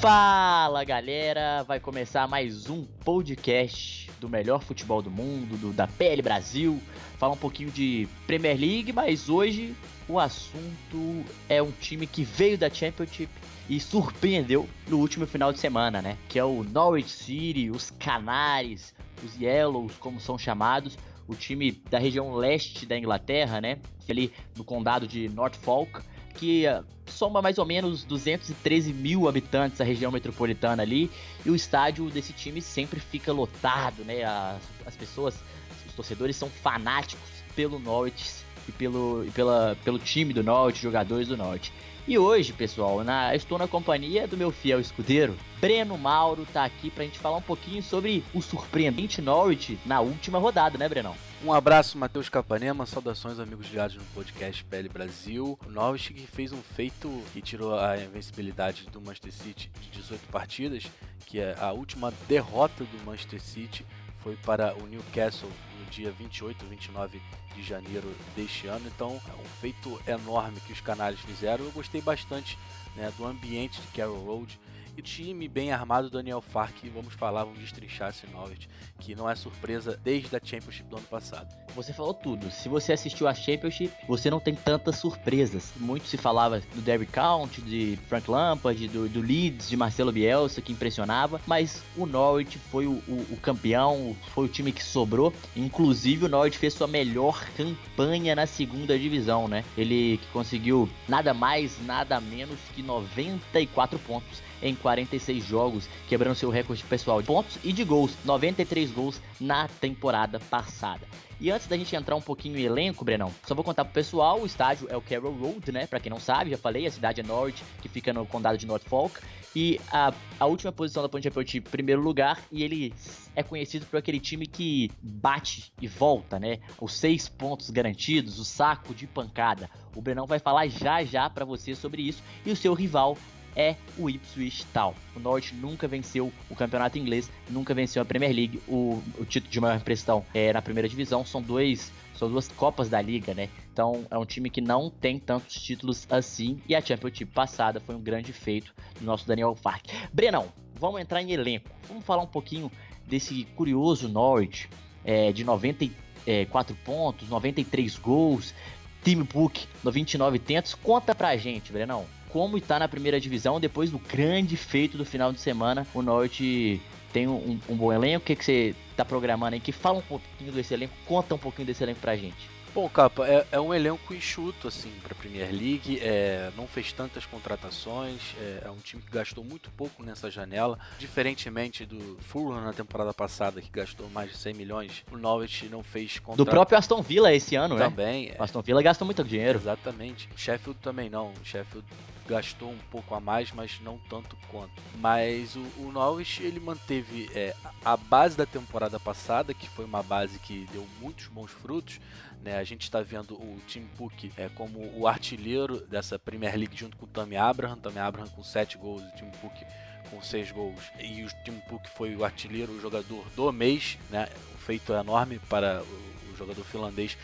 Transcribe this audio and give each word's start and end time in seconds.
Fala 0.00 0.82
galera, 0.82 1.62
vai 1.62 1.78
começar 1.78 2.26
mais 2.26 2.70
um 2.70 2.86
podcast 3.04 4.10
do 4.18 4.30
melhor 4.30 4.62
futebol 4.62 5.02
do 5.02 5.10
mundo, 5.10 5.58
do, 5.58 5.74
da 5.74 5.86
PL 5.86 6.22
Brasil. 6.22 6.80
Falar 7.18 7.34
um 7.34 7.36
pouquinho 7.36 7.70
de 7.70 8.08
Premier 8.26 8.58
League, 8.58 8.94
mas 8.94 9.28
hoje 9.28 9.76
o 10.08 10.18
assunto 10.18 11.22
é 11.50 11.62
um 11.62 11.70
time 11.70 12.06
que 12.06 12.24
veio 12.24 12.56
da 12.56 12.70
Championship 12.70 13.30
e 13.68 13.78
surpreendeu 13.78 14.66
no 14.88 14.96
último 14.96 15.26
final 15.26 15.52
de 15.52 15.58
semana, 15.58 16.00
né? 16.00 16.16
Que 16.30 16.38
é 16.38 16.44
o 16.44 16.64
Norwich 16.64 17.10
City, 17.10 17.70
os 17.70 17.90
Canaries, 17.90 18.94
os 19.22 19.38
Yellows, 19.38 19.92
como 20.00 20.18
são 20.18 20.38
chamados, 20.38 20.96
o 21.28 21.34
time 21.34 21.72
da 21.90 21.98
região 21.98 22.32
leste 22.32 22.86
da 22.86 22.96
Inglaterra, 22.96 23.60
né? 23.60 23.76
Ali 24.08 24.32
no 24.56 24.64
condado 24.64 25.06
de 25.06 25.28
Norfolk, 25.28 26.00
que 26.34 26.66
uh, 26.66 26.84
soma 27.06 27.42
mais 27.42 27.58
ou 27.58 27.66
menos 27.66 28.04
213 28.04 28.92
mil 28.92 29.28
habitantes 29.28 29.80
a 29.80 29.84
região 29.84 30.10
metropolitana 30.10 30.82
ali, 30.82 31.10
e 31.44 31.50
o 31.50 31.54
estádio 31.54 32.08
desse 32.10 32.32
time 32.32 32.60
sempre 32.60 33.00
fica 33.00 33.32
lotado, 33.32 34.04
né? 34.04 34.24
As, 34.24 34.62
as 34.86 34.96
pessoas, 34.96 35.42
os 35.86 35.94
torcedores 35.94 36.36
são 36.36 36.48
fanáticos 36.48 37.28
pelo 37.54 37.78
Norwich 37.78 38.44
e 38.68 38.72
pelo, 38.72 39.24
e 39.26 39.30
pela, 39.30 39.76
pelo 39.84 39.98
time 39.98 40.32
do 40.32 40.42
Norte, 40.42 40.80
jogadores 40.82 41.28
do 41.28 41.36
Norte. 41.36 41.72
E 42.10 42.18
hoje, 42.18 42.52
pessoal, 42.52 43.04
na, 43.04 43.36
estou 43.36 43.56
na 43.56 43.68
companhia 43.68 44.26
do 44.26 44.36
meu 44.36 44.50
fiel 44.50 44.80
escudeiro, 44.80 45.38
Breno 45.60 45.96
Mauro, 45.96 46.44
tá 46.52 46.64
aqui 46.64 46.90
pra 46.90 47.04
gente 47.04 47.20
falar 47.20 47.36
um 47.36 47.40
pouquinho 47.40 47.80
sobre 47.84 48.24
o 48.34 48.42
surpreendente 48.42 49.22
Norwich 49.22 49.78
na 49.86 50.00
última 50.00 50.36
rodada, 50.36 50.76
né, 50.76 50.88
Brenão? 50.88 51.14
Um 51.44 51.52
abraço, 51.52 51.96
Matheus 51.96 52.28
Capanema, 52.28 52.84
saudações 52.84 53.38
amigos 53.38 53.68
ligados 53.68 53.94
no 53.94 54.02
podcast 54.12 54.64
PL 54.64 54.88
Brasil. 54.88 55.56
O 55.64 55.70
Norwich 55.70 56.12
que 56.12 56.26
fez 56.26 56.52
um 56.52 56.60
feito 56.60 57.08
que 57.32 57.40
tirou 57.40 57.78
a 57.78 57.96
invencibilidade 57.96 58.88
do 58.90 59.00
Manchester 59.00 59.32
City 59.32 59.70
de 59.80 60.00
18 60.00 60.26
partidas, 60.32 60.86
que 61.26 61.38
é 61.38 61.56
a 61.60 61.70
última 61.70 62.12
derrota 62.26 62.82
do 62.82 63.04
Manchester 63.06 63.40
City 63.40 63.86
foi 64.18 64.36
para 64.36 64.74
o 64.74 64.86
Newcastle 64.86 65.48
dia 65.90 66.10
28, 66.10 66.64
29 66.64 67.20
de 67.54 67.62
janeiro 67.62 68.08
deste 68.34 68.66
ano. 68.66 68.86
Então, 68.86 69.20
é 69.28 69.40
um 69.40 69.44
feito 69.60 70.00
enorme 70.06 70.60
que 70.60 70.72
os 70.72 70.80
Canários 70.80 71.20
fizeram. 71.20 71.64
Eu 71.64 71.72
gostei 71.72 72.00
bastante 72.00 72.56
né, 72.96 73.12
do 73.16 73.26
ambiente 73.26 73.80
de 73.80 73.86
Carroll 73.88 74.24
Road 74.24 74.58
time 75.02 75.48
bem 75.48 75.72
armado 75.72 76.10
Daniel 76.10 76.40
Fark. 76.40 76.74
Vamos 76.94 77.14
falar, 77.14 77.44
vamos 77.44 77.58
destrinchar 77.60 78.10
esse 78.10 78.26
Norwich, 78.28 78.68
que 78.98 79.14
não 79.14 79.28
é 79.28 79.34
surpresa 79.34 79.98
desde 80.02 80.34
a 80.36 80.40
Championship 80.42 80.88
do 80.88 80.96
ano 80.96 81.06
passado. 81.06 81.48
Você 81.74 81.92
falou 81.92 82.12
tudo. 82.12 82.50
Se 82.50 82.68
você 82.68 82.92
assistiu 82.92 83.28
a 83.28 83.34
Championship, 83.34 83.92
você 84.08 84.30
não 84.30 84.40
tem 84.40 84.54
tantas 84.54 84.96
surpresas. 84.96 85.72
Muito 85.76 86.06
se 86.06 86.16
falava 86.16 86.60
do 86.74 86.80
Derby 86.80 87.06
County, 87.06 87.60
de 87.62 87.98
Frank 88.08 88.30
Lampard, 88.30 88.88
do, 88.88 89.08
do 89.08 89.20
Leeds, 89.20 89.68
de 89.68 89.76
Marcelo 89.76 90.12
Bielsa, 90.12 90.60
que 90.60 90.72
impressionava. 90.72 91.40
Mas 91.46 91.82
o 91.96 92.06
Norwich 92.06 92.58
foi 92.58 92.86
o, 92.86 93.02
o, 93.06 93.26
o 93.32 93.36
campeão, 93.40 94.16
foi 94.34 94.46
o 94.46 94.48
time 94.48 94.72
que 94.72 94.82
sobrou. 94.82 95.32
Inclusive, 95.56 96.24
o 96.24 96.28
Norwich 96.28 96.58
fez 96.58 96.74
sua 96.74 96.86
melhor 96.86 97.44
campanha 97.56 98.34
na 98.34 98.46
segunda 98.46 98.98
divisão, 98.98 99.46
né? 99.46 99.64
Ele 99.76 100.20
conseguiu 100.32 100.88
nada 101.08 101.32
mais, 101.32 101.78
nada 101.84 102.20
menos 102.20 102.58
que 102.74 102.82
94 102.82 103.98
pontos 104.00 104.42
em 104.62 104.74
46 104.74 105.44
jogos, 105.44 105.88
quebrando 106.08 106.34
seu 106.34 106.50
recorde 106.50 106.82
pessoal 106.84 107.20
de 107.20 107.26
pontos 107.26 107.58
e 107.62 107.72
de 107.72 107.84
gols, 107.84 108.12
93 108.24 108.90
gols 108.90 109.20
na 109.40 109.68
temporada 109.68 110.38
passada. 110.38 111.06
E 111.40 111.50
antes 111.50 111.66
da 111.66 111.76
gente 111.76 111.96
entrar 111.96 112.14
um 112.14 112.20
pouquinho 112.20 112.58
em 112.58 112.64
elenco, 112.64 113.02
Brenão, 113.02 113.32
só 113.46 113.54
vou 113.54 113.64
contar 113.64 113.86
pro 113.86 113.94
pessoal, 113.94 114.42
o 114.42 114.44
estádio 114.44 114.86
é 114.90 114.96
o 114.96 115.00
Carroll 115.00 115.32
Road, 115.32 115.72
né? 115.72 115.86
Pra 115.86 115.98
quem 115.98 116.10
não 116.10 116.20
sabe, 116.20 116.50
já 116.50 116.58
falei, 116.58 116.86
a 116.86 116.90
cidade 116.90 117.22
é 117.22 117.24
Norwich, 117.24 117.64
que 117.80 117.88
fica 117.88 118.12
no 118.12 118.26
condado 118.26 118.58
de 118.58 118.66
Norfolk. 118.66 119.18
E 119.56 119.80
a, 119.90 120.12
a 120.38 120.46
última 120.46 120.70
posição 120.70 121.02
da 121.02 121.08
Ponte 121.08 121.24
Championship, 121.24 121.70
primeiro 121.70 122.02
lugar, 122.02 122.38
e 122.52 122.62
ele 122.62 122.92
é 123.34 123.42
conhecido 123.42 123.86
por 123.86 123.96
aquele 123.96 124.20
time 124.20 124.46
que 124.46 124.90
bate 125.02 125.72
e 125.80 125.88
volta, 125.88 126.38
né? 126.38 126.58
Os 126.78 126.92
seis 126.92 127.26
pontos 127.26 127.70
garantidos, 127.70 128.38
o 128.38 128.44
saco 128.44 128.94
de 128.94 129.06
pancada. 129.06 129.70
O 129.96 130.02
Brenão 130.02 130.26
vai 130.26 130.38
falar 130.38 130.68
já 130.68 131.02
já 131.04 131.28
para 131.30 131.46
você 131.46 131.74
sobre 131.74 132.02
isso. 132.02 132.22
E 132.44 132.52
o 132.52 132.56
seu 132.56 132.74
rival 132.74 133.16
é 133.56 133.76
o 133.98 134.08
Ipswich 134.08 134.66
Town. 134.66 134.94
O 135.14 135.20
Norte 135.20 135.54
nunca 135.54 135.88
venceu 135.88 136.32
o 136.48 136.54
campeonato 136.54 136.98
inglês, 136.98 137.30
nunca 137.48 137.74
venceu 137.74 138.02
a 138.02 138.04
Premier 138.04 138.34
League. 138.34 138.60
O, 138.68 139.02
o 139.18 139.24
título 139.24 139.50
de 139.50 139.60
maior 139.60 139.76
impressão 139.76 140.24
é 140.32 140.52
na 140.52 140.62
primeira 140.62 140.88
divisão. 140.88 141.24
São 141.24 141.42
dois, 141.42 141.92
são 142.14 142.28
duas 142.28 142.48
copas 142.48 142.88
da 142.88 143.00
liga, 143.00 143.34
né? 143.34 143.48
Então 143.72 144.06
é 144.10 144.18
um 144.18 144.24
time 144.24 144.50
que 144.50 144.60
não 144.60 144.90
tem 144.90 145.18
tantos 145.18 145.54
títulos 145.56 146.06
assim. 146.10 146.60
E 146.68 146.74
a 146.74 146.80
Championship 146.80 147.32
passada 147.32 147.80
foi 147.80 147.94
um 147.94 148.00
grande 148.00 148.32
feito 148.32 148.74
do 148.98 149.04
nosso 149.04 149.26
Daniel 149.26 149.54
Fark. 149.54 149.86
Brenão, 150.12 150.48
vamos 150.74 151.00
entrar 151.00 151.22
em 151.22 151.32
elenco. 151.32 151.70
Vamos 151.88 152.04
falar 152.04 152.22
um 152.22 152.28
pouquinho 152.28 152.70
desse 153.06 153.44
curioso 153.56 154.08
Norwich 154.08 154.68
é, 155.04 155.32
de 155.32 155.44
94 155.44 156.76
pontos, 156.84 157.28
93 157.28 157.98
gols. 157.98 158.54
Team 159.02 159.24
Book 159.24 159.66
29 159.82 160.38
tentos. 160.38 160.74
Conta 160.74 161.14
pra 161.14 161.34
gente, 161.36 161.72
Brenão 161.72 162.04
como 162.32 162.56
está 162.56 162.78
na 162.78 162.88
primeira 162.88 163.20
divisão 163.20 163.60
depois 163.60 163.90
do 163.90 163.98
grande 163.98 164.56
feito 164.56 164.96
do 164.96 165.04
final 165.04 165.32
de 165.32 165.40
semana. 165.40 165.86
O 165.94 166.02
Norte 166.02 166.80
tem 167.12 167.26
um, 167.26 167.58
um 167.68 167.76
bom 167.76 167.92
elenco. 167.92 168.22
O 168.22 168.26
que, 168.26 168.36
que 168.36 168.44
você 168.44 168.74
está 168.90 169.04
programando 169.04 169.54
aí? 169.54 169.60
Que 169.60 169.72
fala 169.72 169.98
um 169.98 170.02
pouquinho 170.02 170.52
desse 170.52 170.74
elenco, 170.74 170.94
conta 171.06 171.34
um 171.34 171.38
pouquinho 171.38 171.66
desse 171.66 171.82
elenco 171.82 172.00
pra 172.00 172.16
gente. 172.16 172.60
Bom, 172.72 172.88
Capa, 172.88 173.26
é, 173.26 173.44
é 173.50 173.60
um 173.60 173.74
elenco 173.74 174.14
enxuto, 174.14 174.68
assim, 174.68 174.92
para 175.02 175.12
a 175.12 175.16
Premier 175.16 175.50
League. 175.50 175.98
É, 176.00 176.52
não 176.56 176.68
fez 176.68 176.92
tantas 176.92 177.26
contratações. 177.26 178.20
É, 178.38 178.62
é, 178.66 178.70
um 178.70 178.76
time 178.76 179.02
que 179.02 179.10
gastou 179.10 179.42
muito 179.42 179.70
pouco 179.72 180.04
nessa 180.04 180.30
janela. 180.30 180.78
Diferentemente 180.96 181.84
do 181.84 182.16
Fulham 182.20 182.60
na 182.60 182.72
temporada 182.72 183.12
passada, 183.12 183.60
que 183.60 183.70
gastou 183.70 184.08
mais 184.10 184.30
de 184.30 184.36
100 184.36 184.54
milhões, 184.54 185.04
o 185.10 185.16
Norwich 185.16 185.68
não 185.68 185.82
fez 185.82 186.20
contrato. 186.20 186.36
Do 186.36 186.46
próprio 186.46 186.78
Aston 186.78 187.02
Villa 187.02 187.34
esse 187.34 187.56
ano, 187.56 187.76
também, 187.76 188.26
né? 188.26 188.28
Também. 188.28 188.40
O 188.40 188.42
Aston 188.44 188.62
Villa 188.62 188.82
gastou 188.82 189.04
muito 189.04 189.24
dinheiro. 189.24 189.58
Exatamente. 189.58 190.28
O 190.32 190.38
Sheffield 190.38 190.78
também 190.80 191.10
não. 191.10 191.32
O 191.32 191.44
Sheffield 191.44 191.84
gastou 192.30 192.70
um 192.70 192.78
pouco 192.92 193.12
a 193.12 193.20
mais, 193.20 193.50
mas 193.50 193.80
não 193.80 193.98
tanto 194.08 194.36
quanto. 194.48 194.80
Mas 194.98 195.56
o, 195.56 195.60
o 195.60 196.20
ele 196.40 196.60
manteve 196.60 197.28
é, 197.34 197.54
a 197.84 197.96
base 197.96 198.36
da 198.36 198.46
temporada 198.46 199.00
passada, 199.00 199.52
que 199.52 199.68
foi 199.68 199.84
uma 199.84 200.00
base 200.00 200.38
que 200.38 200.64
deu 200.72 200.86
muitos 201.00 201.26
bons 201.26 201.50
frutos. 201.50 202.00
Né? 202.40 202.56
A 202.56 202.62
gente 202.62 202.82
está 202.82 203.02
vendo 203.02 203.34
o 203.34 203.60
Tim 203.66 203.88
Cook 203.98 204.30
é, 204.36 204.48
como 204.50 204.78
o 204.96 205.08
artilheiro 205.08 205.80
dessa 205.88 206.20
Premier 206.20 206.56
League 206.56 206.76
junto 206.76 206.96
com 206.96 207.04
o 207.04 207.08
Tammy 207.08 207.36
Abraham. 207.36 207.76
Tammy 207.76 207.98
Abraham 207.98 208.28
com 208.28 208.44
7 208.44 208.78
gols 208.78 209.02
o 209.02 209.16
Tim 209.16 209.30
Cook 209.40 209.66
com 210.08 210.22
6 210.22 210.52
gols. 210.52 210.84
E 211.00 211.24
o 211.24 211.28
Tim 211.44 211.58
Cook 211.68 211.84
foi 211.88 212.14
o 212.14 212.24
artilheiro, 212.24 212.72
o 212.72 212.80
jogador 212.80 213.24
do 213.34 213.50
mês. 213.50 213.98
Né? 214.08 214.28
Um 214.54 214.58
feito 214.58 214.92
enorme 214.92 215.40
para 215.48 215.82
o, 215.82 216.32
o 216.32 216.36
jogador 216.36 216.64
finlandês 216.64 217.18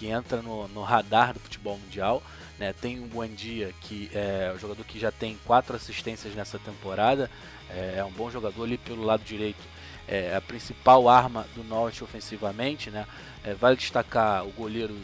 que 0.00 0.06
entra 0.08 0.40
no, 0.40 0.66
no 0.68 0.82
radar 0.82 1.34
do 1.34 1.38
futebol 1.38 1.78
mundial. 1.78 2.22
Né? 2.58 2.72
Tem 2.72 2.98
o 2.98 3.06
Buendia, 3.06 3.74
que 3.82 4.10
é 4.14 4.50
o 4.56 4.58
jogador 4.58 4.82
que 4.84 4.98
já 4.98 5.12
tem 5.12 5.38
quatro 5.44 5.76
assistências 5.76 6.34
nessa 6.34 6.58
temporada, 6.58 7.30
é, 7.68 7.96
é 7.98 8.04
um 8.04 8.10
bom 8.10 8.30
jogador 8.30 8.64
ali 8.64 8.78
pelo 8.78 9.04
lado 9.04 9.22
direito. 9.22 9.60
É 10.08 10.34
a 10.34 10.40
principal 10.40 11.08
arma 11.08 11.46
do 11.54 11.62
Norte 11.62 12.02
ofensivamente, 12.02 12.90
né? 12.90 13.06
É, 13.44 13.54
vale 13.54 13.76
destacar 13.76 14.44
o 14.44 14.50
goleiro 14.50 14.96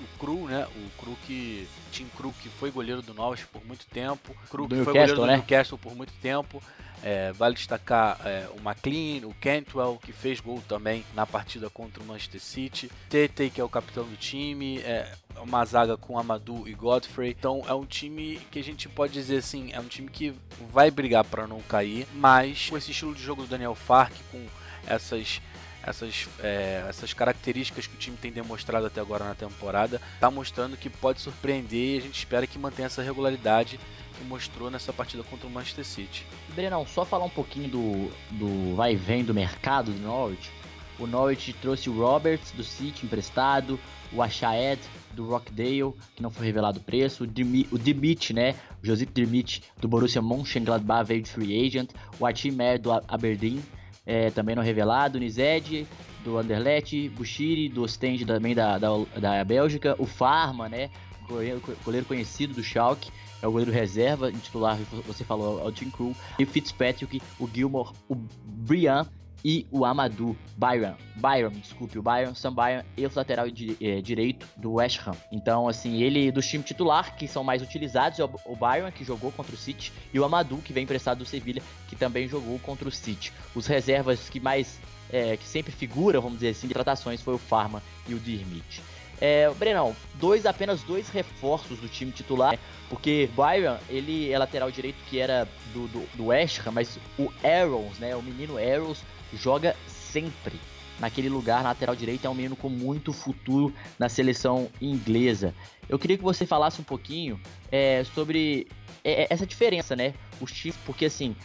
o 0.00 0.18
Cru, 0.18 0.46
né? 0.46 0.66
O 0.76 1.00
Cru 1.02 1.16
que 1.26 1.68
Tim 1.90 2.06
Cru 2.16 2.32
que 2.40 2.48
foi 2.48 2.70
goleiro 2.70 3.02
do 3.02 3.12
Norwich 3.12 3.46
por 3.46 3.64
muito 3.66 3.84
tempo, 3.86 4.34
Cru 4.48 4.68
que 4.68 4.76
foi 4.76 4.92
goleiro 4.92 5.14
do 5.14 5.26
né? 5.26 5.36
Newcastle 5.36 5.76
por 5.76 5.94
muito 5.94 6.12
tempo. 6.22 6.62
É, 7.02 7.32
vale 7.32 7.54
destacar 7.54 8.18
é, 8.24 8.48
o 8.56 8.68
McLean, 8.68 9.26
o 9.26 9.34
Cantwell, 9.34 9.98
que 10.02 10.12
fez 10.12 10.40
gol 10.40 10.62
também 10.68 11.04
na 11.14 11.26
partida 11.26 11.70
contra 11.70 12.02
o 12.02 12.06
Manchester 12.06 12.40
City. 12.40 12.90
Tete, 13.08 13.50
que 13.50 13.60
é 13.60 13.64
o 13.64 13.68
capitão 13.68 14.04
do 14.04 14.16
time. 14.16 14.78
É, 14.78 15.12
uma 15.40 15.64
zaga 15.64 15.96
com 15.96 16.18
Amadou 16.18 16.66
e 16.66 16.74
Godfrey. 16.74 17.30
Então 17.30 17.62
é 17.68 17.74
um 17.74 17.84
time 17.84 18.40
que 18.50 18.58
a 18.58 18.64
gente 18.64 18.88
pode 18.88 19.12
dizer 19.12 19.38
assim, 19.38 19.72
é 19.72 19.80
um 19.80 19.86
time 19.86 20.08
que 20.08 20.34
vai 20.72 20.90
brigar 20.90 21.24
para 21.24 21.46
não 21.46 21.60
cair, 21.62 22.06
mas 22.14 22.68
com 22.68 22.76
esse 22.76 22.90
estilo 22.90 23.14
de 23.14 23.22
jogo 23.22 23.42
do 23.42 23.48
Daniel 23.48 23.74
Fark, 23.74 24.12
com 24.30 24.44
essas 24.86 25.40
essas, 25.86 26.28
é, 26.42 26.84
essas 26.88 27.14
características 27.14 27.86
que 27.86 27.94
o 27.94 27.98
time 27.98 28.16
tem 28.16 28.32
demonstrado 28.32 28.86
até 28.86 29.00
agora 29.00 29.24
na 29.24 29.36
temporada, 29.36 30.00
está 30.14 30.28
mostrando 30.30 30.76
que 30.76 30.90
pode 30.90 31.20
surpreender 31.20 31.94
e 31.94 31.98
a 31.98 32.00
gente 32.00 32.18
espera 32.18 32.46
que 32.46 32.58
mantenha 32.58 32.86
essa 32.86 33.02
regularidade 33.02 33.78
que 34.16 34.24
mostrou 34.24 34.70
nessa 34.70 34.92
partida 34.92 35.22
contra 35.22 35.46
o 35.46 35.50
Manchester 35.50 35.84
City. 35.84 36.26
Brenão, 36.54 36.86
só 36.86 37.04
falar 37.04 37.24
um 37.24 37.30
pouquinho 37.30 37.68
do, 37.68 38.10
do 38.32 38.74
vai 38.74 38.92
e 38.92 38.96
vem 38.96 39.24
do 39.24 39.34
mercado 39.34 39.92
do 39.92 40.00
Norwich. 40.00 40.50
O 40.98 41.06
Norwich 41.06 41.52
trouxe 41.54 41.90
o 41.90 41.98
Roberts 41.98 42.52
do 42.52 42.64
City 42.64 43.04
emprestado, 43.04 43.78
o 44.12 44.22
Ashaed 44.22 44.80
do 45.12 45.26
Rockdale, 45.26 45.92
que 46.14 46.22
não 46.22 46.30
foi 46.30 46.46
revelado 46.46 46.78
o 46.78 46.82
preço, 46.82 47.24
o, 47.24 47.26
Dimi, 47.26 47.66
o 47.70 47.78
Dimit, 47.78 48.32
né, 48.32 48.54
o 48.82 48.86
Josip 48.86 49.12
Dimit 49.12 49.62
do 49.78 49.88
Borussia 49.88 50.22
Mönchengladbach 50.22 51.06
veio 51.06 51.22
de 51.22 51.30
free 51.30 51.66
agent, 51.66 51.90
o 52.18 52.26
Atim 52.26 52.52
Mer 52.52 52.78
do 52.78 52.92
Aberdeen, 52.92 53.62
é, 54.06 54.30
também 54.30 54.54
não 54.54 54.62
revelado, 54.62 55.18
o 55.18 55.20
Nized 55.20 55.86
do 56.22 56.38
Anderlecht, 56.38 57.08
Bushiri 57.10 57.68
do 57.68 57.82
Ostende 57.82 58.24
também 58.24 58.54
da, 58.54 58.78
da, 58.78 58.88
da 59.18 59.44
Bélgica, 59.44 59.96
o 59.98 60.06
Farma, 60.06 60.68
né, 60.68 60.90
goleiro, 61.28 61.62
goleiro 61.84 62.06
conhecido 62.06 62.54
do 62.54 62.62
Schalke, 62.62 63.10
é 63.42 63.46
o 63.46 63.50
goleiro 63.50 63.72
reserva, 63.72 64.32
titular, 64.32 64.78
você 65.06 65.24
falou, 65.24 65.60
é 65.60 65.64
o 65.64 65.72
Tim 65.72 65.90
Crew, 65.90 66.14
e 66.38 66.44
o 66.44 66.46
Fitzpatrick, 66.46 67.20
o 67.38 67.48
Gilmore, 67.48 67.92
o 68.08 68.14
Brian 68.14 69.06
e 69.44 69.66
o 69.70 69.84
Amadou 69.84 70.36
Byron. 70.56 70.96
Byron, 71.14 71.50
desculpe, 71.50 71.98
o 71.98 72.02
Byron, 72.02 72.34
Sam 72.34 72.52
Byron, 72.52 72.82
ex-lateral 72.96 73.48
di 73.48 73.76
é, 73.80 74.00
direito 74.00 74.46
do 74.56 74.74
West 74.74 75.00
Ham. 75.06 75.14
Então, 75.30 75.68
assim, 75.68 76.02
ele 76.02 76.32
dos 76.32 76.46
times 76.46 76.66
titular, 76.66 77.16
que 77.16 77.28
são 77.28 77.44
mais 77.44 77.62
utilizados, 77.62 78.18
é 78.18 78.24
o, 78.24 78.30
o 78.46 78.56
Byron, 78.56 78.90
que 78.90 79.04
jogou 79.04 79.30
contra 79.30 79.54
o 79.54 79.58
City, 79.58 79.92
e 80.12 80.18
o 80.18 80.24
Amadou, 80.24 80.58
que 80.58 80.72
vem 80.72 80.84
emprestado 80.84 81.18
do 81.18 81.24
Sevilha, 81.24 81.62
que 81.88 81.94
também 81.94 82.28
jogou 82.28 82.58
contra 82.58 82.88
o 82.88 82.90
City. 82.90 83.32
Os 83.54 83.66
reservas 83.66 84.28
que 84.28 84.40
mais, 84.40 84.80
é, 85.12 85.36
que 85.36 85.46
sempre 85.46 85.70
figuram, 85.70 86.20
vamos 86.20 86.38
dizer 86.38 86.50
assim, 86.50 86.66
de 86.66 86.74
tratações 86.74 87.22
foi 87.22 87.34
o 87.34 87.38
Farma 87.38 87.82
e 88.08 88.14
o 88.14 88.18
Dirmit. 88.18 88.82
É, 89.20 89.50
Brenão, 89.54 89.96
dois, 90.14 90.44
apenas 90.44 90.82
dois 90.82 91.08
reforços 91.08 91.78
do 91.78 91.88
time 91.88 92.12
titular, 92.12 92.52
né? 92.52 92.58
porque 92.88 93.30
Byron, 93.34 93.78
ele 93.88 94.30
é 94.30 94.38
lateral 94.38 94.70
direito 94.70 94.96
que 95.08 95.18
era 95.18 95.48
do, 95.72 95.88
do, 95.88 96.08
do 96.14 96.26
West 96.26 96.60
Ham, 96.66 96.72
mas 96.72 96.98
o 97.18 97.32
Arrows, 97.42 97.98
né, 97.98 98.14
o 98.14 98.22
menino 98.22 98.58
Arrows, 98.58 99.02
joga 99.32 99.74
sempre 99.88 100.60
naquele 100.98 101.28
lugar, 101.28 101.62
na 101.62 101.70
lateral 101.70 101.94
direita, 101.94 102.26
é 102.26 102.30
um 102.30 102.34
menino 102.34 102.56
com 102.56 102.68
muito 102.68 103.12
futuro 103.12 103.74
na 103.98 104.08
seleção 104.08 104.70
inglesa. 104.80 105.54
Eu 105.88 105.98
queria 105.98 106.16
que 106.16 106.24
você 106.24 106.46
falasse 106.46 106.80
um 106.80 106.84
pouquinho 106.84 107.40
é, 107.70 108.04
sobre 108.14 108.66
é, 109.04 109.22
é 109.22 109.26
essa 109.30 109.46
diferença, 109.46 109.94
né? 109.94 110.14
Os 110.40 110.50
times, 110.52 110.76
porque 110.86 111.04
assim, 111.04 111.36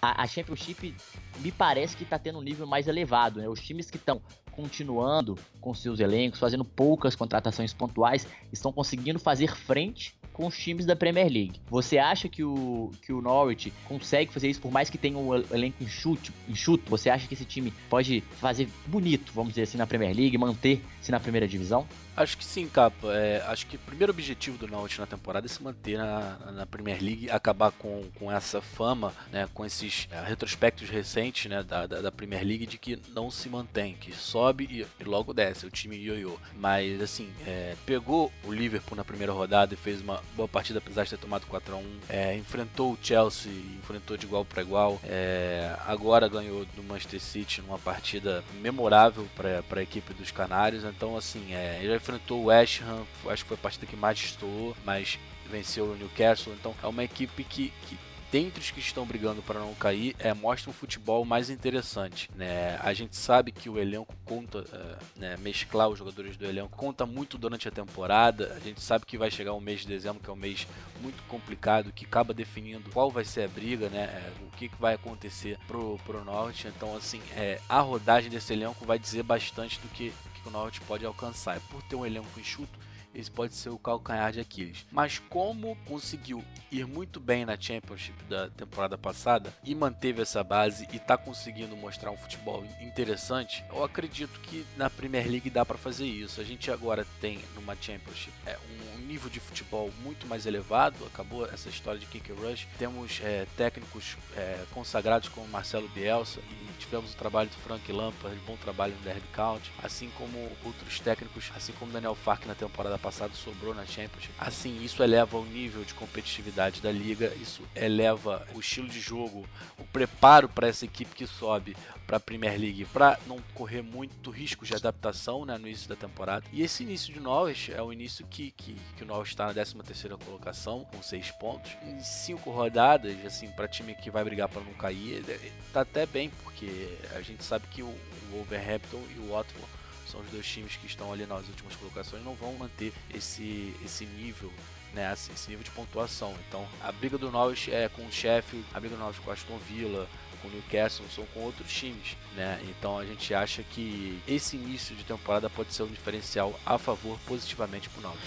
a, 0.00 0.22
a 0.22 0.26
Championship 0.26 0.94
me 1.38 1.50
parece 1.50 1.96
que 1.96 2.04
está 2.04 2.18
tendo 2.18 2.38
um 2.38 2.42
nível 2.42 2.66
mais 2.66 2.86
elevado, 2.86 3.40
né? 3.40 3.48
Os 3.48 3.60
times 3.60 3.90
que 3.90 3.96
estão 3.96 4.20
continuando 4.58 5.38
com 5.60 5.72
seus 5.72 6.00
elencos, 6.00 6.40
fazendo 6.40 6.64
poucas 6.64 7.14
contratações 7.14 7.72
pontuais, 7.72 8.26
estão 8.52 8.72
conseguindo 8.72 9.16
fazer 9.16 9.54
frente 9.54 10.16
com 10.32 10.48
os 10.48 10.58
times 10.58 10.84
da 10.84 10.96
Premier 10.96 11.32
League. 11.32 11.60
Você 11.70 11.96
acha 11.96 12.28
que 12.28 12.42
o, 12.42 12.90
que 13.00 13.12
o 13.12 13.22
Norwich 13.22 13.72
consegue 13.86 14.32
fazer 14.32 14.48
isso, 14.48 14.60
por 14.60 14.72
mais 14.72 14.90
que 14.90 14.98
tenha 14.98 15.16
um 15.16 15.32
elenco 15.32 15.80
enxuto, 15.80 16.32
enxuto? 16.48 16.90
Você 16.90 17.08
acha 17.08 17.28
que 17.28 17.34
esse 17.34 17.44
time 17.44 17.72
pode 17.88 18.20
fazer 18.40 18.68
bonito, 18.88 19.32
vamos 19.32 19.50
dizer 19.50 19.62
assim, 19.62 19.78
na 19.78 19.86
Premier 19.86 20.14
League, 20.14 20.36
manter-se 20.36 21.12
na 21.12 21.20
primeira 21.20 21.46
divisão? 21.46 21.86
Acho 22.18 22.36
que 22.36 22.44
sim, 22.44 22.68
Capa. 22.68 23.12
É, 23.14 23.42
acho 23.46 23.66
que 23.66 23.76
o 23.76 23.78
primeiro 23.78 24.12
objetivo 24.12 24.58
do 24.58 24.66
Norwich 24.66 24.98
na 24.98 25.06
temporada 25.06 25.46
é 25.46 25.48
se 25.48 25.62
manter 25.62 25.96
na, 25.98 26.36
na 26.52 26.66
Premier 26.66 27.00
League, 27.00 27.30
acabar 27.30 27.70
com, 27.70 28.04
com 28.18 28.30
essa 28.30 28.60
fama, 28.60 29.12
né, 29.30 29.48
com 29.54 29.64
esses 29.64 30.08
é, 30.10 30.20
retrospectos 30.22 30.88
recentes 30.88 31.48
né, 31.48 31.62
da, 31.62 31.86
da, 31.86 32.00
da, 32.00 32.12
Premier 32.12 32.44
League 32.44 32.66
de 32.66 32.76
que 32.76 33.00
não 33.14 33.30
se 33.30 33.48
mantém, 33.48 33.94
que 33.94 34.12
sobe 34.12 34.64
e, 34.68 34.86
e 35.00 35.04
logo 35.04 35.32
desce, 35.32 35.64
o 35.64 35.70
time 35.70 35.96
ioiô. 35.96 36.36
Mas, 36.56 37.00
assim, 37.00 37.30
é, 37.46 37.76
pegou 37.86 38.32
o 38.44 38.52
Liverpool 38.52 38.96
na 38.96 39.04
primeira 39.04 39.32
rodada 39.32 39.74
e 39.74 39.76
fez 39.76 40.00
uma 40.00 40.20
boa 40.34 40.48
partida, 40.48 40.80
apesar 40.80 41.04
de 41.04 41.10
ter 41.10 41.18
tomado 41.18 41.46
4 41.46 41.74
a 41.74 41.78
1 41.78 41.98
é, 42.08 42.36
enfrentou 42.36 42.92
o 42.92 42.98
Chelsea, 43.00 43.52
enfrentou 43.78 44.16
de 44.16 44.26
igual 44.26 44.44
para 44.44 44.62
igual. 44.62 45.00
É, 45.04 45.76
agora 45.86 46.26
ganhou 46.26 46.64
do 46.64 46.82
Manchester 46.82 47.20
City 47.20 47.62
numa 47.62 47.78
partida 47.78 48.42
memorável 48.60 49.28
para 49.36 49.62
a 49.78 49.82
equipe 49.82 50.12
dos 50.14 50.32
Canários. 50.32 50.82
Então, 50.82 51.16
assim, 51.16 51.54
é, 51.54 51.78
enfrentou 52.08 52.40
o 52.40 52.44
West 52.46 52.80
Ham, 52.82 53.04
acho 53.30 53.44
que 53.44 53.48
foi 53.48 53.56
a 53.56 53.60
partida 53.60 53.86
que 53.86 53.96
mais 53.96 54.18
estou, 54.18 54.74
mas 54.84 55.18
venceu 55.50 55.84
o 55.84 55.96
Newcastle. 55.96 56.54
Então, 56.54 56.74
é 56.82 56.86
uma 56.86 57.04
equipe 57.04 57.44
que, 57.44 57.72
que 57.86 57.98
dentre 58.30 58.60
os 58.60 58.70
que 58.70 58.80
estão 58.80 59.06
brigando 59.06 59.42
para 59.42 59.58
não 59.58 59.74
cair, 59.74 60.14
é, 60.18 60.32
mostra 60.34 60.70
um 60.70 60.72
futebol 60.72 61.24
mais 61.24 61.50
interessante. 61.50 62.30
Né? 62.34 62.78
A 62.82 62.92
gente 62.92 63.16
sabe 63.16 63.50
que 63.52 63.68
o 63.68 63.78
elenco 63.78 64.14
conta, 64.24 64.64
é, 64.72 65.20
né, 65.20 65.36
mesclar 65.38 65.88
os 65.88 65.98
jogadores 65.98 66.36
do 66.36 66.44
elenco 66.44 66.76
conta 66.76 67.06
muito 67.06 67.38
durante 67.38 67.68
a 67.68 67.70
temporada. 67.70 68.54
A 68.56 68.60
gente 68.60 68.80
sabe 68.80 69.06
que 69.06 69.18
vai 69.18 69.30
chegar 69.30 69.52
o 69.52 69.60
mês 69.60 69.80
de 69.80 69.88
dezembro, 69.88 70.22
que 70.22 70.30
é 70.30 70.32
um 70.32 70.36
mês 70.36 70.66
muito 71.00 71.22
complicado, 71.24 71.92
que 71.92 72.04
acaba 72.04 72.34
definindo 72.34 72.90
qual 72.90 73.10
vai 73.10 73.24
ser 73.24 73.44
a 73.44 73.48
briga, 73.48 73.88
né? 73.88 74.04
É, 74.04 74.32
o 74.42 74.56
que, 74.56 74.68
que 74.68 74.80
vai 74.80 74.94
acontecer 74.94 75.58
pro, 75.66 75.98
pro 76.04 76.24
Norte. 76.24 76.68
Então, 76.68 76.96
assim, 76.96 77.20
é, 77.34 77.60
a 77.68 77.80
rodagem 77.80 78.30
desse 78.30 78.52
elenco 78.52 78.84
vai 78.84 78.98
dizer 78.98 79.22
bastante 79.22 79.80
do 79.80 79.88
que, 79.88 80.12
que 80.38 80.48
o 80.48 80.50
Norte 80.50 80.80
pode 80.82 81.04
alcançar. 81.04 81.56
E 81.56 81.60
por 81.60 81.82
ter 81.82 81.96
um 81.96 82.06
elenco 82.06 82.38
enxuto, 82.38 82.78
esse 83.18 83.30
pode 83.30 83.54
ser 83.54 83.70
o 83.70 83.78
calcanhar 83.78 84.30
de 84.30 84.38
Aquiles. 84.40 84.86
Mas 84.92 85.18
como 85.18 85.76
conseguiu 85.86 86.44
ir 86.70 86.86
muito 86.86 87.18
bem 87.18 87.44
na 87.44 87.60
Championship 87.60 88.22
da 88.24 88.48
temporada 88.48 88.96
passada 88.96 89.52
e 89.64 89.74
manteve 89.74 90.22
essa 90.22 90.44
base 90.44 90.86
e 90.92 90.96
está 90.96 91.16
conseguindo 91.16 91.76
mostrar 91.76 92.12
um 92.12 92.16
futebol 92.16 92.64
interessante, 92.80 93.64
eu 93.70 93.82
acredito 93.82 94.38
que 94.40 94.64
na 94.76 94.88
Premier 94.88 95.28
League 95.28 95.50
dá 95.50 95.66
para 95.66 95.76
fazer 95.76 96.06
isso. 96.06 96.40
A 96.40 96.44
gente 96.44 96.70
agora 96.70 97.04
tem 97.20 97.40
numa 97.56 97.74
Championship 97.74 98.32
é, 98.46 98.56
um 98.96 98.98
nível 99.00 99.28
de 99.28 99.40
futebol 99.40 99.90
muito 100.02 100.26
mais 100.26 100.46
elevado. 100.46 101.04
Acabou 101.06 101.44
essa 101.46 101.68
história 101.68 101.98
de 101.98 102.06
kick 102.06 102.30
rush. 102.30 102.68
Temos 102.78 103.20
é, 103.24 103.46
técnicos 103.56 104.16
é, 104.36 104.64
consagrados 104.72 105.28
como 105.28 105.48
Marcelo 105.48 105.88
Bielsa 105.88 106.40
e 106.40 106.78
tivemos 106.78 107.14
o 107.14 107.16
trabalho 107.16 107.50
do 107.50 107.56
Frank 107.56 107.90
Lampard, 107.90 108.38
bom 108.46 108.56
trabalho 108.56 108.94
no 108.94 109.00
Derby 109.00 109.26
County, 109.32 109.72
assim 109.82 110.08
como 110.16 110.38
outros 110.64 111.00
técnicos, 111.00 111.50
assim 111.56 111.72
como 111.72 111.90
Daniel 111.90 112.14
Fark 112.14 112.46
na 112.46 112.54
temporada 112.54 112.96
passada 112.96 113.07
passado 113.08 113.34
sobrou 113.34 113.74
na 113.74 113.86
Championship. 113.86 114.34
Assim, 114.38 114.84
isso 114.84 115.02
eleva 115.02 115.38
o 115.38 115.44
nível 115.46 115.82
de 115.82 115.94
competitividade 115.94 116.82
da 116.82 116.92
liga, 116.92 117.32
isso 117.40 117.62
eleva 117.74 118.46
o 118.54 118.60
estilo 118.60 118.86
de 118.86 119.00
jogo, 119.00 119.48
o 119.78 119.84
preparo 119.84 120.46
para 120.46 120.68
essa 120.68 120.84
equipe 120.84 121.14
que 121.14 121.26
sobe 121.26 121.74
para 122.06 122.18
a 122.18 122.20
Premier 122.20 122.58
League, 122.60 122.84
para 122.86 123.18
não 123.26 123.38
correr 123.54 123.80
muito 123.80 124.30
risco 124.30 124.66
de 124.66 124.74
adaptação 124.74 125.46
né, 125.46 125.56
no 125.56 125.66
início 125.66 125.88
da 125.88 125.96
temporada. 125.96 126.44
E 126.52 126.62
esse 126.62 126.82
início 126.82 127.12
de 127.12 127.18
Norwich 127.18 127.72
é 127.72 127.80
o 127.82 127.90
início 127.90 128.26
que, 128.26 128.50
que, 128.50 128.76
que 128.96 129.04
o 129.04 129.06
Norwich 129.06 129.30
está 129.30 129.46
na 129.46 129.54
13 129.54 129.74
terceira 129.76 130.18
colocação, 130.18 130.84
com 130.92 131.02
6 131.02 131.30
pontos. 131.32 131.72
Em 131.82 132.00
5 132.00 132.50
rodadas, 132.50 133.14
assim, 133.24 133.50
para 133.52 133.66
time 133.66 133.94
que 133.94 134.10
vai 134.10 134.22
brigar 134.22 134.48
para 134.50 134.62
não 134.62 134.74
cair, 134.74 135.24
tá 135.72 135.80
até 135.80 136.04
bem, 136.04 136.30
porque 136.42 136.98
a 137.14 137.22
gente 137.22 137.42
sabe 137.42 137.66
que 137.68 137.82
o 137.82 137.94
Wolverhampton 138.32 139.02
e 139.16 139.18
o 139.20 139.32
Watford 139.32 139.77
são 140.18 140.24
os 140.24 140.30
dois 140.30 140.46
times 140.46 140.76
que 140.76 140.86
estão 140.86 141.12
ali 141.12 141.26
nas 141.26 141.46
últimas 141.46 141.76
colocações, 141.76 142.24
não 142.24 142.34
vão 142.34 142.52
manter 142.54 142.92
esse, 143.14 143.74
esse 143.84 144.04
nível 144.04 144.52
né, 144.92 145.12
esse 145.12 145.50
nível 145.50 145.62
de 145.62 145.70
pontuação. 145.70 146.34
Então, 146.48 146.66
a 146.82 146.90
briga 146.90 147.18
do 147.18 147.30
Norwich 147.30 147.70
é 147.70 147.90
com 147.90 148.06
o 148.06 148.10
Sheffield, 148.10 148.66
a 148.72 148.80
briga 148.80 148.96
do 148.96 149.00
Norwich 149.00 149.20
com 149.20 149.30
o 149.30 149.32
Aston 149.32 149.58
Villa, 149.58 150.08
com 150.40 150.48
o 150.48 150.50
Newcastle, 150.50 151.04
são 151.14 151.26
com 151.26 151.40
outros 151.40 151.70
times, 151.70 152.16
né? 152.34 152.58
Então, 152.68 152.98
a 152.98 153.04
gente 153.04 153.34
acha 153.34 153.62
que 153.62 154.18
esse 154.26 154.56
início 154.56 154.96
de 154.96 155.04
temporada 155.04 155.50
pode 155.50 155.74
ser 155.74 155.82
um 155.82 155.88
diferencial 155.88 156.58
a 156.64 156.78
favor 156.78 157.18
positivamente 157.26 157.90
para 157.90 157.98
o 157.98 158.02
Norwich. 158.02 158.26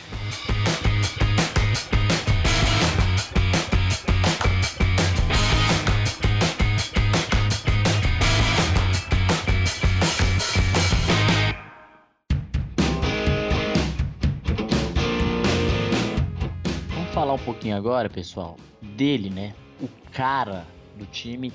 Pouquinho 17.41 17.75
agora, 17.75 18.09
pessoal, 18.09 18.55
dele, 18.81 19.29
né? 19.29 19.53
O 19.81 19.87
cara 20.11 20.65
do 20.97 21.05
time, 21.05 21.51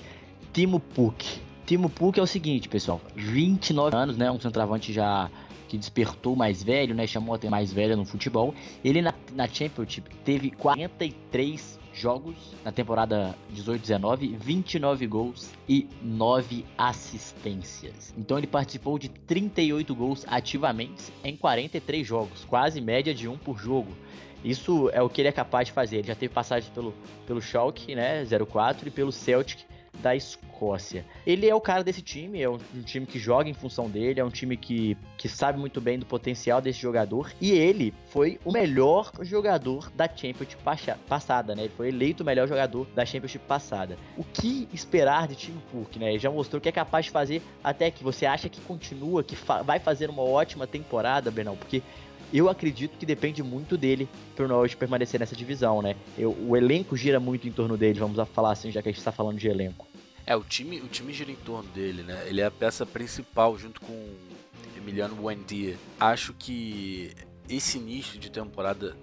Timo 0.53 0.81
Puk. 0.81 1.41
Timo 1.65 1.89
Puk 1.89 2.19
é 2.19 2.23
o 2.23 2.27
seguinte, 2.27 2.69
pessoal, 2.69 3.01
29 3.15 3.97
anos, 3.97 4.17
né? 4.17 4.31
Um 4.31 4.41
centroavante 4.41 4.93
já 4.93 5.31
que 5.69 5.77
despertou 5.77 6.37
mais 6.37 6.63
velho, 6.63 6.95
né? 6.95 7.07
Chamou 7.07 7.35
a 7.35 7.39
ter 7.39 7.51
mais 7.51 7.73
velho 7.73 7.97
no 7.97 8.05
futebol. 8.05 8.55
Ele 8.85 9.01
na, 9.03 9.15
na 9.33 9.49
Championship 9.49 10.09
teve 10.25 10.51
43 10.51 11.79
jogos 11.93 12.37
na 12.65 12.71
temporada 12.71 13.35
18-19, 13.55 14.37
29 14.39 15.07
gols 15.07 15.53
e 15.69 15.89
9 16.03 16.65
assistências. 16.77 18.15
Então 18.17 18.37
ele 18.37 18.47
participou 18.47 18.99
de 18.99 19.09
38 19.09 19.95
gols 19.95 20.25
ativamente 20.29 21.13
em 21.25 21.37
43 21.37 22.07
jogos, 22.07 22.45
quase 22.45 22.81
média 22.81 23.15
de 23.15 23.27
um 23.27 23.39
por 23.39 23.59
jogo. 23.59 23.93
Isso 24.47 24.89
é 24.93 25.03
o 25.03 25.09
que 25.09 25.21
ele 25.21 25.29
é 25.29 25.33
capaz 25.33 25.67
de 25.67 25.73
fazer. 25.73 25.97
Ele 25.97 26.07
já 26.07 26.15
teve 26.15 26.33
passagem 26.33 26.71
pelo, 26.73 26.95
pelo 27.27 27.43
Schalke, 27.43 27.97
né, 27.97 28.25
04, 28.25 28.87
e 28.87 28.91
pelo 28.93 29.11
Celtic 29.11 29.65
da 30.01 30.15
Escócia. 30.15 31.05
Ele 31.27 31.49
é 31.49 31.55
o 31.55 31.61
cara 31.61 31.83
desse 31.83 32.03
time, 32.03 32.41
é 32.41 32.49
um, 32.49 32.59
um, 32.75 32.83
time 32.83 33.07
que 33.07 33.19
joga 33.19 33.49
em 33.49 33.55
função 33.55 33.91
dele, 33.91 34.21
é 34.21 34.25
um 34.25 34.31
time 34.31 34.57
que, 34.57 34.97
que 35.17 35.29
sabe 35.29 35.59
muito 35.59 35.81
bem 35.81 35.99
do 35.99 36.07
potencial 36.07 36.61
desse 36.61 36.81
jogador. 36.81 37.33
E 37.41 37.51
ele 37.51 37.93
foi 38.09 38.39
o 38.45 38.53
melhor 38.53 39.11
jogador 39.23 39.91
da 39.95 40.07
Championship 40.07 40.63
passada, 41.09 41.55
né? 41.55 41.63
Ele 41.63 41.73
foi 41.77 41.89
eleito 41.89 42.23
o 42.23 42.27
melhor 42.27 42.47
jogador 42.47 42.87
da 42.95 43.05
Championship 43.05 43.45
passada. 43.47 43.99
O 44.17 44.23
que 44.23 44.69
esperar 44.73 45.27
de 45.27 45.35
Tim 45.35 45.61
Cook, 45.73 45.97
né? 45.97 46.11
Ele 46.11 46.19
já 46.19 46.31
mostrou 46.31 46.61
que 46.61 46.69
é 46.69 46.73
capaz 46.73 47.07
de 47.07 47.11
fazer 47.11 47.43
até 47.65 47.91
que 47.91 48.05
você 48.05 48.27
acha 48.27 48.49
que 48.49 48.61
continua, 48.61 49.25
que 49.25 49.35
fa 49.35 49.63
vai 49.63 49.79
fazer 49.79 50.09
uma 50.09 50.23
ótima 50.23 50.67
temporada, 50.67 51.31
Bernal, 51.31 51.57
porque 51.57 51.83
eu 52.33 52.49
acredito 52.49 52.99
que 52.99 53.07
depende 53.07 53.43
muito 53.43 53.77
dele 53.77 54.09
pro 54.35 54.49
Norwich 54.49 54.77
permanecer 54.77 55.21
nessa 55.21 55.37
divisão, 55.37 55.81
né? 55.83 55.97
Eu, 56.19 56.37
o 56.39 56.57
elenco 56.57 56.97
gira 56.97 57.21
muito 57.21 57.47
em 57.49 57.53
torno 57.53 57.77
dele, 57.77 57.99
vamos 57.99 58.17
falar 58.29 58.53
assim, 58.53 58.71
já 58.71 58.83
que 58.83 58.89
a 58.89 58.93
gente 58.93 58.99
está 58.99 59.13
falando 59.13 59.39
de 59.39 59.49
elenco. 59.49 59.87
É, 60.27 60.35
o 60.35 60.43
time, 60.43 60.81
o 60.81 60.89
time 60.89 61.13
gira 61.13 61.31
em 61.31 61.37
torno 61.37 61.69
dele, 61.71 62.03
né? 62.03 62.25
Ele 62.27 62.41
é 62.41 62.47
a 62.47 62.51
peça 62.51 62.85
principal 62.85 63.57
junto 63.57 63.81
com 63.81 64.15
Emiliano 64.77 65.15
Buendia. 65.15 65.77
Acho 65.99 66.33
que 66.33 67.13
esse 67.49 67.79
início 67.79 68.19
de 68.19 68.31
temporada 68.31 68.97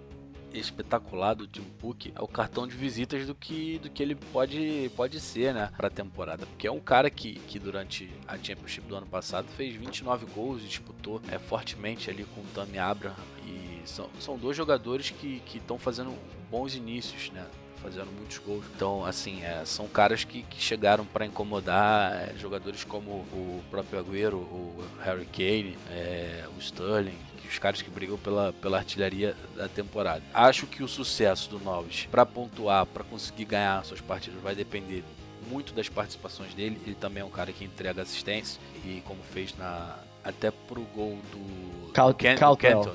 espetacular 0.53 1.33
do 1.33 1.47
Tim 1.47 1.65
Cook 1.81 2.11
é 2.15 2.21
o 2.21 2.27
cartão 2.27 2.67
de 2.67 2.75
visitas 2.75 3.25
do 3.25 3.35
que, 3.35 3.79
do 3.79 3.89
que 3.89 4.01
ele 4.01 4.15
pode, 4.15 4.91
pode 4.95 5.19
ser, 5.19 5.53
né, 5.53 5.71
pra 5.75 5.89
temporada. 5.89 6.45
Porque 6.45 6.67
é 6.67 6.71
um 6.71 6.79
cara 6.79 7.09
que, 7.09 7.35
que 7.47 7.59
durante 7.59 8.09
a 8.27 8.37
Championship 8.37 8.87
do 8.87 8.95
ano 8.95 9.07
passado 9.07 9.47
fez 9.57 9.75
29 9.75 10.25
gols 10.27 10.63
e 10.63 10.67
disputou 10.67 11.21
é, 11.31 11.37
fortemente 11.37 12.09
ali 12.09 12.23
com 12.23 12.41
o 12.41 12.45
Tammy 12.53 12.77
Abraham. 12.77 13.15
E 13.45 13.81
são, 13.85 14.09
são 14.19 14.37
dois 14.37 14.55
jogadores 14.55 15.09
que 15.09 15.41
estão 15.53 15.77
fazendo 15.77 16.13
bons 16.53 16.75
inícios, 16.75 17.31
né? 17.31 17.43
fazendo 17.81 18.11
muitos 18.15 18.37
gols. 18.37 18.63
Então, 18.75 19.03
assim, 19.03 19.43
é, 19.43 19.65
são 19.65 19.87
caras 19.87 20.23
que, 20.23 20.43
que 20.43 20.61
chegaram 20.61 21.03
para 21.03 21.25
incomodar 21.25 22.13
é, 22.13 22.33
jogadores 22.37 22.83
como 22.85 23.09
o 23.11 23.61
próprio 23.69 23.99
Agüero, 23.99 24.37
o 24.37 24.85
Harry 25.03 25.25
Kane, 25.25 25.77
é, 25.89 26.45
o 26.55 26.59
Sterling, 26.61 27.17
os 27.45 27.59
caras 27.59 27.81
que 27.81 27.89
brigam 27.89 28.17
pela, 28.17 28.53
pela 28.53 28.77
artilharia 28.77 29.35
da 29.55 29.67
temporada. 29.67 30.23
Acho 30.33 30.65
que 30.65 30.81
o 30.81 30.87
sucesso 30.87 31.49
do 31.49 31.59
Norwich 31.59 32.07
para 32.07 32.25
pontuar, 32.25 32.85
para 32.85 33.03
conseguir 33.03 33.45
ganhar 33.45 33.83
suas 33.83 33.99
partidas, 33.99 34.41
vai 34.41 34.55
depender 34.55 35.03
muito 35.49 35.73
das 35.73 35.89
participações 35.89 36.53
dele. 36.53 36.79
Ele 36.85 36.95
também 36.95 37.21
é 37.21 37.25
um 37.25 37.29
cara 37.29 37.51
que 37.51 37.65
entrega 37.65 38.03
assistência 38.03 38.61
e 38.85 39.01
como 39.05 39.21
fez 39.23 39.55
na 39.57 39.97
até 40.23 40.51
pro 40.51 40.81
gol 40.95 41.17
do 41.31 41.91
Cal. 41.93 42.15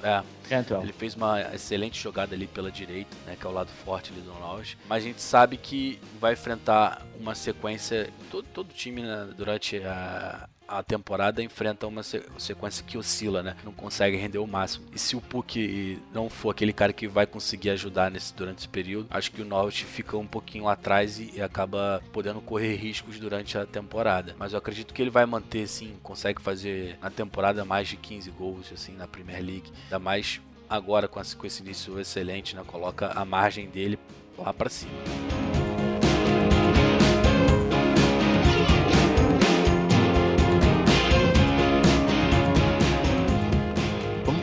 É. 0.02 0.22
Cantwell. 0.48 0.82
Ele 0.82 0.92
fez 0.92 1.14
uma 1.14 1.54
excelente 1.54 2.02
jogada 2.02 2.34
ali 2.34 2.46
pela 2.46 2.70
direita, 2.70 3.14
né, 3.26 3.36
que 3.38 3.46
é 3.46 3.48
o 3.48 3.52
lado 3.52 3.70
forte 3.84 4.10
ali 4.12 4.20
do 4.22 4.32
Norwich. 4.32 4.78
Mas 4.88 5.04
a 5.04 5.06
gente 5.06 5.20
sabe 5.20 5.56
que 5.56 6.00
vai 6.18 6.32
enfrentar 6.32 7.06
uma 7.20 7.34
sequência 7.34 8.10
todo 8.30 8.46
todo 8.52 8.72
time 8.72 9.02
né, 9.02 9.28
durante 9.36 9.76
a 9.84 10.48
a 10.68 10.82
temporada 10.82 11.42
enfrenta 11.42 11.86
uma 11.86 12.02
sequência 12.02 12.84
que 12.86 12.98
oscila, 12.98 13.42
né? 13.42 13.56
Não 13.64 13.72
consegue 13.72 14.16
render 14.16 14.38
o 14.38 14.46
máximo. 14.46 14.84
E 14.92 14.98
se 14.98 15.16
o 15.16 15.20
Puck 15.20 15.98
não 16.12 16.28
for 16.28 16.50
aquele 16.50 16.72
cara 16.72 16.92
que 16.92 17.08
vai 17.08 17.26
conseguir 17.26 17.70
ajudar 17.70 18.10
nesse, 18.10 18.34
durante 18.34 18.58
esse 18.58 18.68
período, 18.68 19.06
acho 19.10 19.32
que 19.32 19.40
o 19.40 19.44
Norwich 19.44 19.84
fica 19.84 20.16
um 20.16 20.26
pouquinho 20.26 20.68
atrás 20.68 21.18
e, 21.18 21.32
e, 21.34 21.40
acaba 21.40 22.02
podendo 22.12 22.40
correr 22.40 22.76
riscos 22.76 23.18
durante 23.18 23.56
a 23.56 23.64
temporada. 23.64 24.36
Mas 24.38 24.52
eu 24.52 24.58
acredito 24.58 24.92
que 24.92 25.00
ele 25.00 25.10
vai 25.10 25.24
manter, 25.24 25.66
sim, 25.66 25.96
consegue 26.02 26.42
fazer 26.42 26.98
na 27.00 27.10
temporada 27.10 27.64
mais 27.64 27.88
de 27.88 27.96
15 27.96 28.30
gols, 28.32 28.70
assim, 28.72 28.92
na 28.92 29.08
Premier 29.08 29.42
League. 29.42 29.72
Ainda 29.84 29.98
mais 29.98 30.40
agora 30.68 31.08
com, 31.08 31.20
esse 31.20 31.62
início 31.62 31.98
excelente, 31.98 32.54
né? 32.54 32.62
Coloca 32.66 33.08
a 33.08 33.24
margem 33.24 33.68
dele 33.68 33.98
lá 34.36 34.52
para 34.52 34.68
cima. 34.68 34.92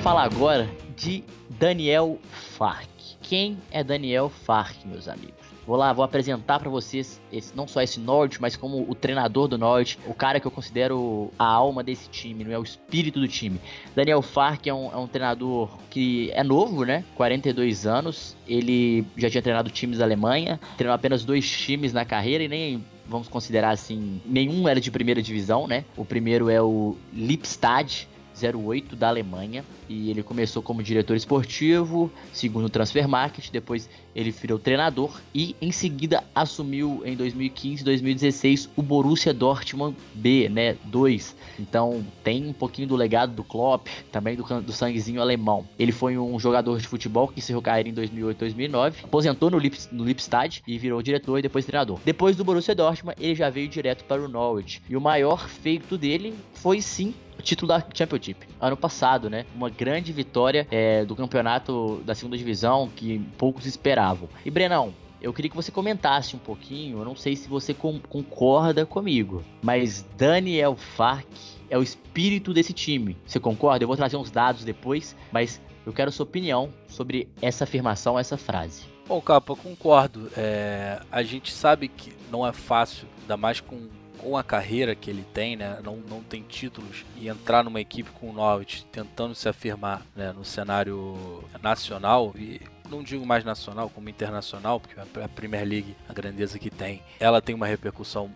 Falar 0.06 0.26
agora 0.26 0.70
de 0.96 1.24
Daniel 1.50 2.20
Fark. 2.30 2.88
Quem 3.24 3.58
é 3.72 3.84
Daniel 3.84 4.30
Fark, 4.30 4.86
meus 4.86 5.08
amigos? 5.08 5.34
Vou 5.66 5.76
lá, 5.76 5.92
vou 5.94 6.06
apresentar 6.06 6.60
para 6.60 6.70
vocês 6.70 7.20
esse, 7.34 7.58
não 7.58 7.68
só 7.68 7.82
esse 7.82 8.00
Norte, 8.00 8.40
mas 8.40 8.56
como 8.56 8.86
o 8.88 8.94
treinador 8.94 9.48
do 9.48 9.58
Norte, 9.58 9.98
o 10.06 10.14
cara 10.14 10.40
que 10.40 10.46
eu 10.46 10.52
considero 10.52 11.32
a 11.40 11.46
alma 11.46 11.84
desse 11.84 12.08
time, 12.08 12.44
não 12.44 12.52
é 12.52 12.60
o 12.60 12.62
espírito 12.62 13.20
do 13.20 13.28
time. 13.28 13.60
Daniel 13.96 14.22
Fark 14.22 14.68
é 14.68 14.74
um, 14.76 14.92
é 14.92 14.96
um 14.96 15.08
treinador 15.08 15.72
que 15.90 16.30
é 16.36 16.44
novo, 16.44 16.86
né? 16.86 17.04
42 17.16 17.88
anos. 17.88 18.38
Ele 18.48 19.04
já 19.18 19.28
tinha 19.28 19.42
treinado 19.42 19.72
times 19.72 19.98
da 19.98 20.06
Alemanha, 20.06 20.60
treinou 20.78 20.94
apenas 20.94 21.26
dois 21.26 21.50
times 21.50 21.94
na 21.94 22.06
carreira 22.06 22.44
e 22.44 22.48
nem 22.48 22.86
vamos 23.08 23.28
considerar 23.28 23.72
assim, 23.72 24.22
nenhum 24.24 24.68
era 24.68 24.80
de 24.80 24.92
primeira 24.92 25.22
divisão, 25.22 25.68
né? 25.68 25.84
O 25.98 26.06
primeiro 26.06 26.48
é 26.48 26.62
o 26.62 26.96
Lipstad, 27.12 28.08
08 28.42 28.96
da 28.96 29.08
Alemanha 29.08 29.64
e 29.88 30.10
ele 30.10 30.24
começou 30.24 30.62
como 30.62 30.84
diretor 30.84 31.16
esportivo, 31.16 32.12
segundo 32.34 32.66
o 32.66 32.70
Transfer 32.70 33.08
Market, 33.08 33.50
depois 33.52 33.90
ele 34.16 34.32
virou 34.32 34.58
treinador 34.58 35.20
e 35.34 35.56
em 35.62 35.72
seguida 35.72 36.24
assumiu 36.34 37.02
em 37.06 37.16
2015 37.16 37.84
2016 37.84 38.70
o 38.76 38.82
Borussia 38.82 39.34
Dortmund 39.34 39.96
B, 40.14 40.50
né, 40.50 40.78
2. 40.86 41.36
Então 41.60 42.06
tem 42.24 42.48
um 42.48 42.54
pouquinho 42.54 42.88
do 42.88 42.96
legado 42.96 43.34
do 43.34 43.44
Klopp, 43.44 43.88
também 44.12 44.36
do, 44.36 44.44
do 44.62 44.72
sanguezinho 44.72 45.22
alemão. 45.22 45.68
Ele 45.78 45.92
foi 45.92 46.18
um 46.18 46.40
jogador 46.40 46.80
de 46.80 46.88
futebol 46.88 47.28
que 47.28 47.40
encerrou 47.40 47.62
carreira 47.62 47.90
em 47.90 47.94
2008 47.94 48.38
2009, 48.40 49.04
aposentou 49.04 49.50
no, 49.50 49.58
Lip, 49.58 49.78
no 49.92 50.06
Lipstad 50.06 50.62
e 50.66 50.78
virou 50.78 51.02
diretor 51.02 51.38
e 51.38 51.42
depois 51.42 51.66
treinador. 51.66 52.00
Depois 52.04 52.36
do 52.36 52.44
Borussia 52.44 52.76
Dortmund, 52.76 53.18
ele 53.20 53.36
já 53.36 53.50
veio 53.50 53.68
direto 53.68 54.06
para 54.06 54.22
o 54.22 54.28
Norwich 54.28 54.82
e 54.90 54.96
o 54.96 55.02
maior 55.02 55.48
feito 55.48 55.98
dele 55.98 56.34
foi 56.54 56.82
sim 56.82 57.14
título 57.42 57.70
da 57.70 57.84
Championship 57.94 58.48
ano 58.60 58.78
passado, 58.78 59.30
né? 59.30 59.46
Uma 59.56 59.70
grande 59.70 60.12
vitória 60.12 60.68
é, 60.72 61.06
do 61.06 61.16
campeonato 61.16 62.02
da 62.06 62.16
segunda 62.16 62.38
divisão 62.38 62.90
que 62.96 63.20
poucos 63.38 63.66
esperavam. 63.66 64.28
E 64.46 64.52
Brenão, 64.52 64.94
eu 65.22 65.34
queria 65.34 65.50
que 65.50 65.56
você 65.56 65.72
comentasse 65.72 66.36
um 66.36 66.40
pouquinho. 66.40 67.00
Eu 67.00 67.06
não 67.06 67.16
sei 67.16 67.36
se 67.36 67.48
você 67.48 67.74
com, 67.74 68.00
concorda 68.00 68.86
comigo, 68.86 69.44
mas 69.62 70.06
Daniel 70.18 70.76
Fark 70.76 71.28
é 71.70 71.78
o 71.78 71.84
espírito 71.84 72.54
desse 72.54 72.74
time. 72.74 73.18
Você 73.26 73.40
concorda? 73.40 73.84
Eu 73.84 73.88
vou 73.88 73.98
trazer 73.98 74.18
uns 74.18 74.30
dados 74.30 74.64
depois, 74.64 75.16
mas 75.32 75.60
eu 75.86 75.94
quero 75.94 76.12
sua 76.12 76.24
opinião 76.24 76.72
sobre 76.88 77.28
essa 77.42 77.64
afirmação, 77.64 78.20
essa 78.20 78.38
frase. 78.38 78.84
Bom, 79.08 79.22
Capa, 79.22 79.56
concordo. 79.56 80.32
É, 80.36 81.00
a 81.12 81.22
gente 81.22 81.52
sabe 81.52 81.88
que 81.88 82.12
não 82.32 82.46
é 82.46 82.52
fácil, 82.52 83.08
ainda 83.22 83.38
mais 83.38 83.60
com 83.60 83.88
com 84.18 84.38
a 84.38 84.44
carreira 84.44 84.96
que 84.96 85.10
ele 85.10 85.26
tem, 85.34 85.56
né, 85.56 85.80
não, 85.84 85.98
não 85.98 86.22
tem 86.22 86.42
títulos, 86.42 87.06
e 87.16 87.28
entrar 87.28 87.64
numa 87.64 87.82
equipe 87.82 88.10
com 88.12 88.30
o 88.30 88.34
Norwich 88.34 88.86
tentando 88.92 89.36
se 89.36 89.48
afirmar 89.48 90.06
né, 90.16 90.32
no 90.32 90.44
cenário 90.44 91.44
nacional, 91.62 92.34
e 92.36 92.62
não 92.90 93.04
digo 93.04 93.26
mais 93.26 93.44
nacional 93.44 93.90
como 93.90 94.10
internacional, 94.10 94.80
porque 94.80 95.00
a 95.00 95.28
Premier 95.28 95.68
League, 95.68 95.96
a 96.08 96.14
grandeza 96.14 96.60
que 96.60 96.70
tem, 96.70 97.02
ela 97.20 97.42
tem 97.42 97.56
uma 97.56 97.68
repercussão 97.68 98.32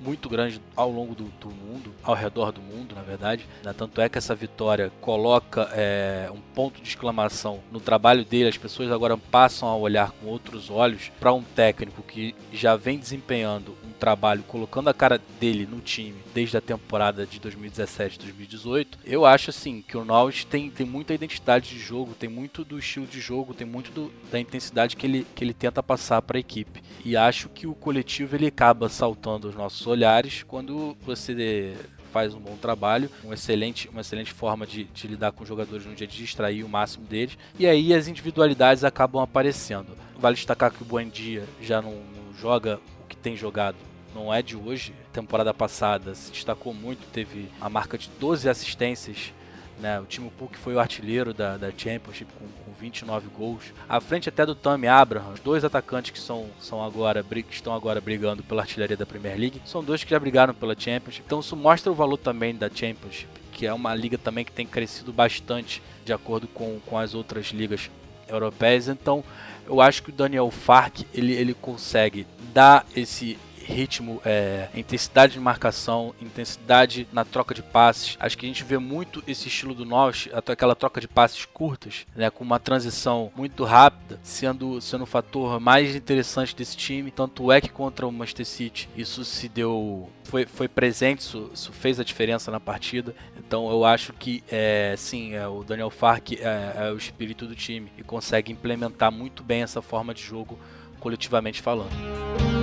muito 0.00 0.28
grande 0.28 0.60
ao 0.74 0.90
longo 0.90 1.14
do, 1.14 1.24
do, 1.24 1.50
mundo, 1.50 1.92
ao 2.02 2.14
redor 2.14 2.50
do 2.50 2.60
mundo, 2.60 2.94
na 2.94 3.02
verdade. 3.02 3.46
Né? 3.62 3.72
Tanto 3.76 4.00
é 4.00 4.08
que 4.08 4.16
essa 4.16 4.34
vitória 4.34 4.90
coloca 5.00 5.68
é, 5.72 6.30
um 6.32 6.40
ponto 6.54 6.80
de 6.80 6.88
exclamação 6.88 7.60
no 7.70 7.78
trabalho 7.78 8.24
dele. 8.24 8.48
As 8.48 8.56
pessoas 8.56 8.90
agora 8.90 9.16
passam 9.16 9.68
a 9.68 9.76
olhar 9.76 10.10
com 10.12 10.26
outros 10.26 10.70
olhos 10.70 11.12
para 11.20 11.32
um 11.32 11.42
técnico 11.42 12.02
que 12.02 12.34
já 12.52 12.76
vem 12.76 12.98
desempenhando 12.98 13.76
um 13.84 13.89
trabalho, 14.00 14.42
colocando 14.42 14.88
a 14.88 14.94
cara 14.94 15.20
dele 15.38 15.68
no 15.70 15.78
time 15.78 16.16
desde 16.34 16.56
a 16.56 16.60
temporada 16.60 17.26
de 17.26 17.38
2017-2018. 17.38 18.86
Eu 19.04 19.26
acho 19.26 19.50
assim 19.50 19.84
que 19.86 19.96
o 19.96 20.04
Norwich 20.04 20.46
tem, 20.46 20.70
tem 20.70 20.86
muita 20.86 21.12
identidade 21.12 21.68
de 21.68 21.78
jogo, 21.78 22.14
tem 22.18 22.28
muito 22.28 22.64
do 22.64 22.78
estilo 22.78 23.06
de 23.06 23.20
jogo, 23.20 23.54
tem 23.54 23.66
muito 23.66 23.92
do, 23.92 24.10
da 24.32 24.40
intensidade 24.40 24.96
que 24.96 25.06
ele, 25.06 25.26
que 25.34 25.44
ele 25.44 25.54
tenta 25.54 25.82
passar 25.82 26.22
para 26.22 26.38
a 26.38 26.40
equipe. 26.40 26.82
E 27.04 27.16
acho 27.16 27.50
que 27.50 27.66
o 27.66 27.74
coletivo 27.74 28.34
ele 28.34 28.46
acaba 28.46 28.88
saltando 28.88 29.48
os 29.48 29.54
nossos 29.54 29.86
olhares 29.86 30.42
quando 30.42 30.96
você 31.02 31.74
faz 32.10 32.34
um 32.34 32.40
bom 32.40 32.56
trabalho, 32.56 33.08
um 33.24 33.32
excelente, 33.32 33.88
uma 33.88 34.00
excelente 34.00 34.32
forma 34.32 34.66
de, 34.66 34.84
de, 34.84 35.06
lidar 35.06 35.32
com 35.32 35.42
os 35.42 35.48
jogadores 35.48 35.86
no 35.86 35.94
dia 35.94 36.06
de 36.06 36.24
extrair 36.24 36.64
o 36.64 36.68
máximo 36.68 37.06
deles. 37.06 37.38
E 37.58 37.66
aí 37.66 37.94
as 37.94 38.08
individualidades 38.08 38.84
acabam 38.84 39.22
aparecendo. 39.22 39.96
Vale 40.18 40.34
destacar 40.34 40.72
que 40.72 40.82
o 40.82 40.84
Buendia 40.84 41.44
já 41.62 41.80
não, 41.80 41.92
não 41.92 42.34
joga 42.36 42.80
o 43.02 43.06
que 43.06 43.16
tem 43.16 43.36
jogado. 43.36 43.76
Não 44.14 44.32
é 44.32 44.42
de 44.42 44.56
hoje. 44.56 44.94
Temporada 45.12 45.52
passada 45.54 46.14
se 46.14 46.30
destacou 46.32 46.74
muito, 46.74 47.06
teve 47.12 47.48
a 47.60 47.68
marca 47.68 47.96
de 47.96 48.08
12 48.18 48.48
assistências 48.48 49.32
né? 49.80 49.98
O 49.98 50.04
Timo 50.04 50.30
Puk 50.32 50.56
foi 50.58 50.74
o 50.74 50.80
artilheiro 50.80 51.32
da, 51.32 51.56
da 51.56 51.70
Championship 51.70 52.30
com, 52.38 52.46
com 52.46 52.72
29 52.78 53.28
gols. 53.28 53.72
À 53.88 54.00
frente 54.00 54.28
até 54.28 54.44
do 54.44 54.54
Tammy 54.54 54.86
Abraham, 54.86 55.32
os 55.32 55.40
dois 55.40 55.64
atacantes 55.64 56.10
que 56.10 56.18
são, 56.18 56.48
são 56.60 56.84
agora, 56.84 57.24
que 57.24 57.54
estão 57.54 57.74
agora 57.74 58.00
brigando 58.00 58.42
pela 58.42 58.62
artilharia 58.62 58.96
da 58.96 59.06
Premier 59.06 59.38
League. 59.38 59.62
São 59.64 59.82
dois 59.82 60.04
que 60.04 60.10
já 60.10 60.18
brigaram 60.18 60.54
pela 60.54 60.78
Championship. 60.78 61.24
Então 61.26 61.40
isso 61.40 61.56
mostra 61.56 61.90
o 61.90 61.94
valor 61.94 62.18
também 62.18 62.54
da 62.54 62.68
Championship, 62.68 63.28
que 63.52 63.66
é 63.66 63.72
uma 63.72 63.94
liga 63.94 64.18
também 64.18 64.44
que 64.44 64.52
tem 64.52 64.66
crescido 64.66 65.12
bastante 65.12 65.82
de 66.04 66.12
acordo 66.12 66.46
com, 66.46 66.78
com 66.86 66.98
as 66.98 67.14
outras 67.14 67.46
ligas 67.46 67.90
europeias. 68.28 68.88
Então 68.88 69.24
eu 69.66 69.80
acho 69.80 70.02
que 70.02 70.10
o 70.10 70.12
Daniel 70.12 70.50
Fark 70.50 71.02
ele, 71.14 71.32
ele 71.32 71.54
consegue 71.54 72.26
dar 72.52 72.84
esse 72.94 73.38
ritmo, 73.70 74.20
é, 74.24 74.68
intensidade 74.74 75.34
de 75.34 75.40
marcação, 75.40 76.14
intensidade 76.20 77.06
na 77.12 77.24
troca 77.24 77.54
de 77.54 77.62
passes. 77.62 78.16
Acho 78.20 78.36
que 78.36 78.46
a 78.46 78.48
gente 78.48 78.64
vê 78.64 78.78
muito 78.78 79.22
esse 79.26 79.48
estilo 79.48 79.74
do 79.74 79.84
Norwich, 79.84 80.30
aquela 80.34 80.74
troca 80.74 81.00
de 81.00 81.08
passes 81.08 81.44
curtas, 81.44 82.06
né, 82.14 82.30
com 82.30 82.44
uma 82.44 82.58
transição 82.58 83.32
muito 83.36 83.64
rápida, 83.64 84.18
sendo, 84.22 84.80
sendo 84.80 85.04
o 85.04 85.06
fator 85.06 85.60
mais 85.60 85.94
interessante 85.94 86.54
desse 86.54 86.76
time. 86.76 87.10
Tanto 87.10 87.50
é 87.50 87.60
que 87.60 87.68
contra 87.68 88.06
o 88.06 88.12
Manchester 88.12 88.46
City 88.46 88.88
isso 88.96 89.24
se 89.24 89.48
deu 89.48 90.08
foi, 90.24 90.46
foi 90.46 90.68
presente, 90.68 91.20
isso, 91.20 91.50
isso, 91.52 91.72
fez 91.72 91.98
a 91.98 92.04
diferença 92.04 92.50
na 92.50 92.60
partida. 92.60 93.14
Então 93.36 93.68
eu 93.68 93.84
acho 93.84 94.12
que 94.12 94.44
é, 94.48 94.94
sim, 94.96 95.34
é, 95.34 95.46
o 95.48 95.64
Daniel 95.64 95.90
Fark 95.90 96.32
é, 96.32 96.38
é, 96.76 96.92
o 96.92 96.96
espírito 96.96 97.46
do 97.46 97.56
time 97.56 97.90
e 97.98 98.02
consegue 98.02 98.52
implementar 98.52 99.10
muito 99.10 99.42
bem 99.42 99.62
essa 99.62 99.82
forma 99.82 100.14
de 100.14 100.22
jogo 100.22 100.58
coletivamente 101.00 101.60
falando. 101.60 102.59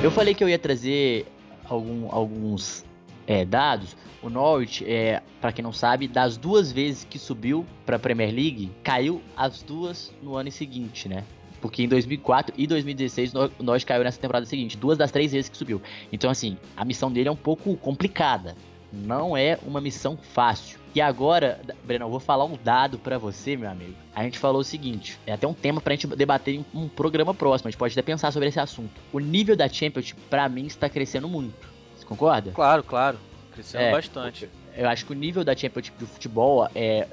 Eu 0.00 0.12
falei 0.12 0.32
que 0.32 0.44
eu 0.44 0.48
ia 0.48 0.58
trazer 0.58 1.26
algum, 1.68 2.06
alguns 2.12 2.84
é, 3.26 3.44
dados. 3.44 3.96
O 4.22 4.30
Norwich, 4.30 4.84
é, 4.88 5.20
para 5.40 5.50
quem 5.50 5.62
não 5.62 5.72
sabe, 5.72 6.06
das 6.06 6.36
duas 6.36 6.70
vezes 6.70 7.02
que 7.02 7.18
subiu 7.18 7.66
para 7.84 7.96
a 7.96 7.98
Premier 7.98 8.32
League, 8.32 8.70
caiu 8.84 9.20
as 9.36 9.60
duas 9.60 10.12
no 10.22 10.36
ano 10.36 10.52
seguinte, 10.52 11.08
né? 11.08 11.24
Porque 11.60 11.82
em 11.82 11.88
2004 11.88 12.54
e 12.56 12.68
2016 12.68 13.32
o 13.34 13.62
Norwich 13.62 13.84
caiu 13.84 14.04
nessa 14.04 14.20
temporada 14.20 14.46
seguinte, 14.46 14.76
duas 14.76 14.96
das 14.96 15.10
três 15.10 15.32
vezes 15.32 15.48
que 15.48 15.56
subiu. 15.56 15.82
Então, 16.12 16.30
assim, 16.30 16.56
a 16.76 16.84
missão 16.84 17.10
dele 17.10 17.28
é 17.28 17.32
um 17.32 17.36
pouco 17.36 17.76
complicada. 17.76 18.54
Não 18.92 19.36
é 19.36 19.58
uma 19.66 19.80
missão 19.80 20.16
fácil. 20.16 20.78
E 20.94 21.00
agora, 21.00 21.60
Breno, 21.84 22.06
eu 22.06 22.10
vou 22.10 22.20
falar 22.20 22.44
um 22.44 22.56
dado 22.56 22.98
para 22.98 23.18
você, 23.18 23.56
meu 23.56 23.70
amigo. 23.70 23.94
A 24.14 24.22
gente 24.22 24.38
falou 24.38 24.60
o 24.60 24.64
seguinte: 24.64 25.18
é 25.26 25.32
até 25.32 25.46
um 25.46 25.52
tema 25.52 25.80
pra 25.80 25.94
gente 25.94 26.06
debater 26.06 26.54
em 26.54 26.64
um 26.74 26.88
programa 26.88 27.34
próximo. 27.34 27.68
A 27.68 27.70
gente 27.70 27.78
pode 27.78 27.92
até 27.92 28.02
pensar 28.02 28.32
sobre 28.32 28.48
esse 28.48 28.58
assunto. 28.58 29.00
O 29.12 29.18
nível 29.18 29.54
da 29.54 29.68
Championship, 29.68 30.20
para 30.30 30.48
mim, 30.48 30.66
está 30.66 30.88
crescendo 30.88 31.28
muito. 31.28 31.68
Você 31.96 32.06
concorda? 32.06 32.52
Claro, 32.52 32.82
claro. 32.82 33.18
Crescendo 33.52 33.82
é, 33.82 33.92
bastante. 33.92 34.48
Eu 34.74 34.88
acho 34.88 35.04
que 35.04 35.12
o 35.12 35.14
nível 35.14 35.44
da 35.44 35.54
Championship 35.54 35.98
do 35.98 36.06
futebol 36.06 36.68
é 36.74 37.06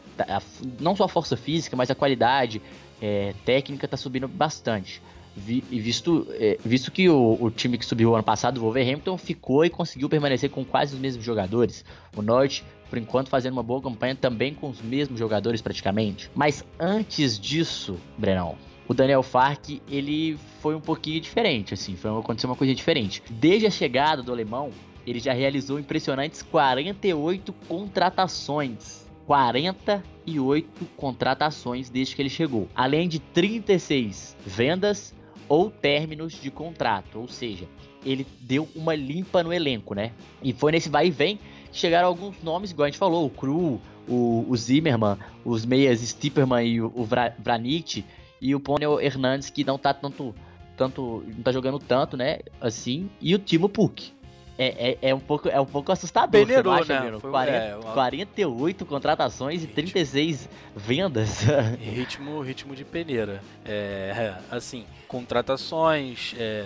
não 0.79 0.95
só 0.95 1.03
a 1.03 1.09
força 1.09 1.35
física, 1.35 1.75
mas 1.75 1.91
a 1.91 1.95
qualidade 1.95 2.61
é, 3.01 3.33
técnica 3.43 3.85
está 3.85 3.97
subindo 3.97 4.27
bastante. 4.27 5.01
Vi, 5.35 5.59
visto, 5.59 6.27
é, 6.31 6.57
visto 6.63 6.91
que 6.91 7.09
o, 7.09 7.37
o, 7.39 7.51
time 7.51 7.77
que 7.77 7.85
subiu 7.85 8.15
ano 8.15 8.23
passado, 8.23 8.57
o 8.57 8.61
Wolverhampton, 8.61 9.17
ficou 9.17 9.65
e 9.65 9.69
conseguiu 9.69 10.07
permanecer 10.07 10.49
com 10.49 10.63
quase 10.63 10.95
os 10.95 10.99
mesmos 10.99 11.25
jogadores. 11.25 11.83
O 12.15 12.21
Norte, 12.21 12.63
por 12.89 12.97
enquanto, 12.97 13.29
fazendo 13.29 13.53
uma 13.53 13.63
boa 13.63 13.81
campanha 13.81 14.15
também 14.15 14.53
com 14.53 14.69
os 14.69 14.81
mesmos 14.81 15.19
jogadores 15.19 15.61
praticamente. 15.61 16.31
Mas 16.33 16.63
antes 16.79 17.37
disso, 17.37 17.97
Brenão, 18.17 18.55
o 18.87 18.93
Daniel 18.93 19.23
Fark, 19.23 19.81
ele 19.89 20.37
foi 20.61 20.73
um 20.73 20.81
pouquinho 20.81 21.19
diferente, 21.19 21.73
assim, 21.73 21.95
foi 21.95 22.17
aconteceu 22.17 22.49
uma 22.49 22.55
coisa 22.55 22.73
diferente. 22.73 23.21
Desde 23.29 23.67
a 23.67 23.71
chegada 23.71 24.23
do 24.23 24.31
alemão, 24.31 24.69
ele 25.05 25.19
já 25.19 25.33
realizou 25.33 25.79
impressionantes 25.79 26.41
48 26.43 27.51
contratações 27.67 29.05
48 29.25 30.85
contratações 30.95 31.89
desde 31.89 32.15
que 32.15 32.21
ele 32.21 32.29
chegou, 32.29 32.69
além 32.75 33.09
de 33.09 33.19
36 33.19 34.37
vendas 34.45 35.14
ou 35.47 35.69
términos 35.69 36.33
de 36.33 36.49
contrato, 36.49 37.19
ou 37.19 37.27
seja, 37.27 37.65
ele 38.05 38.25
deu 38.41 38.67
uma 38.75 38.95
limpa 38.95 39.43
no 39.43 39.53
elenco, 39.53 39.93
né? 39.93 40.11
E 40.41 40.53
foi 40.53 40.71
nesse 40.71 40.89
vai 40.89 41.07
e 41.07 41.11
vem 41.11 41.39
que 41.71 41.77
chegaram 41.77 42.07
alguns 42.07 42.41
nomes, 42.43 42.71
igual 42.71 42.85
a 42.85 42.89
gente 42.89 42.99
falou, 42.99 43.25
o 43.25 43.29
Cru, 43.29 43.81
o, 44.07 44.45
o 44.47 44.55
Zimmerman, 44.55 45.17
os 45.43 45.65
meias 45.65 45.99
Stipperman 46.01 46.65
e 46.65 46.81
o, 46.81 46.91
o 46.95 47.05
Vranich 47.39 48.05
e 48.41 48.53
o 48.53 48.59
Ponel 48.59 48.99
Hernandes 48.99 49.49
que 49.49 49.63
não 49.63 49.77
tá 49.77 49.93
tanto 49.93 50.33
tanto 50.77 51.23
não 51.25 51.41
tá 51.41 51.53
jogando 51.53 51.79
tanto, 51.79 52.17
né, 52.17 52.39
assim, 52.59 53.09
e 53.21 53.33
o 53.33 53.39
Timo 53.39 53.69
Puk 53.69 54.13
é, 54.57 54.91
é, 55.01 55.09
é, 55.09 55.15
um 55.15 55.19
pouco, 55.19 55.49
é 55.49 55.59
um 55.59 55.65
pouco 55.65 55.91
assustador. 55.91 56.31
Peneirou, 56.31 56.73
acha, 56.73 56.99
né? 56.99 57.19
Foi, 57.19 57.29
40, 57.29 57.57
é, 57.57 57.75
uma... 57.75 57.93
48 57.93 58.85
contratações 58.85 59.61
ritmo. 59.61 59.71
e 59.71 59.75
36 59.75 60.49
vendas. 60.75 61.41
ritmo, 61.79 62.41
ritmo 62.41 62.75
de 62.75 62.85
peneira. 62.85 63.41
É, 63.65 64.35
assim, 64.49 64.85
contratações, 65.07 66.33
é, 66.37 66.65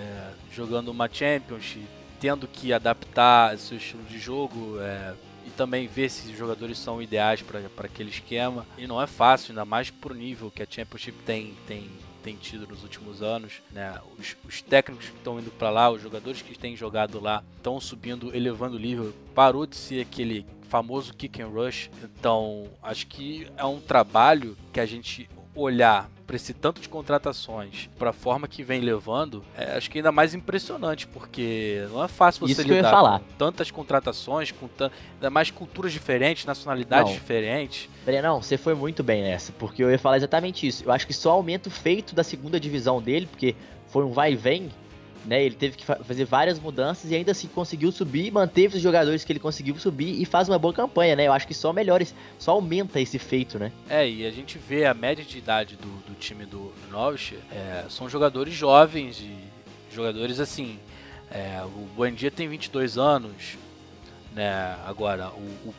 jogando 0.51 0.89
uma 0.89 1.09
Championship, 1.11 1.87
tendo 2.19 2.47
que 2.47 2.71
adaptar 2.71 3.57
seu 3.57 3.77
estilo 3.77 4.03
de 4.03 4.19
jogo 4.19 4.79
é, 4.79 5.13
e 5.45 5.49
também 5.51 5.87
ver 5.87 6.09
se 6.09 6.31
os 6.31 6.37
jogadores 6.37 6.77
são 6.77 7.01
ideais 7.01 7.41
para 7.41 7.59
aquele 7.85 8.09
esquema. 8.09 8.67
E 8.77 8.85
não 8.85 9.01
é 9.01 9.07
fácil, 9.07 9.51
ainda 9.51 9.65
mais 9.65 9.89
pro 9.89 10.13
nível 10.13 10.51
que 10.51 10.61
a 10.61 10.67
Championship 10.69 11.17
tem, 11.25 11.55
tem 11.65 11.89
tem 12.23 12.35
tido 12.35 12.67
nos 12.67 12.83
últimos 12.83 13.21
anos, 13.21 13.61
né? 13.71 13.99
Os, 14.17 14.35
os 14.47 14.61
técnicos 14.61 15.09
que 15.09 15.17
estão 15.17 15.39
indo 15.39 15.51
para 15.51 15.69
lá, 15.69 15.89
os 15.89 16.01
jogadores 16.01 16.41
que 16.41 16.57
têm 16.57 16.75
jogado 16.75 17.19
lá, 17.19 17.43
estão 17.57 17.79
subindo, 17.79 18.35
elevando 18.35 18.77
o 18.77 18.79
nível. 18.79 19.13
Parou 19.33 19.65
de 19.65 19.75
ser 19.75 20.01
aquele 20.01 20.45
famoso 20.69 21.13
kick 21.13 21.41
and 21.41 21.47
rush. 21.47 21.89
Então, 22.03 22.67
acho 22.81 23.07
que 23.07 23.47
é 23.57 23.65
um 23.65 23.79
trabalho 23.79 24.57
que 24.71 24.79
a 24.79 24.85
gente 24.85 25.29
olhar 25.55 26.09
para 26.29 26.35
esse 26.35 26.53
tanto 26.53 26.79
de 26.79 26.87
contratações, 26.87 27.89
para 27.97 28.11
a 28.11 28.13
forma 28.13 28.47
que 28.47 28.61
vem 28.61 28.81
levando, 28.81 29.43
é, 29.57 29.75
acho 29.75 29.89
que 29.89 29.97
ainda 29.97 30.11
mais 30.11 30.35
impressionante, 30.35 31.07
porque 31.07 31.87
não 31.91 32.03
é 32.03 32.07
fácil 32.07 32.45
você 32.47 32.61
Isso 32.61 32.71
lidar 32.71 32.91
falar. 32.91 33.19
com 33.19 33.25
tantas 33.35 33.71
contratações, 33.71 34.51
com 34.51 34.69
ainda 34.79 35.29
mais 35.31 35.49
culturas 35.49 35.91
diferentes, 35.91 36.45
nacionalidades 36.45 37.13
não. 37.13 37.19
diferentes. 37.19 37.89
Não, 38.21 38.43
você 38.43 38.57
foi 38.57 38.75
muito 38.75 39.01
bem 39.01 39.23
nessa, 39.23 39.51
porque 39.53 39.83
eu 39.83 39.89
ia 39.89 39.97
falar 39.97 40.17
exatamente 40.17 40.67
isso. 40.67 40.83
Eu 40.83 40.91
acho 40.91 41.07
que 41.07 41.13
só 41.13 41.31
aumento 41.31 41.71
feito 41.71 42.13
da 42.13 42.23
segunda 42.23 42.59
divisão 42.59 43.01
dele, 43.01 43.25
porque 43.25 43.55
foi 43.87 44.05
um 44.05 44.11
vai 44.11 44.33
e 44.33 44.35
vem, 44.35 44.69
né? 45.29 45.43
Ele 45.43 45.53
teve 45.53 45.77
que 45.77 45.85
fa 45.85 45.95
fazer 45.97 46.25
várias 46.25 46.59
mudanças 46.59 47.11
e 47.11 47.15
ainda 47.15 47.31
assim 47.31 47.47
conseguiu 47.47 47.91
subir, 47.91 48.31
manteve 48.31 48.77
os 48.77 48.81
jogadores 48.81 49.23
que 49.23 49.31
ele 49.31 49.39
conseguiu 49.39 49.77
subir 49.77 50.19
e 50.19 50.25
faz 50.25 50.49
uma 50.49 50.57
boa 50.57 50.73
campanha, 50.73 51.15
né? 51.15 51.27
Eu 51.27 51.33
acho 51.33 51.45
que 51.45 51.53
só 51.53 51.71
melhora, 51.71 52.03
só 52.39 52.53
aumenta 52.53 52.99
esse 52.99 53.19
feito, 53.19 53.59
né? 53.59 53.71
É, 53.87 54.09
e 54.09 54.25
a 54.25 54.31
gente 54.31 54.57
vê 54.57 54.85
a 54.87 54.93
média 54.93 55.23
de 55.23 55.37
idade 55.37 55.75
do, 55.75 55.87
do 56.07 56.15
time 56.15 56.47
do, 56.47 56.73
do 56.73 56.91
Norwich, 56.91 57.37
é, 57.51 57.85
são 57.89 58.09
jogadores 58.09 58.55
jovens 58.55 59.19
e 59.19 59.37
jogadores 59.93 60.39
assim. 60.39 60.79
É, 61.29 61.61
o 61.63 61.87
Buendia 61.95 62.31
tem 62.31 62.47
22 62.47 62.97
anos, 62.97 63.55
né? 64.33 64.75
Agora, 64.83 65.29
o, 65.29 65.69
o, 65.69 65.75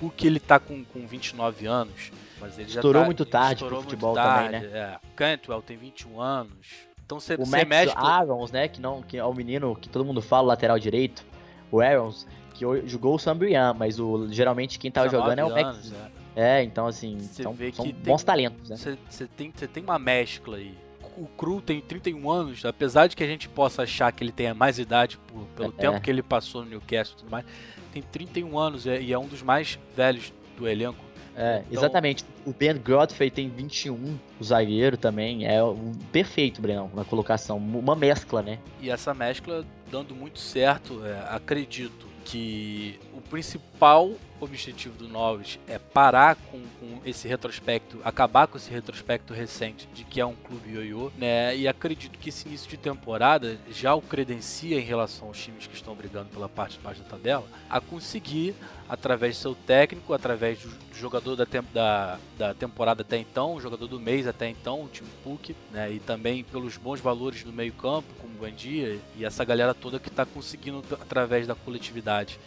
o 0.00 0.10
que 0.10 0.26
ele 0.26 0.40
tá 0.40 0.58
com, 0.58 0.82
com 0.82 1.06
29 1.06 1.66
anos, 1.66 2.10
mas 2.40 2.58
ele 2.58 2.70
estourou 2.70 3.02
tá, 3.02 3.06
muito 3.06 3.26
tarde 3.26 3.62
estourou 3.62 3.82
futebol 3.82 4.14
tarde, 4.14 4.60
também, 4.60 4.70
né? 4.70 4.78
É. 4.78 4.98
Cantwell 5.14 5.60
tem 5.60 5.76
21 5.76 6.18
anos. 6.18 6.93
Então 7.14 7.20
você, 7.20 7.34
o 7.34 7.44
você 7.44 7.64
Max 7.64 7.68
mexe 7.68 7.94
Arons, 7.96 8.50
né, 8.50 8.68
que 8.68 8.80
não 8.80 9.02
que 9.02 9.16
é 9.16 9.24
o 9.24 9.32
menino 9.32 9.76
que 9.76 9.88
todo 9.88 10.04
mundo 10.04 10.20
fala 10.20 10.48
lateral 10.48 10.78
direito, 10.78 11.24
o 11.70 11.80
Arons, 11.80 12.26
que 12.54 12.64
jogou 12.86 13.14
o 13.14 13.18
Sambrian, 13.18 13.74
mas 13.74 14.00
o 14.00 14.28
geralmente 14.30 14.78
quem 14.78 14.90
tava 14.90 15.08
jogando 15.08 15.38
é 15.38 15.44
o 15.44 15.50
Max. 15.50 15.92
É. 16.34 16.60
é. 16.60 16.64
então 16.64 16.86
assim, 16.86 17.18
são, 17.20 17.56
são 17.72 17.92
bons 17.92 18.22
tem, 18.22 18.26
talentos, 18.26 18.70
né? 18.70 18.76
Você 19.08 19.26
tem, 19.26 19.50
tem 19.50 19.82
uma 19.82 19.98
mescla 19.98 20.56
aí. 20.56 20.74
O 21.16 21.26
Cru 21.26 21.60
tem 21.60 21.80
31 21.80 22.28
anos, 22.28 22.64
apesar 22.64 23.06
de 23.06 23.14
que 23.14 23.22
a 23.22 23.26
gente 23.26 23.48
possa 23.48 23.82
achar 23.82 24.10
que 24.10 24.24
ele 24.24 24.32
tenha 24.32 24.52
mais 24.52 24.80
idade 24.80 25.16
por, 25.28 25.44
pelo 25.54 25.68
é. 25.68 25.80
tempo 25.80 26.00
que 26.00 26.10
ele 26.10 26.24
passou 26.24 26.64
no 26.64 26.70
Newcastle 26.70 27.16
e 27.16 27.18
tudo 27.20 27.30
mais, 27.30 27.44
tem 27.92 28.02
31 28.02 28.58
anos 28.58 28.86
e 28.86 29.12
é 29.12 29.18
um 29.18 29.26
dos 29.28 29.40
mais 29.40 29.78
velhos 29.96 30.32
do 30.56 30.66
elenco. 30.66 31.03
É, 31.36 31.62
então... 31.68 31.82
exatamente. 31.82 32.24
O 32.46 32.52
Ben 32.52 32.76
Godfrey 32.76 33.30
tem 33.30 33.48
21, 33.48 34.18
o 34.40 34.44
zagueiro 34.44 34.96
também. 34.96 35.46
É 35.46 35.62
um 35.62 35.92
perfeito, 36.12 36.60
Brenão, 36.60 36.90
na 36.94 37.04
colocação. 37.04 37.56
Uma 37.56 37.96
mescla, 37.96 38.42
né? 38.42 38.58
E 38.80 38.90
essa 38.90 39.12
mescla 39.12 39.64
dando 39.90 40.14
muito 40.14 40.38
certo, 40.38 41.04
é, 41.04 41.26
acredito 41.28 42.06
que 42.24 42.98
o 43.12 43.20
principal 43.20 44.12
objetivo 44.44 44.96
do 44.96 45.08
Norwich 45.08 45.60
é 45.66 45.78
parar 45.78 46.36
com, 46.36 46.60
com, 46.80 47.00
esse 47.04 47.26
retrospecto, 47.26 48.00
acabar 48.04 48.46
com 48.46 48.56
esse 48.56 48.70
retrospecto 48.70 49.32
recente 49.32 49.88
de 49.94 50.04
que 50.04 50.20
é 50.20 50.26
um 50.26 50.34
clube 50.34 50.72
ioiô, 50.72 51.10
né? 51.16 51.56
E 51.56 51.66
acredito 51.66 52.18
que 52.18 52.28
esse 52.28 52.46
início 52.46 52.68
de 52.68 52.76
temporada 52.76 53.58
já 53.70 53.94
o 53.94 54.02
credencia 54.02 54.78
em 54.78 54.84
relação 54.84 55.28
aos 55.28 55.42
times 55.42 55.66
que 55.66 55.74
estão 55.74 55.94
brigando 55.94 56.28
pela 56.30 56.48
parte 56.48 56.78
de 56.78 56.84
baixo 56.84 57.02
da 57.02 57.08
tabela 57.08 57.46
a 57.68 57.80
conseguir, 57.80 58.54
através 58.88 59.36
do 59.36 59.40
seu 59.40 59.54
técnico, 59.54 60.12
através 60.12 60.60
do 60.60 60.72
jogador 60.94 61.36
da, 61.36 61.46
tem, 61.46 61.62
da, 61.72 62.18
da 62.38 62.54
temporada 62.54 63.02
até 63.02 63.18
então, 63.18 63.54
o 63.54 63.60
jogador 63.60 63.86
do 63.86 63.98
mês 63.98 64.26
até 64.26 64.48
então, 64.48 64.84
o 64.84 64.88
time 64.88 65.08
Puck, 65.22 65.54
né? 65.72 65.92
E 65.92 65.98
também 65.98 66.44
pelos 66.44 66.76
bons 66.76 67.00
valores 67.00 67.42
do 67.42 67.52
meio-campo, 67.52 68.08
como 68.20 68.34
Bandia 68.34 69.00
e 69.16 69.24
essa 69.24 69.44
galera 69.44 69.74
toda 69.74 69.98
que 69.98 70.08
está 70.08 70.26
conseguindo 70.26 70.82
através 71.00 71.46
da 71.46 71.54
coletividade 71.54 72.38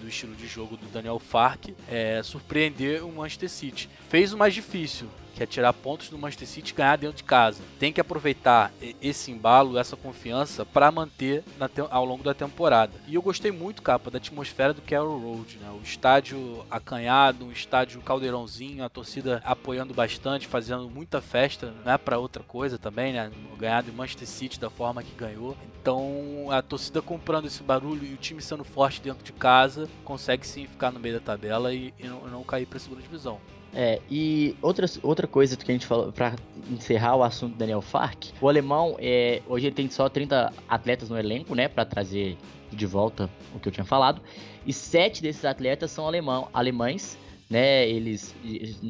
do 0.00 0.08
estilo 0.08 0.34
de 0.34 0.46
jogo 0.46 0.76
do 0.76 0.86
Daniel 0.88 1.18
Fark, 1.18 1.68
é, 1.88 2.22
surpreender 2.22 3.04
o 3.04 3.12
Manchester 3.12 3.48
City. 3.48 3.88
Fez 4.08 4.32
o 4.32 4.38
mais 4.38 4.54
difícil, 4.54 5.08
que 5.34 5.42
é 5.42 5.46
tirar 5.46 5.72
pontos 5.72 6.08
do 6.08 6.18
Manchester 6.18 6.48
City 6.48 6.72
e 6.72 6.74
ganhar 6.74 6.96
dentro 6.96 7.16
de 7.16 7.24
casa. 7.24 7.62
Tem 7.78 7.92
que 7.92 8.00
aproveitar 8.00 8.72
esse 9.00 9.30
embalo, 9.30 9.78
essa 9.78 9.96
confiança 9.96 10.64
para 10.64 10.90
manter 10.90 11.44
ao 11.90 12.04
longo 12.04 12.22
da 12.22 12.34
temporada. 12.34 12.92
E 13.06 13.14
eu 13.14 13.22
gostei 13.22 13.50
muito, 13.50 13.82
capa, 13.82 14.10
da 14.10 14.18
atmosfera 14.18 14.72
do 14.72 14.82
Carroll 14.82 15.18
Road, 15.18 15.58
né? 15.58 15.70
O 15.70 15.82
estádio 15.82 16.64
acanhado, 16.70 17.46
um 17.46 17.52
estádio 17.52 18.00
caldeirãozinho, 18.00 18.84
a 18.84 18.88
torcida 18.88 19.42
apoiando 19.44 19.94
bastante, 19.94 20.46
fazendo 20.46 20.88
muita 20.90 21.20
festa, 21.20 21.72
não 21.84 21.92
é 21.92 21.98
para 21.98 22.18
outra 22.18 22.42
coisa 22.42 22.78
também, 22.78 23.12
né? 23.12 23.30
Ganhar 23.58 23.82
do 23.82 23.92
Manchester 23.92 24.28
City 24.28 24.60
da 24.60 24.70
forma 24.70 25.02
que 25.02 25.14
ganhou. 25.14 25.56
Então, 25.80 26.48
a 26.50 26.62
torcida 26.62 27.02
comprando 27.02 27.46
esse 27.46 27.62
barulho 27.62 28.06
e 28.06 28.14
o 28.14 28.16
time 28.16 28.40
sendo 28.40 28.64
forte 28.64 29.00
dentro 29.00 29.24
de 29.24 29.32
casa, 29.32 29.88
consegue 30.04 30.46
sim 30.46 30.66
ficar 30.66 30.92
no 30.92 31.00
meio 31.00 31.14
da 31.14 31.20
tabela 31.20 31.74
e, 31.74 31.92
e 31.98 32.06
não, 32.06 32.28
não 32.28 32.44
cair 32.44 32.66
para 32.66 32.76
a 32.76 32.80
segunda 32.80 33.02
divisão. 33.02 33.40
É, 33.74 34.00
e 34.10 34.54
outra, 34.60 34.86
outra 35.02 35.26
coisa 35.26 35.56
que 35.56 35.70
a 35.70 35.74
gente 35.74 35.86
falou, 35.86 36.12
para 36.12 36.34
encerrar 36.70 37.16
o 37.16 37.22
assunto 37.22 37.52
do 37.52 37.58
Daniel 37.58 37.80
Fark, 37.80 38.26
o 38.40 38.48
alemão, 38.48 38.96
é, 38.98 39.40
hoje 39.48 39.66
ele 39.66 39.74
tem 39.74 39.88
só 39.88 40.08
30 40.08 40.52
atletas 40.68 41.08
no 41.08 41.18
elenco, 41.18 41.54
né, 41.54 41.68
para 41.68 41.84
trazer 41.84 42.36
de 42.70 42.86
volta 42.86 43.30
o 43.54 43.58
que 43.58 43.68
eu 43.68 43.72
tinha 43.72 43.84
falado, 43.84 44.20
e 44.66 44.72
sete 44.72 45.22
desses 45.22 45.44
atletas 45.44 45.90
são 45.90 46.06
alemão, 46.06 46.48
alemães, 46.52 47.18
né, 47.48 47.88
eles 47.88 48.34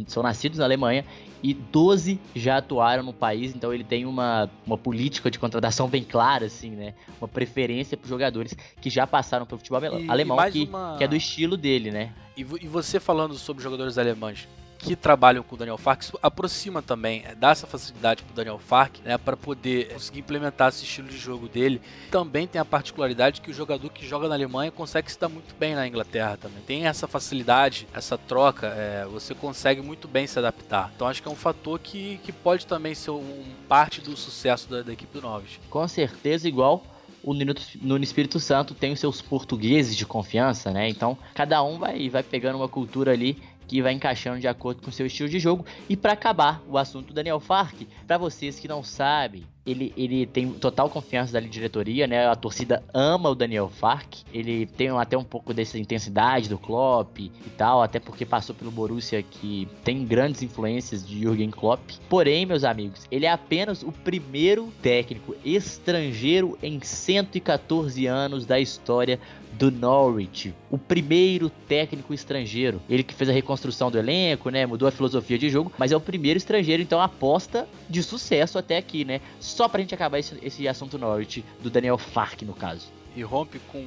são 0.07 0.23
nascidos 0.23 0.59
na 0.59 0.64
Alemanha, 0.64 1.05
e 1.42 1.53
12 1.55 2.21
já 2.35 2.59
atuaram 2.59 3.03
no 3.03 3.12
país, 3.12 3.55
então 3.55 3.73
ele 3.73 3.83
tem 3.83 4.05
uma, 4.05 4.49
uma 4.64 4.79
política 4.79 5.31
de 5.31 5.38
contratação 5.38 5.88
bem 5.88 6.03
clara, 6.03 6.47
assim, 6.47 6.71
né, 6.71 6.95
uma 7.21 7.29
preferência 7.29 7.97
para 7.97 8.09
jogadores 8.09 8.57
que 8.81 8.90
já 8.90 9.07
passaram 9.07 9.47
pelo 9.47 9.59
futebol 9.59 9.81
e, 9.81 10.09
alemão, 10.09 10.38
que, 10.51 10.64
uma... 10.64 10.97
que 10.97 11.05
é 11.05 11.09
do 11.09 11.16
estilo 11.16 11.57
dele, 11.57 11.92
né. 11.92 12.12
E, 12.37 12.40
e 12.40 12.66
você 12.66 12.99
falando 12.99 13.35
sobre 13.35 13.62
jogadores 13.62 13.99
alemães, 13.99 14.49
que 14.83 14.97
trabalham 14.97 15.45
com 15.45 15.55
o 15.55 15.59
Daniel 15.59 15.79
Fark, 15.79 16.03
isso 16.03 16.18
aproxima 16.21 16.83
também, 16.83 17.23
é, 17.25 17.35
dá 17.35 17.51
essa 17.51 17.66
facilidade 17.66 18.23
para 18.25 18.33
o 18.33 18.35
Daniel 18.35 18.59
Fark, 18.59 18.99
né, 19.05 19.16
para 19.16 19.37
poder 19.37 19.92
conseguir 19.92 20.21
implementar 20.21 20.68
esse 20.68 20.83
estilo 20.83 21.09
de 21.09 21.16
jogo 21.16 21.49
dele. 21.49 21.81
Também 22.11 22.49
tem 22.49 22.61
a 22.61 22.64
particularidade 22.64 23.40
que 23.40 23.51
o 23.51 23.55
jogador 23.55 23.88
que 23.90 24.05
joga 24.05 24.29
na 24.29 24.35
Alemanha 24.35 24.73
consegue 24.73 25.11
se 25.11 25.18
dar 25.18 25.29
muito 25.29 25.55
bem 25.55 25.77
na 25.77 25.87
Inglaterra 25.87 26.37
também. 26.37 26.62
Tem 26.66 26.87
essa 26.87 27.07
facilidade, 27.07 27.87
essa 27.95 28.18
troca, 28.18 28.66
é, 28.66 29.07
você 29.07 29.35
consegue 29.35 29.81
muito 29.81 30.09
bem 30.09 30.27
se 30.27 30.38
adaptar. 30.38 30.90
Então 30.95 31.07
acho 31.07 31.23
que 31.23 31.29
é 31.29 31.31
um 31.31 31.37
fator 31.37 31.79
que, 31.79 32.18
que 32.25 32.33
pode 32.33 32.66
também 32.66 32.95
ser 32.95 33.12
um, 33.12 33.45
parte 33.68 34.01
do 34.01 34.16
sucesso 34.16 34.68
da, 34.68 34.83
da 34.83 34.92
equipe 34.92 35.12
do 35.12 35.23
Norwich. 35.23 35.61
Com 35.71 35.87
certeza, 35.87 36.49
igual 36.49 36.85
o 37.23 37.33
no 37.33 38.03
Espírito 38.03 38.40
Santo 38.40 38.75
tem 38.75 38.92
os 38.92 38.99
seus 38.99 39.23
portugueses 39.23 39.97
de 39.97 40.05
confiança, 40.05 40.73
né? 40.73 40.88
Então 40.88 41.16
cada 41.35 41.62
um 41.62 41.79
vai, 41.79 42.09
vai 42.09 42.23
pegando 42.23 42.57
uma 42.57 42.68
cultura 42.68 43.12
ali 43.12 43.40
que 43.66 43.83
vai 43.83 43.92
encaixando 43.92 44.40
de 44.40 44.48
acordo 44.48 44.83
com 44.83 44.90
o 44.90 44.92
seu 44.92 45.07
estilo 45.07 45.29
de 45.29 45.38
jogo. 45.38 45.64
E 45.88 45.96
para 45.96 46.12
acabar 46.12 46.62
o 46.68 46.79
assunto 46.79 47.12
Daniel 47.12 47.40
Fark, 47.40 47.83
para 48.07 48.18
vocês 48.18 48.59
que 48.59 48.68
não 48.68 48.83
sabem, 48.83 49.44
ele, 49.64 49.92
ele 49.96 50.27
tem 50.27 50.51
total 50.53 50.90
confiança 50.90 51.33
da 51.33 51.40
diretoria, 51.40 52.07
né? 52.07 52.27
A 52.27 52.35
torcida 52.35 52.83
ama 52.92 53.31
o 53.31 53.35
Daniel 53.35 53.68
Fark. 53.68 54.14
Ele 54.33 54.66
tem 54.66 54.88
até 54.88 55.16
um 55.16 55.25
pouco 55.25 55.55
dessa 55.55 55.79
intensidade 55.79 56.48
do 56.48 56.59
Klopp 56.59 57.18
e 57.18 57.31
tal, 57.57 57.81
até 57.81 58.01
porque 58.01 58.27
passou 58.27 58.55
pelo 58.55 58.72
Borussia 58.72 59.22
que 59.22 59.68
tem 59.85 60.05
grandes 60.05 60.42
influências 60.42 61.07
de 61.07 61.20
Jürgen 61.20 61.51
Klopp. 61.51 61.81
Porém, 62.09 62.44
meus 62.44 62.64
amigos, 62.64 63.07
ele 63.11 63.25
é 63.25 63.31
apenas 63.31 63.83
o 63.83 63.92
primeiro 63.92 64.72
técnico 64.83 65.37
estrangeiro 65.44 66.59
em 66.61 66.81
114 66.81 68.07
anos 68.07 68.44
da 68.44 68.59
história 68.59 69.20
do 69.53 69.71
Norwich, 69.71 70.55
o 70.71 70.79
primeiro 70.79 71.51
técnico 71.69 72.12
estrangeiro. 72.15 72.81
Ele 72.88 73.03
que 73.03 73.15
fez 73.15 73.29
a 73.29 73.33
reconstrução 73.33 73.91
do 73.91 73.99
elenco, 73.99 74.51
né? 74.51 74.67
Mudou 74.67 74.88
a 74.88 74.91
filosofia 74.91 75.38
de 75.38 75.49
jogo, 75.49 75.73
mas 75.79 75.93
é 75.93 75.97
o 75.97 76.01
primeiro 76.01 76.38
estrangeiro, 76.38 76.83
então 76.83 77.01
aposta 77.01 77.69
de 77.88 78.03
sucesso 78.03 78.59
até 78.59 78.79
aqui, 78.79 79.05
né? 79.05 79.21
Só 79.38 79.69
pra 79.69 79.81
gente 79.81 79.95
acabar 79.95 80.19
esse, 80.19 80.38
esse 80.43 80.67
assunto 80.67 80.99
Norwich, 80.99 81.45
do 81.62 81.71
Daniel 81.71 81.99
Fark, 81.99 82.43
no 82.43 82.55
caso. 82.55 82.87
E 83.15 83.23
rompe 83.23 83.61
com, 83.71 83.85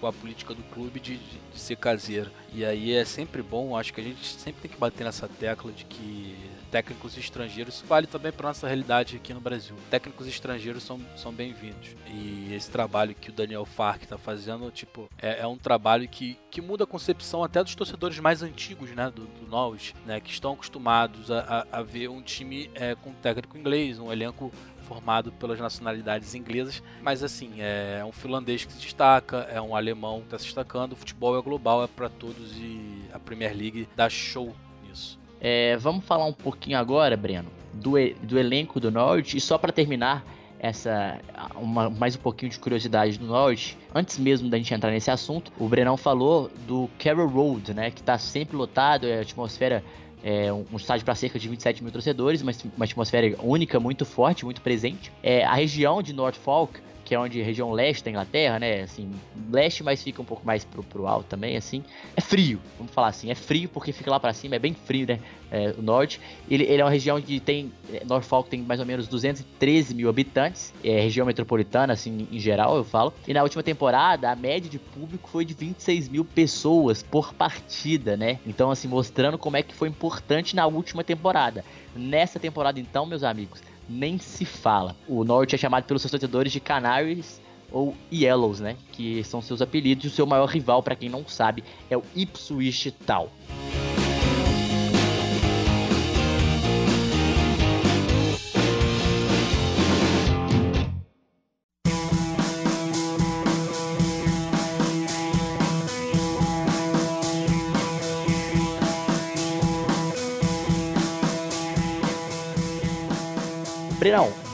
com 0.00 0.06
a 0.06 0.12
política 0.12 0.54
do 0.54 0.62
clube 0.62 0.98
de, 0.98 1.16
de, 1.16 1.38
de, 1.52 1.60
ser 1.60 1.76
caseiro. 1.76 2.30
E 2.54 2.64
aí 2.64 2.94
é 2.94 3.04
sempre 3.04 3.42
bom, 3.42 3.76
acho 3.76 3.92
que 3.92 4.00
a 4.00 4.04
gente 4.04 4.24
sempre 4.24 4.62
tem 4.62 4.70
que 4.70 4.78
bater 4.78 5.04
nessa 5.04 5.28
tecla 5.28 5.70
de 5.70 5.84
que 5.84 6.34
técnicos 6.72 7.18
estrangeiros, 7.18 7.74
isso 7.74 7.86
vale 7.86 8.06
também 8.06 8.32
para 8.32 8.48
nossa 8.48 8.66
realidade 8.66 9.16
aqui 9.16 9.34
no 9.34 9.40
Brasil. 9.40 9.76
Técnicos 9.90 10.26
estrangeiros 10.26 10.82
são, 10.82 10.98
são 11.14 11.30
bem-vindos. 11.30 11.90
E 12.06 12.52
esse 12.54 12.70
trabalho 12.70 13.14
que 13.14 13.28
o 13.28 13.32
Daniel 13.32 13.66
Fark 13.66 14.02
está 14.02 14.16
fazendo, 14.16 14.70
tipo, 14.70 15.06
é, 15.20 15.40
é, 15.40 15.46
um 15.46 15.58
trabalho 15.58 16.08
que, 16.08 16.38
que 16.50 16.62
muda 16.62 16.84
a 16.84 16.86
concepção 16.86 17.44
até 17.44 17.62
dos 17.62 17.74
torcedores 17.74 18.18
mais 18.18 18.42
antigos, 18.42 18.90
né, 18.92 19.12
do, 19.14 19.26
do 19.26 19.46
Norwich, 19.46 19.94
né, 20.06 20.18
que 20.18 20.30
estão 20.30 20.54
acostumados 20.54 21.30
a, 21.30 21.66
a, 21.70 21.80
a 21.80 21.82
ver 21.82 22.08
um 22.08 22.22
time 22.22 22.70
é, 22.74 22.94
com 22.94 23.12
técnico 23.12 23.58
inglês, 23.58 23.98
um 23.98 24.10
elenco 24.10 24.50
formado 24.88 25.30
pelas 25.32 25.60
nacionalidades 25.60 26.34
inglesas, 26.34 26.82
mas 27.02 27.22
assim, 27.22 27.52
é 27.58 28.02
um 28.04 28.12
finlandês 28.12 28.64
que 28.64 28.72
se 28.72 28.80
destaca, 28.80 29.46
é 29.50 29.60
um 29.60 29.76
alemão 29.76 30.20
que 30.20 30.26
está 30.26 30.38
se 30.38 30.46
destacando, 30.46 30.92
o 30.92 30.96
futebol 30.96 31.38
é 31.38 31.42
global, 31.42 31.84
é 31.84 31.86
para 31.86 32.08
todos 32.08 32.56
e 32.56 33.02
a 33.12 33.18
Premier 33.18 33.54
League 33.54 33.88
dá 33.94 34.08
show 34.08 34.54
nisso. 34.82 35.21
É, 35.44 35.76
vamos 35.76 36.04
falar 36.04 36.24
um 36.24 36.32
pouquinho 36.32 36.78
agora, 36.78 37.16
Breno, 37.16 37.48
do, 37.72 37.94
do 38.22 38.38
elenco 38.38 38.78
do 38.78 38.92
Norte. 38.92 39.36
E 39.36 39.40
só 39.40 39.58
para 39.58 39.72
terminar 39.72 40.24
essa 40.56 41.18
uma, 41.56 41.90
mais 41.90 42.14
um 42.14 42.20
pouquinho 42.20 42.52
de 42.52 42.60
curiosidade 42.60 43.18
do 43.18 43.26
Norte, 43.26 43.76
antes 43.92 44.16
mesmo 44.18 44.48
da 44.48 44.56
gente 44.56 44.72
entrar 44.72 44.92
nesse 44.92 45.10
assunto, 45.10 45.52
o 45.58 45.66
Brenão 45.66 45.96
falou 45.96 46.48
do 46.68 46.88
Carroll 46.96 47.26
Road, 47.26 47.74
né, 47.74 47.90
que 47.90 48.00
está 48.00 48.16
sempre 48.16 48.56
lotado, 48.56 49.08
é 49.08 49.18
a 49.18 49.22
atmosfera 49.22 49.82
é 50.24 50.52
um 50.52 50.76
estádio 50.76 51.04
para 51.04 51.16
cerca 51.16 51.36
de 51.36 51.48
27 51.48 51.82
mil 51.82 51.90
torcedores, 51.90 52.44
mas 52.44 52.64
uma 52.76 52.84
atmosfera 52.84 53.36
única, 53.42 53.80
muito 53.80 54.04
forte, 54.04 54.44
muito 54.44 54.60
presente. 54.60 55.10
É, 55.20 55.44
a 55.44 55.54
região 55.54 56.00
de 56.00 56.12
Norfolk 56.12 56.78
que 57.12 57.16
é 57.16 57.18
onde 57.18 57.42
região 57.42 57.70
leste 57.72 58.04
da 58.04 58.10
Inglaterra, 58.10 58.58
né? 58.58 58.80
Assim, 58.80 59.10
leste, 59.50 59.84
mas 59.84 60.02
fica 60.02 60.22
um 60.22 60.24
pouco 60.24 60.46
mais 60.46 60.64
pro, 60.64 60.82
pro 60.82 61.06
alto 61.06 61.26
também, 61.26 61.58
assim. 61.58 61.84
É 62.16 62.22
frio, 62.22 62.58
vamos 62.78 62.90
falar 62.90 63.08
assim. 63.08 63.30
É 63.30 63.34
frio 63.34 63.68
porque 63.68 63.92
fica 63.92 64.10
lá 64.10 64.18
para 64.18 64.32
cima, 64.32 64.56
é 64.56 64.58
bem 64.58 64.72
frio, 64.72 65.06
né? 65.06 65.20
É, 65.50 65.74
o 65.76 65.82
norte. 65.82 66.18
Ele, 66.50 66.64
ele, 66.64 66.80
é 66.80 66.84
uma 66.84 66.90
região 66.90 67.20
que 67.20 67.38
tem. 67.38 67.70
É, 67.92 68.02
Norfolk 68.06 68.48
tem 68.48 68.62
mais 68.62 68.80
ou 68.80 68.86
menos 68.86 69.06
213 69.08 69.94
mil 69.94 70.08
habitantes. 70.08 70.72
É 70.82 71.02
região 71.02 71.26
metropolitana, 71.26 71.92
assim, 71.92 72.26
em 72.32 72.38
geral, 72.38 72.78
eu 72.78 72.84
falo. 72.84 73.12
E 73.28 73.34
na 73.34 73.42
última 73.42 73.62
temporada, 73.62 74.30
a 74.30 74.34
média 74.34 74.70
de 74.70 74.78
público 74.78 75.28
foi 75.28 75.44
de 75.44 75.52
26 75.52 76.08
mil 76.08 76.24
pessoas 76.24 77.02
por 77.02 77.34
partida, 77.34 78.16
né? 78.16 78.38
Então, 78.46 78.70
assim, 78.70 78.88
mostrando 78.88 79.36
como 79.36 79.58
é 79.58 79.62
que 79.62 79.74
foi 79.74 79.88
importante 79.88 80.56
na 80.56 80.66
última 80.66 81.04
temporada. 81.04 81.62
Nessa 81.94 82.40
temporada, 82.40 82.80
então, 82.80 83.04
meus 83.04 83.22
amigos 83.22 83.60
nem 83.92 84.18
se 84.18 84.44
fala. 84.44 84.96
O 85.06 85.22
Norte 85.24 85.54
é 85.54 85.58
chamado 85.58 85.84
pelos 85.84 86.02
seus 86.02 86.10
torcedores 86.10 86.52
de 86.52 86.60
Canaries 86.60 87.40
ou 87.70 87.94
Yellows, 88.12 88.60
né? 88.60 88.76
Que 88.92 89.22
são 89.24 89.40
seus 89.40 89.62
apelidos. 89.62 90.04
E 90.04 90.08
o 90.08 90.10
seu 90.10 90.26
maior 90.26 90.46
rival, 90.46 90.82
para 90.82 90.96
quem 90.96 91.08
não 91.08 91.26
sabe, 91.26 91.62
é 91.90 91.96
o 91.96 92.02
Ipswich 92.14 92.90
Town. 93.06 93.28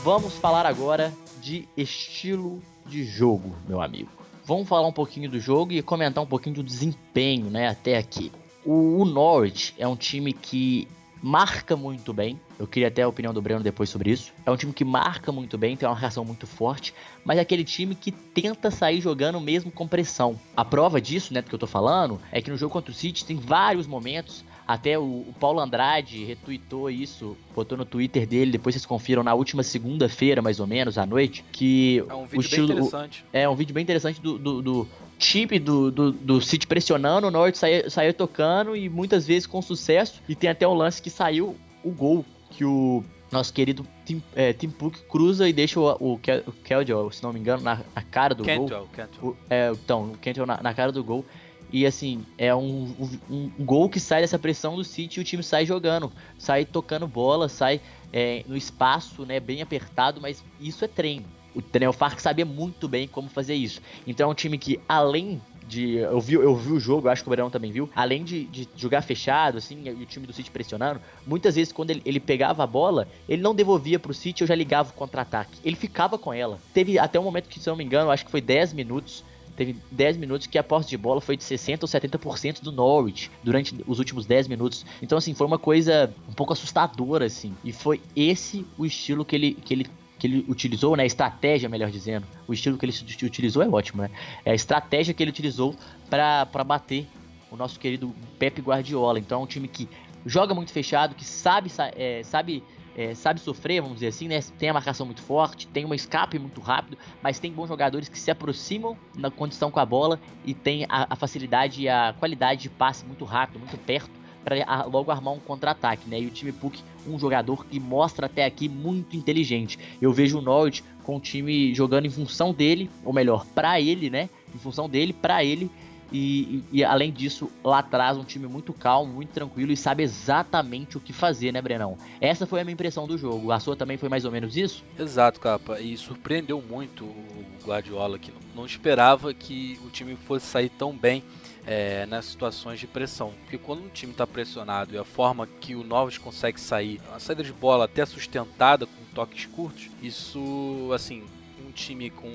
Vamos 0.03 0.33
falar 0.35 0.65
agora 0.65 1.13
de 1.41 1.67
estilo 1.75 2.61
de 2.85 3.03
jogo, 3.03 3.55
meu 3.67 3.81
amigo. 3.81 4.09
Vamos 4.45 4.67
falar 4.67 4.87
um 4.87 4.93
pouquinho 4.93 5.29
do 5.29 5.39
jogo 5.39 5.73
e 5.73 5.81
comentar 5.81 6.23
um 6.23 6.27
pouquinho 6.27 6.55
do 6.55 6.63
desempenho, 6.63 7.49
né, 7.49 7.67
até 7.67 7.97
aqui. 7.97 8.31
O, 8.65 9.01
o 9.01 9.05
Norwich 9.05 9.75
é 9.77 9.87
um 9.87 9.95
time 9.95 10.31
que 10.31 10.87
marca 11.21 11.75
muito 11.75 12.13
bem. 12.13 12.39
Eu 12.57 12.65
queria 12.65 12.87
até 12.87 13.01
a 13.01 13.07
opinião 13.07 13.33
do 13.33 13.41
Breno 13.41 13.61
depois 13.61 13.89
sobre 13.89 14.09
isso. 14.11 14.31
É 14.45 14.51
um 14.51 14.55
time 14.55 14.71
que 14.71 14.85
marca 14.85 15.31
muito 15.31 15.57
bem, 15.57 15.75
tem 15.75 15.87
uma 15.87 15.95
reação 15.95 16.23
muito 16.23 16.47
forte, 16.47 16.93
mas 17.25 17.37
é 17.37 17.41
aquele 17.41 17.65
time 17.65 17.93
que 17.93 18.11
tenta 18.11 18.71
sair 18.71 19.01
jogando 19.01 19.39
mesmo 19.39 19.69
com 19.69 19.87
pressão. 19.87 20.39
A 20.55 20.63
prova 20.63 21.01
disso, 21.01 21.33
né, 21.33 21.41
do 21.41 21.49
que 21.49 21.55
eu 21.55 21.59
tô 21.59 21.67
falando, 21.67 22.19
é 22.31 22.41
que 22.41 22.49
no 22.49 22.57
jogo 22.57 22.71
contra 22.71 22.91
o 22.91 22.95
City 22.95 23.25
tem 23.25 23.37
vários 23.37 23.85
momentos 23.85 24.45
até 24.69 24.99
o, 24.99 25.01
o 25.01 25.33
Paulo 25.39 25.59
Andrade 25.59 26.23
retweetou 26.23 26.91
isso, 26.91 27.35
botou 27.55 27.75
no 27.75 27.83
Twitter 27.83 28.27
dele, 28.27 28.51
depois 28.51 28.75
vocês 28.75 28.85
confiram 28.85 29.23
na 29.23 29.33
última 29.33 29.63
segunda-feira, 29.63 30.43
mais 30.43 30.59
ou 30.59 30.67
menos, 30.67 30.95
à 30.95 31.07
noite, 31.07 31.43
que 31.51 32.05
é 32.07 32.13
um 32.13 32.25
vídeo 32.25 32.37
o 32.37 32.39
estilo, 32.39 32.67
bem 32.67 32.77
interessante. 32.77 33.25
é 33.33 33.49
um 33.49 33.55
vídeo 33.55 33.73
bem 33.73 33.81
interessante 33.81 34.21
do, 34.21 34.37
do, 34.37 34.61
do 34.61 34.87
chip 35.17 35.57
do, 35.57 35.89
do, 35.89 36.11
do 36.11 36.39
City 36.39 36.67
pressionando, 36.67 37.25
o 37.25 37.31
Norte 37.31 37.57
saiu, 37.57 37.89
saiu 37.89 38.13
tocando 38.13 38.75
e 38.75 38.87
muitas 38.87 39.25
vezes 39.25 39.47
com 39.47 39.59
sucesso. 39.59 40.21
E 40.29 40.35
tem 40.35 40.51
até 40.51 40.67
um 40.67 40.75
lance 40.75 41.01
que 41.01 41.09
saiu 41.09 41.55
o 41.83 41.89
gol 41.89 42.23
que 42.51 42.63
o 42.63 43.03
nosso 43.31 43.51
querido 43.51 43.83
Tim, 44.05 44.21
é, 44.35 44.53
Tim 44.53 44.69
Puck 44.69 45.01
cruza 45.09 45.49
e 45.49 45.53
deixa 45.53 45.79
o, 45.79 45.89
o, 45.99 46.13
o 46.13 47.11
se 47.11 47.23
não 47.23 47.33
me 47.33 47.39
engano, 47.39 47.63
na, 47.63 47.81
na 47.95 48.01
cara 48.03 48.35
do 48.35 48.43
Cantwell, 48.43 48.81
gol. 48.81 48.89
Cantwell. 48.95 49.31
O, 49.31 49.37
é, 49.49 49.71
então, 49.71 50.11
o 50.11 50.17
Cantwell 50.19 50.45
na, 50.45 50.61
na 50.61 50.73
cara 50.75 50.91
do 50.91 51.03
gol. 51.03 51.25
E 51.71 51.85
assim, 51.85 52.25
é 52.37 52.53
um, 52.53 52.93
um, 53.29 53.51
um, 53.59 53.65
gol 53.65 53.89
que 53.89 53.99
sai 53.99 54.21
dessa 54.21 54.39
pressão 54.39 54.75
do 54.75 54.83
City 54.83 55.19
e 55.19 55.21
o 55.21 55.23
time 55.23 55.43
sai 55.43 55.65
jogando, 55.65 56.11
sai 56.37 56.65
tocando 56.65 57.07
bola, 57.07 57.47
sai 57.47 57.79
é, 58.11 58.43
no 58.47 58.57
espaço, 58.57 59.25
né, 59.25 59.39
bem 59.39 59.61
apertado, 59.61 60.19
mas 60.19 60.43
isso 60.59 60.83
é 60.83 60.87
treino. 60.87 61.25
O 61.53 61.61
Daniel 61.61 61.93
Fark 61.93 62.19
sabia 62.19 62.45
muito 62.45 62.87
bem 62.87 63.07
como 63.07 63.29
fazer 63.29 63.55
isso. 63.55 63.81
Então 64.05 64.29
é 64.29 64.31
um 64.31 64.35
time 64.35 64.57
que, 64.57 64.79
além 64.87 65.41
de. 65.69 65.97
Eu 65.97 66.19
vi, 66.19 66.33
eu 66.33 66.55
vi 66.55 66.73
o 66.73 66.79
jogo, 66.79 67.07
acho 67.07 67.21
que 67.23 67.29
o 67.29 67.31
Verão 67.31 67.49
também 67.49 67.71
viu. 67.71 67.89
Além 67.95 68.23
de, 68.23 68.45
de 68.45 68.67
jogar 68.75 69.01
fechado, 69.01 69.57
assim, 69.57 69.83
e 69.85 70.03
o 70.03 70.05
time 70.05 70.25
do 70.25 70.33
City 70.33 70.49
pressionando, 70.49 70.99
muitas 71.25 71.55
vezes 71.55 71.71
quando 71.71 71.91
ele, 71.91 72.01
ele 72.03 72.19
pegava 72.19 72.63
a 72.63 72.67
bola, 72.67 73.07
ele 73.27 73.41
não 73.41 73.55
devolvia 73.55 73.99
pro 73.99 74.13
City, 74.13 74.41
eu 74.41 74.47
já 74.47 74.55
ligava 74.55 74.89
o 74.89 74.93
contra-ataque. 74.93 75.59
Ele 75.63 75.75
ficava 75.75 76.17
com 76.17 76.33
ela. 76.33 76.59
Teve 76.73 76.97
até 76.97 77.19
um 77.19 77.23
momento 77.23 77.47
que, 77.47 77.59
se 77.59 77.69
eu 77.69 77.71
não 77.71 77.77
me 77.77 77.83
engano, 77.83 78.11
acho 78.11 78.25
que 78.25 78.31
foi 78.31 78.41
10 78.41 78.73
minutos. 78.73 79.23
Teve 79.59 79.75
10 79.91 80.15
minutos 80.15 80.47
que 80.47 80.57
a 80.57 80.63
posse 80.63 80.87
de 80.87 80.97
bola 80.97 81.19
foi 81.19 81.35
de 81.35 81.43
60% 81.43 81.81
ou 81.81 81.89
70% 81.89 82.61
do 82.61 82.71
Norwich 82.71 83.29
durante 83.43 83.75
os 83.85 83.99
últimos 83.99 84.25
10 84.25 84.47
minutos. 84.47 84.85
Então, 85.01 85.17
assim, 85.17 85.33
foi 85.33 85.45
uma 85.45 85.59
coisa 85.59 86.15
um 86.29 86.31
pouco 86.31 86.53
assustadora, 86.53 87.25
assim. 87.25 87.53
E 87.61 87.73
foi 87.73 87.99
esse 88.15 88.65
o 88.77 88.85
estilo 88.85 89.25
que 89.25 89.35
ele, 89.35 89.53
que 89.55 89.73
ele 89.73 89.85
que 90.17 90.27
ele 90.27 90.45
utilizou, 90.47 90.95
né, 90.95 91.03
a 91.03 91.05
estratégia, 91.05 91.67
melhor 91.67 91.91
dizendo, 91.91 92.25
o 92.47 92.53
estilo 92.53 92.77
que 92.77 92.85
ele 92.85 92.93
utilizou 93.23 93.61
é 93.61 93.67
ótimo, 93.67 94.01
né? 94.01 94.09
É 94.45 94.51
a 94.51 94.55
estratégia 94.55 95.13
que 95.13 95.21
ele 95.21 95.29
utilizou 95.29 95.75
para 96.09 96.45
bater 96.65 97.05
o 97.51 97.57
nosso 97.57 97.77
querido 97.77 98.15
Pepe 98.37 98.61
Guardiola. 98.61 99.19
Então 99.19 99.41
é 99.41 99.43
um 99.43 99.47
time 99.47 99.67
que 99.67 99.89
joga 100.25 100.53
muito 100.53 100.71
fechado, 100.71 101.15
que 101.15 101.25
sabe 101.25 101.69
é, 101.97 102.21
sabe 102.23 102.63
é, 102.99 103.15
sabe 103.15 103.39
sofrer, 103.39 103.81
vamos 103.81 103.95
dizer 103.95 104.07
assim, 104.07 104.27
né? 104.27 104.41
Tem 104.57 104.67
a 104.67 104.73
marcação 104.73 105.05
muito 105.05 105.21
forte, 105.21 105.65
tem 105.67 105.85
um 105.85 105.93
escape 105.93 106.37
muito 106.37 106.59
rápido, 106.59 106.97
mas 107.23 107.39
tem 107.39 107.49
bons 107.49 107.69
jogadores 107.69 108.09
que 108.09 108.19
se 108.19 108.29
aproximam 108.29 108.97
na 109.15 109.31
condição 109.31 109.71
com 109.71 109.79
a 109.79 109.85
bola 109.85 110.19
e 110.43 110.53
tem 110.53 110.83
a, 110.89 111.07
a 111.09 111.15
facilidade 111.15 111.81
e 111.81 111.87
a 111.87 112.13
qualidade 112.19 112.63
de 112.63 112.69
passe 112.69 113.05
muito 113.05 113.23
rápido, 113.23 113.57
muito 113.57 113.77
perto 113.77 114.11
para 114.43 114.83
logo 114.83 115.11
armar 115.11 115.33
um 115.33 115.39
contra-ataque, 115.39 116.09
né? 116.09 116.19
E 116.19 116.25
o 116.25 116.29
time 116.29 116.51
Puck, 116.51 116.83
um 117.07 117.17
jogador 117.17 117.65
que 117.65 117.79
mostra 117.79 118.25
até 118.25 118.43
aqui 118.43 118.67
muito 118.67 119.15
inteligente. 119.15 119.79
Eu 120.01 120.11
vejo 120.11 120.37
o 120.37 120.41
Norwich 120.41 120.83
com 121.03 121.15
o 121.15 121.19
time 121.21 121.73
jogando 121.73 122.05
em 122.05 122.09
função 122.09 122.53
dele, 122.53 122.89
ou 123.05 123.13
melhor, 123.13 123.45
para 123.55 123.79
ele, 123.79 124.09
né? 124.09 124.29
Em 124.53 124.57
função 124.57 124.89
dele, 124.89 125.13
para 125.13 125.41
ele. 125.41 125.71
E, 126.11 126.63
e, 126.71 126.83
além 126.83 127.11
disso, 127.11 127.51
lá 127.63 127.79
atrás, 127.79 128.17
um 128.17 128.23
time 128.23 128.47
muito 128.47 128.73
calmo, 128.73 129.13
muito 129.13 129.29
tranquilo 129.29 129.71
e 129.71 129.77
sabe 129.77 130.03
exatamente 130.03 130.97
o 130.97 130.99
que 130.99 131.13
fazer, 131.13 131.51
né, 131.51 131.61
Brenão? 131.61 131.97
Essa 132.19 132.45
foi 132.45 132.61
a 132.61 132.63
minha 132.63 132.73
impressão 132.73 133.07
do 133.07 133.17
jogo. 133.17 133.51
A 133.51 133.59
sua 133.59 133.75
também 133.75 133.97
foi 133.97 134.09
mais 134.09 134.25
ou 134.25 134.31
menos 134.31 134.57
isso? 134.57 134.83
Exato, 134.97 135.39
capa. 135.39 135.79
E 135.79 135.95
surpreendeu 135.97 136.61
muito 136.61 137.05
o 137.05 137.45
Guardiola, 137.63 138.17
que 138.17 138.33
não 138.55 138.65
esperava 138.65 139.33
que 139.33 139.79
o 139.85 139.89
time 139.89 140.15
fosse 140.15 140.45
sair 140.45 140.69
tão 140.69 140.95
bem 140.95 141.23
é, 141.65 142.05
nas 142.07 142.25
situações 142.25 142.79
de 142.79 142.87
pressão. 142.87 143.33
Porque 143.41 143.57
quando 143.57 143.83
um 143.83 143.89
time 143.89 144.11
está 144.11 144.25
pressionado 144.25 144.95
e 144.95 144.97
a 144.97 145.03
forma 145.03 145.47
que 145.59 145.75
o 145.75 145.83
Novos 145.83 146.17
consegue 146.17 146.59
sair, 146.59 146.99
a 147.13 147.19
saída 147.19 147.43
de 147.43 147.53
bola 147.53 147.85
até 147.85 148.05
sustentada 148.05 148.85
com 148.87 149.13
toques 149.13 149.45
curtos, 149.45 149.89
isso, 150.01 150.89
assim, 150.93 151.23
um 151.67 151.71
time 151.71 152.09
com, 152.09 152.31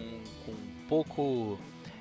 com 0.47 0.55
pouco 0.89 1.59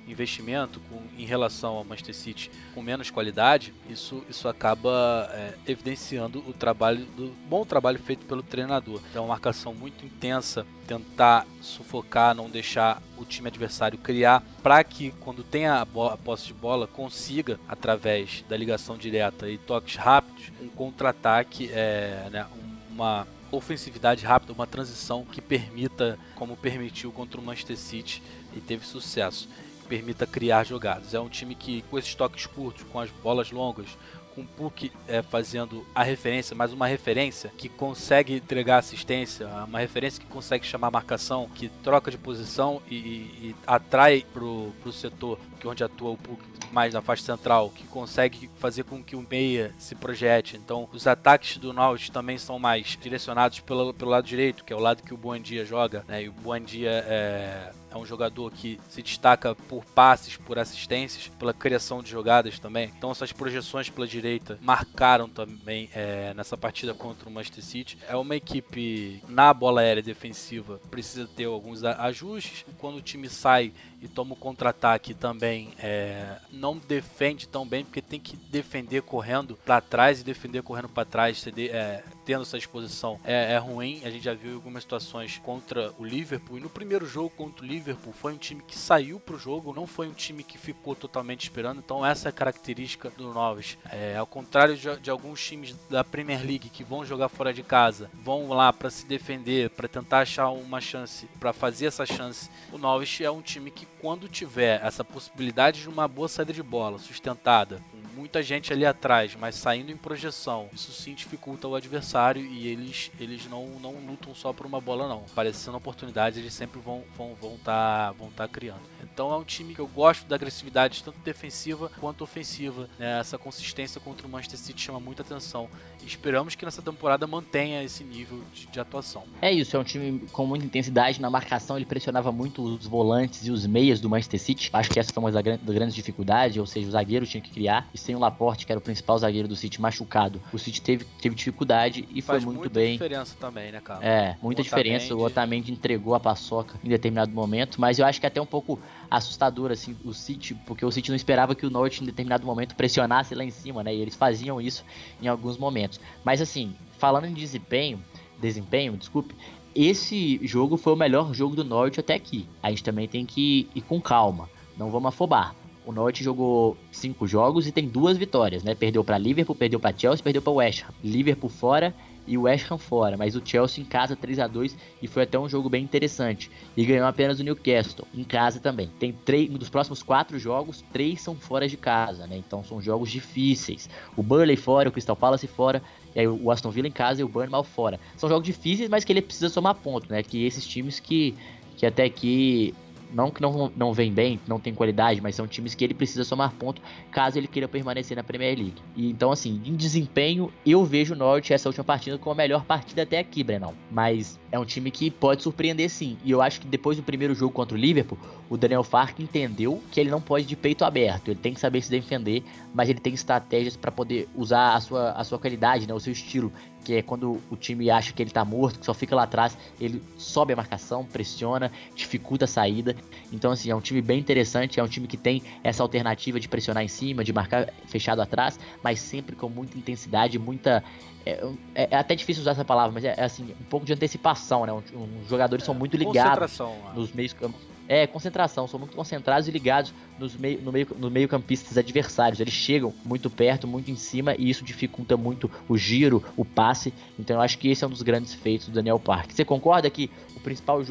investimento 0.08 0.80
com, 0.90 1.02
em 1.18 1.26
relação 1.26 1.76
ao 1.76 1.84
Manchester 1.84 2.16
City 2.16 2.52
com 2.74 2.82
menos 2.82 3.10
qualidade, 3.10 3.74
isso, 3.90 4.24
isso 4.30 4.48
acaba 4.48 5.30
é, 5.32 5.54
evidenciando 5.68 6.40
o 6.48 6.54
trabalho 6.54 7.06
do 7.18 7.34
bom 7.48 7.66
trabalho 7.66 8.00
feito 8.00 8.26
pelo 8.26 8.44
treinador. 8.44 9.00
Então, 9.10 9.24
uma 9.24 9.34
marcação 9.34 9.74
muito 9.74 10.06
intensa, 10.06 10.66
tentar 10.88 11.46
sufocar, 11.62 12.36
não 12.36 12.50
deixar 12.50 13.02
o 13.18 13.26
time 13.26 13.48
adversário 13.48 13.98
criar, 13.98 14.44
para 14.62 14.84
que 14.84 15.12
quando 15.22 15.44
tem 15.44 15.66
a, 15.66 15.82
a 15.82 16.18
posse 16.18 16.48
de 16.48 16.54
bola 16.54 16.88
consiga 16.88 17.60
através 17.68 18.44
da 18.48 18.58
ligação 18.58 18.98
direta 18.98 19.50
e 19.50 19.58
toques 19.58 19.96
rápidos 19.96 20.52
um 20.62 20.68
contra-ataque, 20.68 21.70
é, 21.72 22.28
né, 22.32 22.46
uma 22.92 23.28
ofensividade 23.52 24.26
rápida, 24.26 24.54
uma 24.54 24.68
transição 24.68 25.24
que 25.24 25.42
permita, 25.42 26.18
como 26.36 26.58
permitiu 26.58 27.12
contra 27.12 27.40
o 27.40 27.44
Manchester 27.44 27.78
City 27.78 28.22
e 28.56 28.60
teve 28.60 28.86
sucesso 28.86 29.48
permita 29.84 30.26
criar 30.26 30.64
jogadas. 30.64 31.14
É 31.14 31.20
um 31.20 31.30
time 31.30 31.56
que, 31.56 31.82
com 31.84 31.98
esses 31.98 32.16
toques 32.16 32.46
curtos, 32.46 32.84
com 32.92 33.00
as 33.00 33.10
bolas 33.10 33.52
longas, 33.52 33.98
com 34.34 34.42
o 34.42 34.46
Puck 34.46 34.92
é, 35.08 35.22
fazendo 35.22 35.86
a 35.94 36.04
referência, 36.04 36.56
mais 36.56 36.74
uma 36.74 36.88
referência 36.88 37.52
que 37.58 37.70
consegue 37.70 38.34
entregar 38.34 38.80
assistência, 38.80 39.48
uma 39.68 39.80
referência 39.80 40.20
que 40.20 40.28
consegue 40.28 40.66
chamar 40.66 40.92
marcação, 40.92 41.48
que 41.54 41.70
troca 41.84 42.10
de 42.10 42.18
posição 42.18 42.82
e, 42.90 42.96
e 42.96 43.56
atrai 43.66 44.26
pro, 44.34 44.72
pro 44.82 44.92
setor 44.92 45.38
que 45.60 45.68
onde 45.68 45.84
atua 45.84 46.12
o 46.12 46.18
Puck 46.18 46.42
mais 46.74 46.94
na 46.94 47.02
faixa 47.02 47.24
central, 47.24 47.70
que 47.70 47.86
consegue 47.88 48.50
fazer 48.58 48.84
com 48.84 49.04
que 49.04 49.16
o 49.16 49.26
meia 49.30 49.74
se 49.78 49.94
projete. 49.94 50.58
Então, 50.58 50.90
os 50.92 51.06
ataques 51.06 51.58
do 51.58 51.72
Norwich 51.72 52.12
também 52.12 52.40
são 52.40 52.58
mais 52.58 52.98
direcionados 53.00 53.60
pelo, 53.60 53.94
pelo 53.94 54.10
lado 54.10 54.26
direito, 54.26 54.66
que 54.66 54.74
é 54.74 54.76
o 54.76 54.80
lado 54.80 55.04
que 55.04 55.14
o 55.14 55.18
Buendia 55.18 55.64
joga, 55.64 56.04
né? 56.08 56.24
E 56.24 56.30
o 56.30 56.32
Buendia 56.32 56.90
é, 56.90 57.72
é 57.94 57.98
um 57.98 58.06
jogador 58.06 58.52
que 58.52 58.80
se 58.90 59.02
destaca 59.02 59.56
por 59.56 59.86
passes, 59.86 60.36
por 60.36 60.58
assistências, 60.58 61.28
pela 61.40 61.54
criação 61.54 62.02
de 62.02 62.10
jogadas 62.10 62.60
também. 62.60 62.92
Então, 62.98 63.12
essas 63.12 63.32
projeções 63.32 63.90
pela 63.90 64.08
direita 64.08 64.58
marcaram 64.62 65.30
também 65.30 65.90
é, 65.94 66.34
nessa 66.34 66.58
partida 66.58 66.94
contra 66.94 67.30
o 67.30 67.32
Manchester 67.32 67.64
City. 67.64 67.98
É 68.08 68.16
uma 68.16 68.36
equipe 68.36 69.22
na 69.28 69.54
bola 69.54 69.82
aérea 69.82 70.02
defensiva 70.02 70.80
precisa 70.90 71.28
ter 71.28 71.46
alguns 71.46 71.84
ajustes. 71.84 72.66
Quando 72.78 72.98
o 72.98 73.02
time 73.02 73.30
sai 73.30 73.74
e 74.04 74.08
toma 74.10 74.34
o 74.34 74.36
contra-ataque 74.36 75.14
também 75.14 75.70
é, 75.80 76.38
não 76.52 76.78
defende 76.78 77.48
tão 77.48 77.66
bem 77.66 77.86
porque 77.86 78.02
tem 78.02 78.20
que 78.20 78.36
defender 78.36 79.02
correndo 79.02 79.58
para 79.66 79.80
trás 79.80 80.20
e 80.20 80.26
defender 80.26 80.62
correndo 80.62 80.90
para 80.90 81.06
trás 81.06 81.46
é, 81.48 82.04
tendo 82.26 82.42
essa 82.42 82.58
exposição 82.58 83.18
é, 83.24 83.54
é, 83.54 83.58
ruim. 83.58 84.02
A 84.04 84.12
gente 84.12 84.26
já 84.26 84.34
viu 84.34 84.56
algumas 84.56 84.84
situações 84.84 85.38
contra 85.38 85.94
o 85.98 86.04
Liverpool 86.04 86.58
e 86.58 86.62
no 86.62 86.70
primeiro 86.70 87.06
jogo 87.06 87.30
contra 87.30 87.64
o 87.64 87.68
Liverpool 87.68 88.12
foi 88.12 88.34
um 88.34 88.38
time 88.38 88.62
que 88.62 88.78
saiu 88.78 89.22
pro 89.22 89.40
jogo 89.40 89.74
não 89.74 89.88
foi 89.88 90.08
um 90.08 90.14
time 90.14 90.44
que 90.44 90.58
ficou 90.58 90.96
totalmente 90.96 91.44
esperando. 91.44 91.80
Então 91.80 92.06
essa 92.06 92.28
é 92.28 92.30
a 92.30 92.34
característica 92.34 93.10
do 93.12 93.34
Novos 93.34 93.78
é, 93.90 94.18
ao 94.18 94.28
contrário 94.28 94.76
de, 94.76 94.98
de 94.98 95.10
alguns 95.10 95.42
times 95.42 95.78
da 95.90 96.04
Premier 96.04 96.42
League 96.42 96.70
que 96.70 96.84
vão 96.84 97.06
jogar 97.06 97.30
fora 97.30 97.54
de 97.54 97.64
casa 97.64 98.12
vão 98.22 98.50
lá 98.50 98.74
para 98.74 98.90
se 98.90 99.06
defender 99.06 99.70
para 99.70 99.88
tentar 99.88 100.20
achar 100.20 100.50
uma 100.50 100.82
chance 100.82 101.26
para 101.40 101.54
fazer 101.54 101.86
essa 101.86 102.06
chance 102.06 102.50
o 102.72 102.78
Novos 102.78 103.22
é 103.22 103.32
um 103.32 103.42
time 103.42 103.72
que 103.72 103.93
quando 104.00 104.28
tiver 104.28 104.84
essa 104.84 105.04
possibilidade 105.04 105.82
de 105.82 105.90
uma 105.90 106.08
boa 106.08 106.28
saída 106.28 106.54
de 106.54 106.64
bola 106.64 106.98
sustentada, 107.00 107.82
com 107.92 107.98
muita 108.16 108.44
gente 108.44 108.72
ali 108.72 108.86
atrás, 108.86 109.36
mas 109.36 109.56
saindo 109.56 109.92
em 109.92 109.98
projeção, 109.98 110.70
isso 110.74 110.92
sim 110.92 111.14
dificulta 111.14 111.68
o 111.68 111.76
adversário 111.76 112.46
e 112.46 112.68
eles, 112.68 113.12
eles 113.20 113.48
não, 113.48 113.68
não 113.80 113.94
lutam 113.94 114.36
só 114.36 114.54
por 114.54 114.66
uma 114.66 114.80
bola 114.80 115.08
não. 115.08 115.26
Aparecendo 115.32 115.76
oportunidades, 115.76 116.38
eles 116.38 116.54
sempre 116.54 116.80
vão 116.80 117.04
vão 117.18 117.36
vão 117.36 117.58
tá, 117.58 118.12
vão 118.12 118.30
tá 118.32 118.48
criando. 118.48 118.82
Então 119.14 119.32
é 119.32 119.38
um 119.38 119.44
time 119.44 119.76
que 119.76 119.80
eu 119.80 119.86
gosto 119.88 120.26
da 120.26 120.36
agressividade 120.36 121.04
tanto 121.04 121.20
defensiva 121.20 121.92
quanto 122.00 122.24
ofensiva. 122.24 122.90
Né? 122.98 123.20
Essa 123.20 123.38
consistência 123.38 124.02
contra 124.02 124.26
o 124.26 124.30
Manchester 124.30 124.60
City 124.60 124.82
chama 124.82 125.00
muita 125.00 125.22
atenção. 125.22 125.70
E 126.02 126.08
esperamos 126.08 126.56
que 126.56 126.66
nessa 126.66 126.82
temporada 126.82 127.28
mantenha 127.28 127.84
esse 127.84 128.04
nível 128.04 128.42
de, 128.54 128.66
de 128.66 128.80
atuação. 128.80 129.24
É 129.40 129.52
isso, 129.52 129.78
é 129.78 129.80
um 129.80 129.84
time 129.84 130.20
com 130.32 130.48
muita 130.48 130.66
intensidade 130.66 131.22
na 131.22 131.30
marcação. 131.30 131.78
Ele 131.78 131.86
pressionava 131.86 132.32
muito 132.32 132.64
os 132.64 132.88
volantes 132.88 133.46
e 133.46 133.52
os 133.52 133.68
meias 133.68 134.02
do 134.02 134.10
Manchester 134.10 134.40
City. 134.40 134.70
Acho 134.74 134.90
que 134.90 135.00
essa 135.00 135.14
foi 135.14 135.24
uma 135.24 135.32
das 135.32 135.76
grandes 135.76 135.94
dificuldades, 135.94 136.58
ou 136.58 136.66
seja, 136.66 136.88
o 136.88 136.92
zagueiro 136.92 137.28
tinha 137.28 137.42
que 137.42 137.52
criar. 137.52 137.88
E 137.94 137.98
sem 137.98 138.16
o 138.16 138.20
Laporte, 138.20 138.66
que 138.66 138.72
era 138.72 138.80
o 138.80 138.82
principal 138.82 139.18
zagueiro 139.20 139.48
do 139.48 139.56
City, 139.56 139.80
machucado, 139.80 140.42
o 140.52 140.58
City 140.58 140.82
teve, 140.82 141.06
teve 141.22 141.36
dificuldade 141.36 142.08
e 142.10 142.22
Faz 142.22 142.44
foi 142.44 142.54
muito 142.54 142.70
bem. 142.70 142.90
muita 142.90 143.06
diferença 143.06 143.36
também, 143.40 143.72
né, 143.72 143.80
cara? 143.80 144.04
É, 144.04 144.38
muita 144.42 144.62
o 144.62 144.64
diferença. 144.64 145.06
Otamendi... 145.06 145.22
O 145.22 145.26
Otamendi 145.26 145.72
entregou 145.72 146.16
a 146.16 146.20
paçoca 146.20 146.80
em 146.84 146.90
determinado 146.90 147.32
momento, 147.32 147.80
mas 147.80 148.00
eu 148.00 148.06
acho 148.06 148.20
que 148.20 148.26
até 148.26 148.42
um 148.42 148.46
pouco 148.46 148.80
assustador, 149.10 149.72
assim, 149.72 149.96
o 150.04 150.14
City, 150.14 150.56
porque 150.66 150.86
o 150.86 150.92
City 150.92 151.10
não 151.10 151.16
esperava 151.16 151.56
que 151.56 151.66
o 151.66 151.70
Norte 151.70 152.04
em 152.04 152.06
determinado 152.06 152.46
momento 152.46 152.76
pressionasse 152.76 153.36
lá 153.36 153.44
em 153.44 153.52
cima, 153.52 153.84
né? 153.84 153.94
E 153.94 154.02
eles 154.02 154.16
faziam 154.16 154.60
isso 154.60 154.84
em 155.22 155.28
alguns 155.28 155.58
momentos. 155.58 156.00
Mas 156.24 156.42
assim, 156.42 156.76
falando 156.98 157.26
em 157.26 157.34
desempenho, 157.34 158.04
desempenho, 158.40 158.98
desculpe, 158.98 159.36
esse 159.76 160.40
jogo 160.46 160.78
foi 160.78 160.94
o 160.94 160.98
melhor 160.98 161.34
jogo 161.34 161.56
do 161.56 161.64
Norte 161.64 162.00
até 162.00 162.14
aqui. 162.14 162.48
A 162.62 162.70
gente 162.70 162.84
também 162.84 163.08
tem 163.08 163.26
que 163.26 163.68
ir 163.74 163.82
com 163.82 164.00
calma, 164.02 164.50
não 164.78 164.90
vamos 164.90 165.10
afobar. 165.10 165.56
O 165.86 165.92
Norte 165.92 166.24
jogou 166.24 166.78
cinco 166.92 167.28
jogos 167.28 167.68
e 167.68 167.72
tem 167.72 167.88
duas 167.88 168.18
vitórias, 168.18 168.64
né? 168.64 168.74
Perdeu 168.74 169.04
para 169.04 169.18
Liverpool, 169.18 169.56
perdeu 169.56 169.80
para 169.80 169.96
Chelsea, 169.98 170.24
perdeu 170.24 170.42
para 170.42 170.54
West 170.54 170.84
Ham. 170.84 170.94
Liverpool 171.04 171.50
fora 171.50 171.94
e 172.26 172.38
o 172.38 172.44
West 172.44 172.72
Ham 172.72 172.78
fora, 172.78 173.18
mas 173.18 173.36
o 173.36 173.42
Chelsea 173.44 173.84
em 173.84 173.86
casa 173.86 174.16
3 174.16 174.40
a 174.40 174.48
2 174.48 174.76
e 175.02 175.08
foi 175.08 175.24
até 175.24 175.38
um 175.38 175.50
jogo 175.50 175.70
bem 175.70 175.84
interessante. 175.84 176.50
E 176.76 176.86
ganhou 176.86 177.08
apenas 177.08 177.40
o 177.40 177.44
Newcastle 177.44 178.08
em 178.14 178.24
casa 178.24 178.60
também. 178.60 178.90
Tem 179.00 179.12
três 179.12 179.50
dos 179.50 179.70
próximos 179.70 180.02
quatro 180.02 180.40
jogos, 180.40 180.84
três 180.92 181.22
são 181.22 181.36
fora 181.36 181.68
de 181.68 181.78
casa, 181.78 182.26
né? 182.28 182.38
Então 182.38 182.64
são 182.64 182.82
jogos 182.82 183.12
difíceis. 183.12 183.90
O 184.16 184.24
Burnley 184.24 184.56
fora, 184.56 184.90
o 184.90 184.92
Crystal 184.92 185.16
Palace 185.16 185.48
fora, 185.48 185.82
e 186.16 186.20
aí 186.20 186.28
o 186.28 186.52
Aston 186.52 186.70
Villa 186.70 186.88
em 186.88 186.92
casa 186.92 187.22
e 187.22 187.24
o 187.24 187.28
Bournemouth 187.28 187.66
fora. 187.66 188.00
São 188.16 188.30
jogos 188.30 188.46
difíceis, 188.46 188.90
mas 188.90 189.04
que 189.04 189.12
ele 189.12 189.22
precisa 189.22 189.50
somar 189.50 189.76
ponto, 189.76 190.12
né? 190.12 190.24
Que 190.24 190.46
esses 190.46 190.66
times 190.66 191.00
que 191.00 191.36
que 191.76 191.88
até 191.88 192.04
aqui 192.04 192.74
não 193.14 193.30
que 193.30 193.42
não, 193.42 193.72
não 193.76 193.94
vem 193.94 194.12
bem, 194.12 194.40
não 194.48 194.60
tem 194.60 194.74
qualidade, 194.74 195.22
mas 195.22 195.36
são 195.36 195.48
times 195.48 195.76
que 195.76 195.84
ele 195.84 195.94
precisa 195.94 196.24
somar 196.24 196.54
ponto 196.54 196.82
caso 197.12 197.38
ele 197.38 197.48
queira 197.48 197.68
permanecer 197.68 198.18
na 198.18 198.24
Premier 198.24 198.58
League. 198.58 198.82
E, 198.96 199.10
então, 199.10 199.32
assim, 199.32 199.62
em 199.66 199.76
desempenho, 199.76 200.52
eu 200.66 200.84
vejo 200.84 201.14
o 201.14 201.18
Norwich 201.18 201.54
essa 201.54 201.70
última 201.70 201.84
partida 201.84 202.18
como 202.18 202.34
a 202.34 202.36
melhor 202.36 202.66
partida 202.66 203.04
até 203.04 203.20
aqui, 203.20 203.44
Brenão. 203.44 203.74
Mas 203.92 204.40
é 204.52 204.58
um 204.58 204.66
time 204.66 204.90
que 204.92 205.12
pode 205.12 205.44
surpreender 205.44 205.90
sim. 205.90 206.18
E 206.24 206.32
eu 206.32 206.42
acho 206.42 206.62
que 206.62 206.68
depois 206.68 206.98
do 206.98 207.04
primeiro 207.04 207.36
jogo 207.36 207.54
contra 207.54 207.78
o 207.78 207.80
Liverpool, 207.80 208.18
o 208.50 208.58
Daniel 208.58 208.84
Fark 208.84 209.20
entendeu 209.20 209.82
que 209.92 210.00
ele 210.00 210.10
não 210.10 210.22
pode 210.22 210.46
de 210.46 210.56
peito 210.56 210.84
aberto. 210.84 211.30
Ele 211.30 211.40
tem 211.40 211.54
que 211.54 211.60
saber 211.60 211.82
se 211.82 211.90
defender, 211.90 212.44
mas 212.74 212.90
ele 212.90 213.00
tem 213.00 213.14
estratégias 213.14 213.76
para 213.76 213.92
poder 213.92 214.28
usar 214.36 214.76
a 214.76 214.80
sua, 214.80 215.12
a 215.12 215.24
sua 215.24 215.40
qualidade, 215.40 215.88
né, 215.88 215.94
o 215.94 216.00
seu 216.00 216.14
estilo 216.14 216.52
que 216.84 216.96
é 216.96 217.02
quando 217.02 217.42
o 217.50 217.56
time 217.56 217.90
acha 217.90 218.12
que 218.14 218.22
ele 218.22 218.32
tá 218.32 218.44
morto, 218.44 218.80
que 218.80 218.86
só 218.86 218.94
fica 218.94 219.16
lá 219.16 219.24
atrás, 219.24 219.58
ele 219.80 220.02
sobe 220.18 220.54
a 220.54 220.56
marcação, 220.56 221.06
pressiona, 221.06 221.72
dificulta 221.96 222.46
a 222.46 222.48
saída. 222.48 222.96
Então, 223.32 223.52
assim, 223.52 223.70
é 223.70 223.76
um 223.76 223.82
time 223.82 224.02
bem 224.02 224.20
interessante, 224.20 224.80
é 224.80 224.84
um 224.84 224.88
time 224.88 225.08
que 225.08 225.18
tem 225.18 225.42
essa 225.64 225.82
alternativa 225.82 226.40
de 226.40 226.48
pressionar 226.48 226.84
em 226.84 226.88
cima, 226.88 227.24
de 227.24 227.32
marcar 227.32 227.72
fechado 227.88 228.22
atrás, 228.22 228.60
mas 228.84 229.00
sempre 229.00 229.36
com 229.36 229.50
muita 229.50 229.78
intensidade, 229.78 230.38
muita. 230.38 230.84
É, 231.26 231.46
é, 231.74 231.88
é 231.92 231.96
até 231.96 232.16
difícil 232.16 232.42
usar 232.42 232.52
essa 232.52 232.66
palavra, 232.66 232.92
mas 232.92 233.06
é, 233.06 233.16
é 233.18 233.24
assim, 233.24 233.56
um 233.60 233.64
pouco 233.70 233.86
de 233.86 233.94
antecipação, 233.94 234.66
né? 234.66 234.74
Um, 234.74 234.84
um, 234.98 235.22
os 235.22 235.30
jogadores 235.30 235.64
são 235.64 235.74
muito 235.74 235.96
ligados 235.96 236.60
nos 236.96 237.14
meios 237.14 237.32
campos 237.32 237.73
é, 237.88 238.08
concentração, 238.08 238.68
são 238.68 238.80
muito 238.80 238.96
concentrados 238.96 239.48
e 239.48 239.52
ligados 239.52 239.94
nos 240.18 240.36
meio, 240.36 240.62
no, 240.62 240.72
meio, 240.72 240.88
no 240.98 241.10
meio 241.10 241.28
campistas 241.28 241.78
adversários. 241.78 242.40
Eles 242.40 242.54
chegam 242.54 242.94
muito 243.04 243.30
perto, 243.30 243.68
muito 243.68 243.92
em 243.92 243.96
cima, 243.96 244.36
e 244.38 244.50
isso 244.50 244.64
dificulta 244.64 245.18
muito 245.18 245.50
o 245.68 245.78
giro, 245.78 246.24
o 246.38 246.46
passe. 246.46 246.94
Então 247.20 247.38
eu 247.38 247.42
acho 247.42 247.58
que 247.58 247.70
esse 247.70 247.84
é 247.84 247.88
um 247.88 247.90
dos 247.90 248.02
grandes 248.02 248.34
feitos 248.34 248.68
do 248.68 248.74
Daniel 248.74 249.00
Park. 249.00 249.32
Você 249.32 249.44
concorda 249.44 249.90
que 249.90 250.10
principal, 250.44 250.84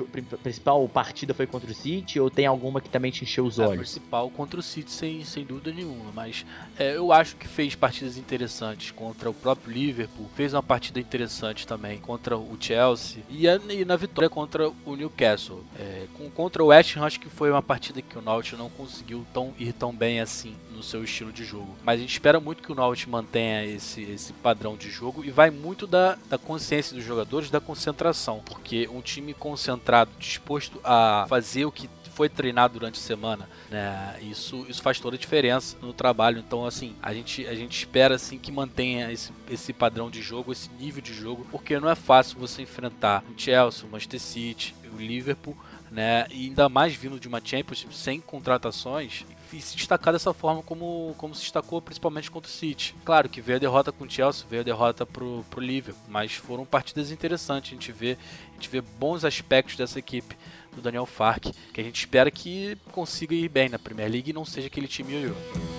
principal 0.42 0.88
partida 0.88 1.34
foi 1.34 1.46
contra 1.46 1.70
o 1.70 1.74
City, 1.74 2.18
ou 2.18 2.30
tem 2.30 2.46
alguma 2.46 2.80
que 2.80 2.88
também 2.88 3.10
te 3.10 3.24
encheu 3.24 3.44
os 3.44 3.58
olhos? 3.58 3.70
É, 3.70 3.74
o 3.74 3.78
principal 3.78 4.30
contra 4.30 4.58
o 4.58 4.62
City, 4.62 4.90
sem, 4.90 5.24
sem 5.24 5.44
dúvida 5.44 5.72
nenhuma, 5.72 6.10
mas 6.14 6.44
é, 6.78 6.96
eu 6.96 7.12
acho 7.12 7.36
que 7.36 7.46
fez 7.46 7.74
partidas 7.74 8.16
interessantes 8.16 8.90
contra 8.90 9.30
o 9.30 9.34
próprio 9.34 9.72
Liverpool, 9.72 10.28
fez 10.34 10.54
uma 10.54 10.62
partida 10.62 10.98
interessante 10.98 11.66
também 11.66 11.98
contra 11.98 12.36
o 12.36 12.56
Chelsea, 12.58 13.22
e, 13.28 13.48
a, 13.48 13.56
e 13.68 13.84
na 13.84 13.96
vitória 13.96 14.30
contra 14.30 14.70
o 14.84 14.96
Newcastle. 14.96 15.64
É, 15.78 16.06
com, 16.14 16.30
contra 16.30 16.62
o 16.62 16.68
West 16.68 16.96
Ham 16.96 17.04
acho 17.04 17.20
que 17.20 17.28
foi 17.28 17.50
uma 17.50 17.62
partida 17.62 18.00
que 18.00 18.18
o 18.18 18.22
Náutico 18.22 18.56
não 18.56 18.70
conseguiu 18.70 19.26
tão, 19.32 19.52
ir 19.58 19.72
tão 19.72 19.92
bem 19.94 20.20
assim 20.20 20.54
no 20.82 20.88
seu 20.88 21.04
estilo 21.04 21.32
de 21.32 21.44
jogo. 21.44 21.76
Mas 21.84 21.98
a 21.98 22.02
gente 22.02 22.12
espera 22.12 22.40
muito 22.40 22.62
que 22.62 22.72
o 22.72 22.74
Náutico 22.74 23.10
mantenha 23.10 23.64
esse, 23.64 24.02
esse 24.02 24.32
padrão 24.32 24.76
de 24.76 24.90
jogo 24.90 25.24
e 25.24 25.30
vai 25.30 25.48
muito 25.48 25.86
da, 25.86 26.18
da 26.28 26.36
consciência 26.36 26.96
dos 26.96 27.04
jogadores, 27.04 27.50
da 27.50 27.60
concentração. 27.60 28.42
Porque 28.44 28.88
um 28.92 29.00
time 29.00 29.32
concentrado, 29.32 30.10
disposto 30.18 30.80
a 30.82 31.24
fazer 31.28 31.64
o 31.64 31.72
que 31.72 31.88
foi 32.14 32.28
treinado 32.28 32.74
durante 32.74 33.00
a 33.00 33.02
semana, 33.02 33.48
né? 33.70 34.18
Isso, 34.20 34.66
isso 34.68 34.82
faz 34.82 35.00
toda 35.00 35.16
a 35.16 35.18
diferença 35.18 35.78
no 35.80 35.94
trabalho. 35.94 36.42
Então, 36.46 36.66
assim, 36.66 36.94
a 37.00 37.14
gente, 37.14 37.46
a 37.46 37.54
gente 37.54 37.78
espera 37.78 38.16
assim 38.16 38.38
que 38.38 38.52
mantenha 38.52 39.10
esse, 39.10 39.32
esse 39.50 39.72
padrão 39.72 40.10
de 40.10 40.20
jogo, 40.20 40.52
esse 40.52 40.68
nível 40.78 41.00
de 41.00 41.14
jogo, 41.14 41.46
porque 41.50 41.80
não 41.80 41.88
é 41.88 41.94
fácil 41.94 42.38
você 42.38 42.60
enfrentar 42.60 43.24
o 43.34 43.40
Chelsea, 43.40 43.86
o 43.86 43.90
Manchester 43.90 44.20
City, 44.20 44.74
o 44.92 44.98
Liverpool 44.98 45.56
né? 45.92 46.26
E 46.30 46.46
ainda 46.46 46.68
mais 46.70 46.94
vindo 46.94 47.20
de 47.20 47.28
uma 47.28 47.38
Championship 47.38 47.94
sem 47.94 48.18
contratações 48.18 49.26
e 49.52 49.60
se 49.60 49.76
destacar 49.76 50.12
dessa 50.12 50.32
forma 50.32 50.62
como, 50.62 51.14
como 51.18 51.34
se 51.34 51.42
destacou 51.42 51.80
principalmente 51.80 52.30
contra 52.30 52.50
o 52.50 52.52
City. 52.52 52.94
Claro 53.04 53.28
que 53.28 53.40
veio 53.40 53.56
a 53.56 53.60
derrota 53.60 53.92
com 53.92 54.04
o 54.04 54.10
Chelsea, 54.10 54.46
veio 54.48 54.62
a 54.62 54.64
derrota 54.64 55.04
pro, 55.04 55.44
pro 55.50 55.60
Liverpool, 55.60 56.02
mas 56.08 56.32
foram 56.32 56.64
partidas 56.64 57.10
interessantes, 57.10 57.72
a 57.72 57.74
gente 57.74 57.92
vê, 57.92 58.16
a 58.50 58.54
gente 58.54 58.68
vê 58.68 58.80
bons 58.80 59.24
aspectos 59.24 59.76
dessa 59.76 59.98
equipe 59.98 60.36
do 60.74 60.80
Daniel 60.80 61.06
Fark, 61.06 61.46
que 61.72 61.80
a 61.80 61.84
gente 61.84 61.96
espera 61.96 62.30
que 62.30 62.76
consiga 62.90 63.34
ir 63.34 63.48
bem 63.48 63.68
na 63.68 63.78
Premier 63.78 64.10
League 64.10 64.30
e 64.30 64.32
não 64.32 64.44
seja 64.44 64.66
aquele 64.66 64.88
time 64.88 65.12
ioiô. 65.12 65.71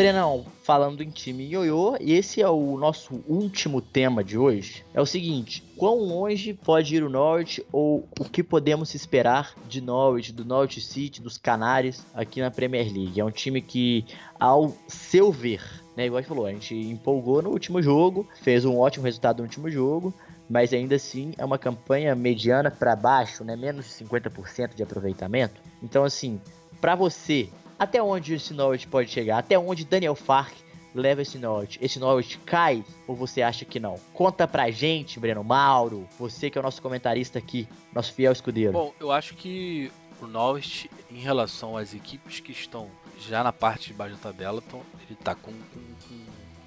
Brenão, 0.00 0.46
falando 0.62 1.02
em 1.02 1.10
time 1.10 1.44
ioiô, 1.44 1.94
esse 2.00 2.40
é 2.40 2.48
o 2.48 2.78
nosso 2.78 3.22
último 3.28 3.82
tema 3.82 4.24
de 4.24 4.38
hoje. 4.38 4.82
É 4.94 5.00
o 5.00 5.04
seguinte: 5.04 5.62
quão 5.76 5.98
longe 5.98 6.54
pode 6.54 6.96
ir 6.96 7.02
o 7.02 7.10
Norwich 7.10 7.62
ou 7.70 8.08
o 8.18 8.24
que 8.24 8.42
podemos 8.42 8.94
esperar 8.94 9.54
de 9.68 9.82
Norwich, 9.82 10.32
do 10.32 10.42
Norwich 10.42 10.80
City, 10.80 11.20
dos 11.20 11.36
Canários 11.36 12.02
aqui 12.14 12.40
na 12.40 12.50
Premier 12.50 12.90
League? 12.90 13.20
É 13.20 13.24
um 13.26 13.30
time 13.30 13.60
que, 13.60 14.06
ao 14.38 14.74
seu 14.88 15.30
ver, 15.30 15.62
né, 15.94 16.06
igual 16.06 16.16
a 16.16 16.22
gente 16.22 16.28
falou, 16.30 16.46
a 16.46 16.52
gente 16.52 16.74
empolgou 16.74 17.42
no 17.42 17.50
último 17.50 17.82
jogo, 17.82 18.26
fez 18.40 18.64
um 18.64 18.78
ótimo 18.78 19.04
resultado 19.04 19.40
no 19.40 19.42
último 19.44 19.70
jogo, 19.70 20.14
mas 20.48 20.72
ainda 20.72 20.94
assim 20.94 21.34
é 21.36 21.44
uma 21.44 21.58
campanha 21.58 22.14
mediana 22.14 22.70
para 22.70 22.96
baixo, 22.96 23.44
né, 23.44 23.54
menos 23.54 23.84
de 23.84 24.02
50% 24.02 24.74
de 24.74 24.82
aproveitamento. 24.82 25.60
Então, 25.82 26.04
assim, 26.04 26.40
para 26.80 26.94
você 26.94 27.50
até 27.80 28.02
onde 28.02 28.34
esse 28.34 28.52
Norwich 28.52 28.86
pode 28.86 29.10
chegar? 29.10 29.38
Até 29.38 29.58
onde 29.58 29.86
Daniel 29.86 30.14
Fark 30.14 30.52
leva 30.94 31.22
esse 31.22 31.38
Norwich? 31.38 31.78
Esse 31.80 31.98
Norwich 31.98 32.36
cai 32.40 32.84
ou 33.08 33.16
você 33.16 33.40
acha 33.40 33.64
que 33.64 33.80
não? 33.80 33.98
Conta 34.12 34.46
pra 34.46 34.70
gente, 34.70 35.18
Breno 35.18 35.42
Mauro, 35.42 36.06
você 36.18 36.50
que 36.50 36.58
é 36.58 36.60
o 36.60 36.62
nosso 36.62 36.82
comentarista 36.82 37.38
aqui, 37.38 37.66
nosso 37.94 38.12
fiel 38.12 38.32
escudeiro. 38.32 38.74
Bom, 38.74 38.92
eu 39.00 39.10
acho 39.10 39.34
que 39.34 39.90
o 40.20 40.26
Norwich, 40.26 40.90
em 41.10 41.20
relação 41.20 41.74
às 41.74 41.94
equipes 41.94 42.38
que 42.38 42.52
estão 42.52 42.86
já 43.18 43.42
na 43.42 43.52
parte 43.52 43.88
de 43.88 43.94
baixo 43.94 44.14
da 44.16 44.20
tabela, 44.20 44.62
ele 45.08 45.16
tá 45.16 45.34
com, 45.34 45.50
com, 45.50 45.89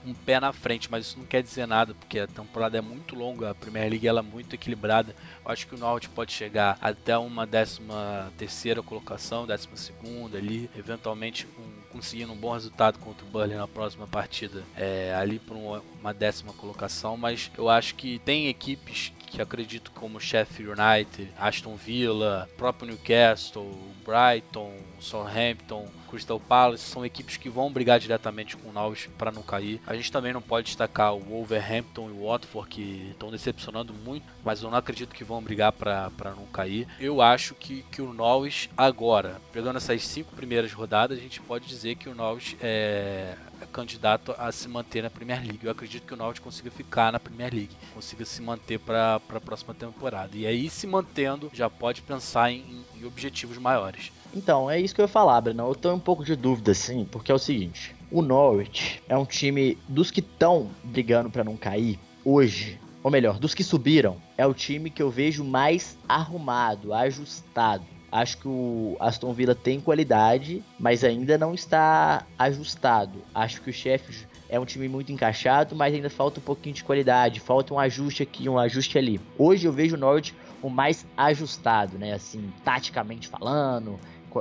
um 0.05 0.13
pé 0.13 0.39
na 0.39 0.51
frente, 0.51 0.89
mas 0.91 1.07
isso 1.07 1.19
não 1.19 1.25
quer 1.25 1.41
dizer 1.41 1.65
nada, 1.65 1.93
porque 1.93 2.19
a 2.19 2.27
temporada 2.27 2.77
é 2.77 2.81
muito 2.81 3.15
longa, 3.15 3.51
a 3.51 3.55
Premier 3.55 3.89
League 3.89 4.07
ela 4.07 4.19
é 4.19 4.23
muito 4.23 4.53
equilibrada. 4.53 5.15
Eu 5.45 5.51
acho 5.51 5.67
que 5.67 5.75
o 5.75 5.77
Norte 5.77 6.09
pode 6.09 6.31
chegar 6.31 6.77
até 6.81 7.17
uma 7.17 7.45
décima 7.45 8.31
terceira 8.37 8.81
colocação, 8.81 9.47
décima 9.47 9.77
segunda 9.77 10.37
ali, 10.37 10.69
eventualmente 10.77 11.47
um, 11.57 11.81
conseguindo 11.91 12.33
um 12.33 12.37
bom 12.37 12.53
resultado 12.53 12.99
contra 12.99 13.25
o 13.25 13.29
Burnley 13.29 13.57
na 13.57 13.67
próxima 13.67 14.07
partida, 14.07 14.63
é, 14.75 15.13
ali 15.15 15.39
por 15.39 15.55
uma, 15.55 15.83
uma 15.99 16.13
décima 16.13 16.53
colocação, 16.53 17.17
mas 17.17 17.51
eu 17.57 17.69
acho 17.69 17.95
que 17.95 18.19
tem 18.19 18.47
equipes 18.47 19.11
que 19.33 19.41
acredito 19.41 19.91
como 19.91 20.19
Sheffield 20.19 20.79
United, 20.79 21.31
Aston 21.39 21.75
Villa, 21.75 22.47
próprio 22.55 22.89
Newcastle, 22.89 23.71
Brighton, 24.05 24.71
Southampton, 24.99 25.87
Crystal 26.13 26.39
Palace 26.39 26.83
são 26.83 27.03
equipes 27.03 27.37
que 27.37 27.49
vão 27.49 27.71
brigar 27.71 27.99
diretamente 27.99 28.55
com 28.55 28.69
o 28.69 28.71
Norwich 28.71 29.09
para 29.17 29.31
não 29.31 29.41
cair. 29.41 29.81
A 29.87 29.95
gente 29.95 30.11
também 30.11 30.31
não 30.31 30.41
pode 30.41 30.67
destacar 30.67 31.15
o 31.15 31.19
Wolverhampton 31.19 32.09
e 32.09 32.11
o 32.11 32.27
Watford 32.27 32.69
que 32.69 33.07
estão 33.11 33.31
decepcionando 33.31 33.93
muito, 33.93 34.25
mas 34.45 34.61
eu 34.61 34.69
não 34.69 34.77
acredito 34.77 35.15
que 35.15 35.23
vão 35.23 35.41
brigar 35.41 35.71
para 35.71 36.11
não 36.35 36.45
cair. 36.45 36.87
Eu 36.99 37.19
acho 37.19 37.55
que, 37.55 37.83
que 37.91 38.01
o 38.01 38.13
Norwich 38.13 38.69
agora, 38.77 39.41
pegando 39.51 39.77
essas 39.77 40.05
cinco 40.05 40.35
primeiras 40.35 40.71
rodadas, 40.71 41.17
a 41.17 41.21
gente 41.21 41.41
pode 41.41 41.65
dizer 41.65 41.95
que 41.95 42.07
o 42.07 42.13
Norwich 42.13 42.57
é 42.61 43.35
candidato 43.71 44.35
a 44.37 44.51
se 44.51 44.67
manter 44.67 45.01
na 45.01 45.09
Premier 45.09 45.41
League. 45.41 45.59
Eu 45.63 45.71
acredito 45.71 46.05
que 46.05 46.13
o 46.13 46.17
Norwich 46.17 46.41
consiga 46.41 46.69
ficar 46.69 47.11
na 47.11 47.19
Premier 47.19 47.51
League, 47.51 47.75
consiga 47.93 48.23
se 48.23 48.41
manter 48.41 48.79
para 48.79 49.15
a 49.15 49.39
próxima 49.39 49.73
temporada. 49.73 50.37
E 50.37 50.45
aí, 50.45 50.69
se 50.69 50.85
mantendo, 50.85 51.49
já 51.53 51.69
pode 51.69 52.01
pensar 52.01 52.51
em, 52.51 52.85
em 52.95 53.05
objetivos 53.05 53.57
maiores. 53.57 54.11
Então, 54.35 54.69
é 54.69 54.79
isso 54.79 54.95
que 54.95 55.01
eu 55.01 55.05
ia 55.05 55.09
falar, 55.09 55.39
Breno. 55.41 55.67
Eu 55.67 55.75
tenho 55.75 55.93
um 55.93 55.99
pouco 55.99 56.23
de 56.25 56.35
dúvida, 56.35 56.73
sim, 56.73 57.07
porque 57.11 57.31
é 57.31 57.35
o 57.35 57.39
seguinte: 57.39 57.95
o 58.11 58.21
Norwich 58.21 59.01
é 59.07 59.17
um 59.17 59.25
time 59.25 59.77
dos 59.87 60.09
que 60.09 60.19
estão 60.19 60.69
brigando 60.83 61.29
para 61.29 61.43
não 61.43 61.55
cair 61.55 61.99
hoje. 62.25 62.79
Ou 63.03 63.11
melhor, 63.11 63.37
dos 63.37 63.53
que 63.53 63.63
subiram, 63.63 64.17
é 64.37 64.47
o 64.47 64.53
time 64.53 64.89
que 64.89 65.03
eu 65.03 65.09
vejo 65.09 65.43
mais 65.43 65.97
arrumado, 66.07 66.93
ajustado. 66.93 67.83
Acho 68.09 68.37
que 68.37 68.47
o 68.47 68.95
Aston 68.99 69.33
Villa 69.33 69.55
tem 69.55 69.81
qualidade, 69.81 70.63
mas 70.79 71.03
ainda 71.03 71.37
não 71.37 71.53
está 71.53 72.25
ajustado. 72.37 73.19
Acho 73.33 73.61
que 73.61 73.71
o 73.71 73.73
Sheffield 73.73 74.27
é 74.47 74.59
um 74.59 74.65
time 74.65 74.87
muito 74.87 75.11
encaixado, 75.11 75.75
mas 75.75 75.93
ainda 75.93 76.11
falta 76.11 76.39
um 76.39 76.43
pouquinho 76.43 76.75
de 76.75 76.83
qualidade, 76.83 77.39
falta 77.39 77.73
um 77.73 77.79
ajuste 77.79 78.21
aqui, 78.21 78.47
um 78.47 78.59
ajuste 78.59 78.97
ali. 78.97 79.19
Hoje 79.37 79.67
eu 79.67 79.73
vejo 79.73 79.95
o 79.95 79.99
Norwich 79.99 80.33
o 80.61 80.69
mais 80.69 81.05
ajustado, 81.17 81.97
né? 81.97 82.13
Assim, 82.13 82.53
taticamente 82.63 83.27
falando, 83.27 83.99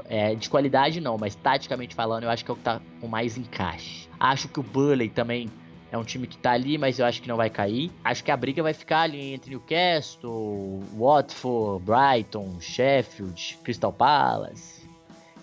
é, 0.08 0.34
de 0.34 0.48
qualidade 0.48 1.00
não, 1.00 1.18
mas 1.18 1.34
taticamente 1.34 1.94
falando, 1.94 2.24
eu 2.24 2.30
acho 2.30 2.44
que 2.44 2.50
é 2.50 2.54
o 2.54 2.56
que 2.56 2.62
tá 2.62 2.80
com 3.00 3.08
mais 3.08 3.36
encaixe. 3.36 4.08
Acho 4.18 4.48
que 4.48 4.60
o 4.60 4.62
Burley 4.62 5.08
também 5.08 5.48
é 5.90 5.98
um 5.98 6.04
time 6.04 6.26
que 6.26 6.38
tá 6.38 6.52
ali, 6.52 6.78
mas 6.78 6.98
eu 6.98 7.04
acho 7.04 7.20
que 7.20 7.28
não 7.28 7.36
vai 7.36 7.50
cair. 7.50 7.90
Acho 8.02 8.24
que 8.24 8.30
a 8.30 8.36
briga 8.36 8.62
vai 8.62 8.72
ficar 8.72 9.02
ali 9.02 9.34
entre 9.34 9.50
Newcastle, 9.50 10.80
Watford, 10.96 11.84
Brighton, 11.84 12.58
Sheffield, 12.60 13.58
Crystal 13.62 13.92
Palace, 13.92 14.88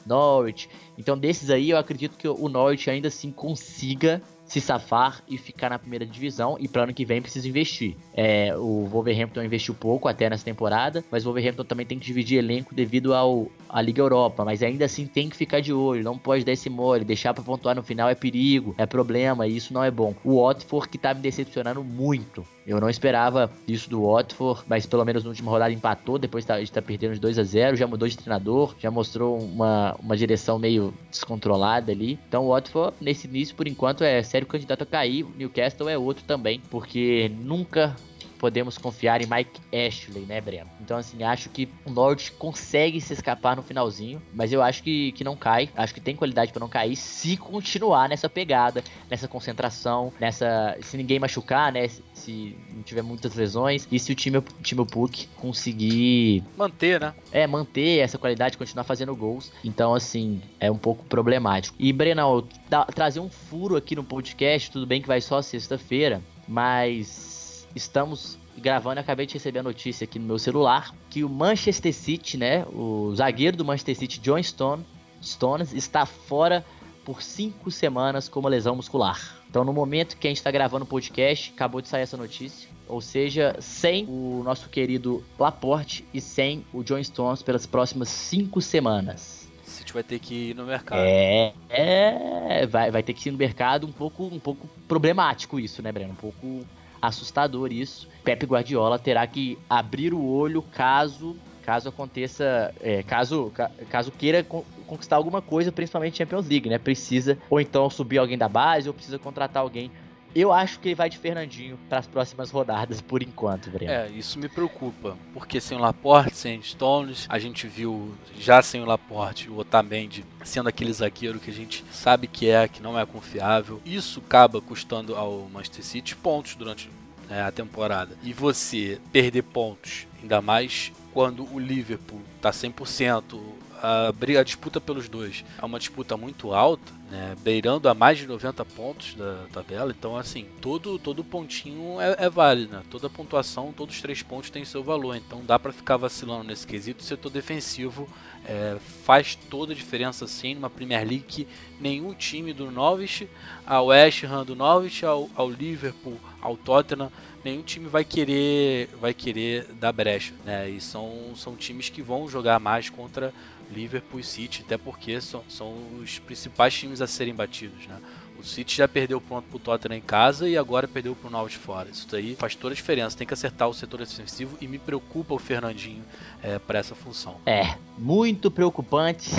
Norwich. 0.05 0.67
Então, 0.97 1.15
desses 1.15 1.51
aí, 1.51 1.69
eu 1.69 1.77
acredito 1.77 2.17
que 2.17 2.27
o 2.27 2.49
Norwich 2.49 2.89
ainda 2.89 3.09
assim 3.09 3.31
consiga 3.31 4.21
se 4.49 4.59
safar 4.59 5.21
e 5.27 5.37
ficar 5.37 5.69
na 5.69 5.79
primeira 5.79 6.05
divisão. 6.05 6.57
E 6.59 6.67
para 6.67 6.83
ano 6.83 6.93
que 6.93 7.05
vem 7.05 7.21
precisa 7.21 7.47
investir. 7.47 7.95
É, 8.13 8.53
o 8.57 8.85
Wolverhampton 8.85 9.43
investiu 9.43 9.75
pouco 9.75 10.07
até 10.07 10.29
nessa 10.29 10.43
temporada, 10.43 11.03
mas 11.11 11.23
o 11.23 11.27
Wolverhampton 11.27 11.63
também 11.63 11.85
tem 11.85 11.99
que 11.99 12.05
dividir 12.05 12.39
elenco 12.39 12.73
devido 12.73 13.13
ao 13.13 13.47
à 13.69 13.81
Liga 13.81 14.01
Europa. 14.01 14.43
Mas 14.43 14.63
ainda 14.63 14.85
assim 14.85 15.05
tem 15.05 15.29
que 15.29 15.37
ficar 15.37 15.61
de 15.61 15.71
olho, 15.71 16.03
não 16.03 16.17
pode 16.17 16.43
dar 16.43 16.51
esse 16.51 16.69
mole, 16.69 17.05
deixar 17.05 17.33
para 17.33 17.43
pontuar 17.43 17.75
no 17.75 17.83
final 17.83 18.09
é 18.09 18.15
perigo, 18.15 18.73
é 18.77 18.85
problema 18.85 19.47
e 19.47 19.55
isso 19.55 19.71
não 19.71 19.83
é 19.83 19.91
bom. 19.91 20.15
O 20.23 20.43
Watford 20.43 20.89
que 20.89 20.97
tá 20.97 21.13
me 21.13 21.21
decepcionando 21.21 21.83
muito. 21.83 22.43
Eu 22.69 22.79
não 22.79 22.87
esperava 22.87 23.51
isso 23.67 23.89
do 23.89 24.03
Watford, 24.03 24.61
mas 24.67 24.85
pelo 24.85 25.03
menos 25.03 25.23
na 25.23 25.29
última 25.31 25.49
rodada 25.49 25.73
empatou, 25.73 26.19
depois 26.19 26.45
tá, 26.45 26.57
de 26.57 26.65
estar 26.65 26.83
tá 26.83 26.85
perdendo 26.85 27.15
de 27.15 27.19
2 27.19 27.39
a 27.39 27.43
0 27.43 27.75
já 27.75 27.87
mudou 27.87 28.07
de 28.07 28.15
treinador, 28.15 28.75
já 28.77 28.91
mostrou 28.91 29.39
uma, 29.39 29.95
uma 29.99 30.15
direção 30.15 30.59
meio 30.59 30.93
descontrolada 31.09 31.91
ali. 31.91 32.19
Então 32.27 32.45
o 32.45 32.49
Watford, 32.49 32.95
nesse 33.01 33.25
início, 33.25 33.55
por 33.55 33.67
enquanto, 33.67 34.03
é 34.03 34.21
sério 34.21 34.45
candidato 34.45 34.83
a 34.83 34.85
cair. 34.85 35.25
Newcastle 35.35 35.89
é 35.89 35.97
outro 35.97 36.23
também, 36.25 36.61
porque 36.69 37.31
nunca 37.39 37.95
podemos 38.39 38.77
confiar 38.77 39.21
em 39.21 39.27
Mike 39.27 39.59
Ashley, 39.71 40.25
né, 40.25 40.39
Breno? 40.39 40.69
Então, 40.79 40.97
assim, 40.97 41.21
acho 41.23 41.49
que 41.49 41.69
o 41.85 41.91
Norwich 41.91 42.31
consegue 42.31 42.99
se 43.01 43.13
escapar 43.13 43.55
no 43.55 43.61
finalzinho, 43.61 44.21
mas 44.33 44.51
eu 44.53 44.63
acho 44.63 44.81
que, 44.81 45.11
que 45.11 45.23
não 45.23 45.35
cai. 45.35 45.69
Acho 45.75 45.93
que 45.93 45.99
tem 45.99 46.15
qualidade 46.15 46.51
para 46.51 46.61
não 46.61 46.69
cair 46.69 46.95
se 46.95 47.35
continuar 47.37 48.07
nessa 48.07 48.29
pegada, 48.29 48.83
nessa 49.09 49.27
concentração, 49.27 50.11
nessa. 50.19 50.77
Se 50.81 50.95
ninguém 50.97 51.19
machucar, 51.19 51.71
né? 51.71 51.87
Se 52.13 52.57
não 52.73 52.81
tiver 52.81 53.01
muitas 53.01 53.35
lesões 53.35 53.87
e 53.91 53.99
se 53.99 54.11
o 54.11 54.15
time, 54.15 54.37
o 54.37 54.43
time 54.63 54.85
Puck 54.85 55.27
conseguir 55.35 56.43
manter, 56.57 57.01
né? 57.01 57.13
É, 57.31 57.45
manter 57.45 57.99
essa 57.99 58.17
qualidade, 58.17 58.57
continuar 58.57 58.85
fazendo 58.85 59.13
gols. 59.15 59.51
Então, 59.63 59.93
assim, 59.93 60.41
é 60.59 60.71
um 60.71 60.77
pouco 60.77 61.03
problemático. 61.05 61.75
E, 61.77 61.91
Brenão, 61.91 62.47
trazer 62.95 63.19
um 63.19 63.29
furo 63.29 63.75
aqui 63.75 63.95
no 63.95 64.03
podcast, 64.03 64.71
tudo 64.71 64.87
bem 64.87 65.01
que 65.01 65.07
vai 65.07 65.19
só 65.19 65.41
sexta-feira, 65.41 66.21
mas 66.47 67.28
estamos 67.75 68.37
gravando, 68.57 68.99
acabei 68.99 69.25
de 69.25 69.33
receber 69.33 69.59
a 69.59 69.63
notícia 69.63 70.03
aqui 70.03 70.19
no 70.19 70.25
meu 70.25 70.39
celular 70.39 70.93
que 71.09 71.23
o 71.23 71.29
Manchester 71.29 71.93
City, 71.93 72.37
né, 72.37 72.65
o 72.73 73.13
zagueiro 73.15 73.57
do 73.57 73.65
Manchester 73.65 73.95
City, 73.95 74.19
John 74.19 74.41
Stone, 74.43 74.85
Stones, 75.21 75.73
está 75.73 76.05
fora 76.05 76.65
por 77.03 77.21
cinco 77.21 77.71
semanas 77.71 78.29
com 78.29 78.39
uma 78.39 78.49
lesão 78.49 78.75
muscular. 78.75 79.37
Então, 79.49 79.63
no 79.63 79.73
momento 79.73 80.15
que 80.15 80.27
a 80.27 80.29
gente 80.29 80.37
está 80.37 80.51
gravando 80.51 80.85
o 80.85 80.87
podcast, 80.87 81.51
acabou 81.55 81.81
de 81.81 81.87
sair 81.87 82.03
essa 82.03 82.15
notícia. 82.15 82.69
Ou 82.87 83.01
seja, 83.01 83.55
sem 83.59 84.05
o 84.07 84.43
nosso 84.43 84.69
querido 84.69 85.23
Laporte 85.37 86.05
e 86.13 86.21
sem 86.21 86.63
o 86.71 86.83
John 86.83 87.03
Stones 87.03 87.41
pelas 87.41 87.65
próximas 87.65 88.09
cinco 88.09 88.61
semanas. 88.61 89.49
City 89.63 89.93
vai 89.93 90.03
ter 90.03 90.19
que 90.19 90.49
ir 90.49 90.55
no 90.55 90.65
mercado. 90.65 91.01
É, 91.01 91.53
é 91.69 92.67
vai, 92.67 92.91
vai 92.91 93.01
ter 93.01 93.13
que 93.13 93.29
ir 93.29 93.31
no 93.31 93.37
mercado 93.37 93.87
um 93.87 93.91
pouco, 93.91 94.25
um 94.25 94.39
pouco 94.39 94.67
problemático 94.87 95.59
isso, 95.59 95.81
né, 95.81 95.91
Breno? 95.91 96.11
Um 96.11 96.15
pouco 96.15 96.65
assustador 97.01 97.71
isso. 97.71 98.07
Pepe 98.23 98.45
Guardiola 98.45 98.99
terá 98.99 99.25
que 99.25 99.57
abrir 99.69 100.13
o 100.13 100.23
olho 100.25 100.61
caso 100.61 101.35
caso 101.69 101.87
aconteça, 101.89 102.73
é, 102.81 103.03
caso 103.03 103.53
caso 103.91 104.11
queira 104.11 104.43
conquistar 104.43 105.17
alguma 105.17 105.39
coisa, 105.39 105.71
principalmente 105.71 106.17
Champions 106.17 106.47
League, 106.47 106.67
né? 106.67 106.79
Precisa 106.79 107.37
ou 107.47 107.61
então 107.61 107.87
subir 107.91 108.17
alguém 108.17 108.37
da 108.37 108.49
base 108.49 108.87
ou 108.87 108.93
precisa 108.93 109.19
contratar 109.19 109.61
alguém 109.61 109.91
eu 110.35 110.51
acho 110.51 110.79
que 110.79 110.89
ele 110.89 110.95
vai 110.95 111.09
de 111.09 111.17
Fernandinho 111.17 111.77
para 111.87 111.99
as 111.99 112.07
próximas 112.07 112.51
rodadas, 112.51 113.01
por 113.01 113.23
enquanto, 113.23 113.69
Breno. 113.69 113.91
É, 113.91 114.09
isso 114.09 114.39
me 114.39 114.47
preocupa. 114.47 115.17
Porque 115.33 115.59
sem 115.59 115.77
o 115.77 115.81
Laporte, 115.81 116.35
sem 116.35 116.61
Stones, 116.61 117.25
a 117.29 117.39
gente 117.39 117.67
viu 117.67 118.13
já 118.37 118.61
sem 118.61 118.81
o 118.81 118.85
Laporte 118.85 119.49
o 119.49 119.57
Otamendi 119.57 120.25
sendo 120.43 120.69
aquele 120.69 120.93
zagueiro 120.93 121.39
que 121.39 121.49
a 121.49 121.53
gente 121.53 121.83
sabe 121.91 122.27
que 122.27 122.49
é, 122.49 122.67
que 122.67 122.81
não 122.81 122.97
é 122.97 123.05
confiável. 123.05 123.81
Isso 123.85 124.21
acaba 124.25 124.61
custando 124.61 125.15
ao 125.15 125.47
Manchester 125.51 125.83
City 125.83 126.15
pontos 126.15 126.55
durante 126.55 126.89
né, 127.29 127.43
a 127.43 127.51
temporada. 127.51 128.17
E 128.23 128.33
você 128.33 128.99
perder 129.11 129.43
pontos, 129.43 130.07
ainda 130.21 130.41
mais 130.41 130.91
quando 131.13 131.47
o 131.53 131.59
Liverpool 131.59 132.21
está 132.35 132.51
100%, 132.51 133.39
a, 133.81 134.11
briga, 134.11 134.41
a 134.41 134.43
disputa 134.43 134.79
pelos 134.79 135.07
dois 135.07 135.43
é 135.61 135.65
uma 135.65 135.79
disputa 135.79 136.17
muito 136.17 136.53
alta, 136.53 136.91
né, 137.09 137.35
beirando 137.41 137.89
a 137.89 137.93
mais 137.93 138.17
de 138.17 138.27
90 138.27 138.63
pontos 138.65 139.13
da 139.15 139.45
tabela. 139.51 139.91
Então, 139.97 140.15
assim, 140.15 140.45
todo, 140.61 140.99
todo 140.99 141.23
pontinho 141.23 141.99
é, 141.99 142.25
é 142.25 142.29
válido, 142.29 142.73
né? 142.73 142.83
Toda 142.89 143.09
pontuação, 143.09 143.73
todos 143.75 143.95
os 143.95 144.01
três 144.01 144.21
pontos 144.21 144.49
têm 144.49 144.63
seu 144.63 144.83
valor. 144.83 145.15
Então, 145.15 145.43
dá 145.43 145.57
para 145.57 145.71
ficar 145.71 145.97
vacilando 145.97 146.43
nesse 146.43 146.67
quesito. 146.67 147.01
O 147.01 147.03
setor 147.03 147.31
defensivo 147.31 148.07
é, 148.45 148.77
faz 149.03 149.35
toda 149.35 149.73
a 149.73 149.75
diferença, 149.75 150.27
sim, 150.27 150.53
numa 150.53 150.69
Premier 150.69 151.07
League 151.07 151.25
que 151.27 151.47
nenhum 151.79 152.13
time 152.13 152.53
do 152.53 152.69
Norwich, 152.69 153.29
ao 153.65 153.87
West 153.87 154.23
Ham 154.23 154.45
do 154.45 154.55
Norwich, 154.55 155.05
ao, 155.05 155.29
ao 155.35 155.49
Liverpool, 155.49 156.19
ao 156.41 156.55
Tottenham, 156.57 157.11
nenhum 157.43 157.61
time 157.61 157.87
vai 157.87 158.03
querer 158.03 158.89
vai 158.99 159.13
querer 159.13 159.65
dar 159.73 159.91
brecha, 159.91 160.33
né? 160.45 160.69
E 160.69 160.81
são, 160.81 161.33
são 161.35 161.55
times 161.55 161.89
que 161.89 162.01
vão 162.01 162.27
jogar 162.27 162.59
mais 162.59 162.89
contra 162.89 163.33
Liverpool 163.71 164.19
e 164.19 164.23
City, 164.23 164.63
até 164.65 164.77
porque 164.77 165.21
são, 165.21 165.43
são 165.47 165.75
os 166.01 166.19
principais 166.19 166.73
times 166.73 167.01
a 167.01 167.07
serem 167.07 167.33
batidos, 167.33 167.87
né? 167.87 167.99
O 168.39 168.43
City 168.43 168.77
já 168.77 168.87
perdeu 168.87 169.19
ponto 169.19 169.49
pro 169.49 169.59
Tottenham 169.59 169.97
em 169.97 170.01
casa 170.01 170.47
e 170.47 170.57
agora 170.57 170.87
perdeu 170.87 171.13
pro 171.13 171.29
Norwich 171.29 171.57
fora. 171.57 171.89
Isso 171.89 172.07
daí 172.09 172.35
faz 172.35 172.55
toda 172.55 172.73
a 172.73 172.75
diferença. 172.75 173.17
Tem 173.17 173.27
que 173.27 173.33
acertar 173.33 173.67
o 173.67 173.73
setor 173.73 173.99
defensivo 173.99 174.57
e 174.61 174.67
me 174.67 174.79
preocupa 174.79 175.33
o 175.33 175.37
Fernandinho 175.37 176.05
é, 176.41 176.57
para 176.57 176.79
essa 176.79 176.95
função. 176.95 177.35
É, 177.45 177.75
muito 177.97 178.49
preocupante. 178.49 179.29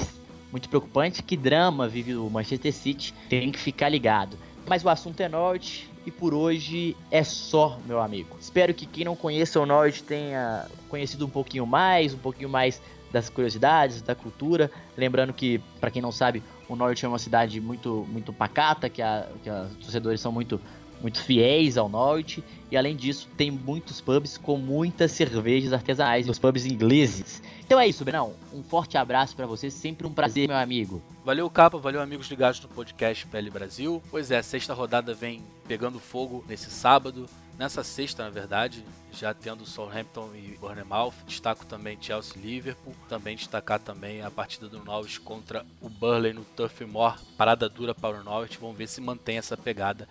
Muito 0.53 0.69
preocupante. 0.69 1.23
Que 1.23 1.35
drama 1.35 1.89
vive 1.89 2.15
o 2.15 2.29
Manchester 2.29 2.75
City. 2.75 3.15
Tem 3.31 3.51
que 3.51 3.59
ficar 3.59 3.89
ligado. 3.89 4.37
Mas 4.69 4.85
o 4.85 4.91
assunto 4.91 5.19
é 5.23 5.31
Norte 5.31 5.90
e 6.07 6.11
por 6.11 6.33
hoje 6.33 6.97
é 7.11 7.23
só, 7.23 7.79
meu 7.87 8.01
amigo. 8.01 8.37
Espero 8.41 8.73
que 8.73 8.87
quem 8.87 9.05
não 9.05 9.15
conheça 9.15 9.61
o 9.61 9.67
Norte 9.67 10.03
tenha 10.03 10.67
conhecido 10.89 11.27
um 11.27 11.31
pouquinho 11.31 11.67
mais, 11.67 12.15
um 12.15 12.19
pouquinho 12.19 12.49
mais 12.49 12.81
das 13.13 13.29
curiosidades, 13.29 14.01
da 14.01 14.15
cultura. 14.15 14.71
Lembrando 14.97 15.33
que, 15.33 15.61
para 15.81 15.91
quem 15.91 16.01
não 16.01 16.13
sabe, 16.13 16.43
o 16.69 16.77
Norte 16.77 17.05
é 17.05 17.09
uma 17.09 17.19
cidade 17.19 17.61
muito, 17.61 18.07
muito 18.09 18.33
pacata, 18.33 18.89
que, 18.89 19.03
a, 19.03 19.27
que 19.43 19.51
os 19.51 19.77
torcedores 19.77 20.21
são 20.21 20.33
muito, 20.33 20.61
muito 21.01 21.23
fiéis 21.23 21.77
ao 21.77 21.89
Norte. 21.89 22.43
E 22.71 22.77
além 22.77 22.95
disso, 22.95 23.29
tem 23.37 23.51
muitos 23.51 24.01
pubs 24.01 24.39
com 24.39 24.57
muitas 24.57 25.11
cervejas 25.13 25.73
artesanais, 25.73 26.29
os 26.29 26.39
pubs 26.39 26.65
ingleses. 26.65 27.43
Então 27.65 27.79
é 27.79 27.87
isso, 27.87 28.05
Benão. 28.05 28.35
Um 28.53 28.63
forte 28.63 28.97
abraço 28.97 29.35
para 29.35 29.47
você, 29.47 29.71
sempre 29.71 30.07
um 30.07 30.13
prazer, 30.13 30.49
meu 30.49 30.57
amigo. 30.57 31.03
Valeu, 31.25 31.49
Capa, 31.51 31.79
valeu, 31.79 32.01
amigos 32.01 32.29
ligados 32.29 32.61
no 32.61 32.69
podcast 32.69 33.27
PL 33.27 33.51
Brasil. 33.51 34.03
Pois 34.11 34.31
é, 34.31 34.41
sexta 34.43 34.75
rodada 34.75 35.15
vem 35.15 35.43
pegando 35.67 35.99
fogo 35.99 36.45
nesse 36.49 36.71
sábado. 36.71 37.29
Nessa 37.59 37.85
sexta, 37.85 38.25
na 38.25 38.31
verdade, 38.31 38.83
já 39.13 39.35
tendo 39.35 39.67
Southampton 39.67 40.31
e 40.35 40.57
Bournemouth, 40.59 41.13
destaco 41.27 41.67
também 41.67 41.99
Chelsea 42.01 42.33
e 42.37 42.41
Liverpool, 42.41 42.95
também 43.07 43.37
destacar 43.37 43.79
também 43.79 44.23
a 44.23 44.31
partida 44.31 44.67
do 44.67 44.83
Norwich 44.83 45.21
contra 45.21 45.67
o 45.81 45.89
Burley 45.91 46.33
no 46.33 46.43
Turf 46.43 46.81
Moor, 46.87 47.19
parada 47.37 47.69
dura 47.69 47.95
para 47.95 48.19
o 48.19 48.25
Norwich, 48.25 48.57
vamos 48.59 48.79
ver 48.79 48.89
se 48.89 49.01
mantém 49.01 49.37
essa 49.37 49.59
pegada 49.59 50.09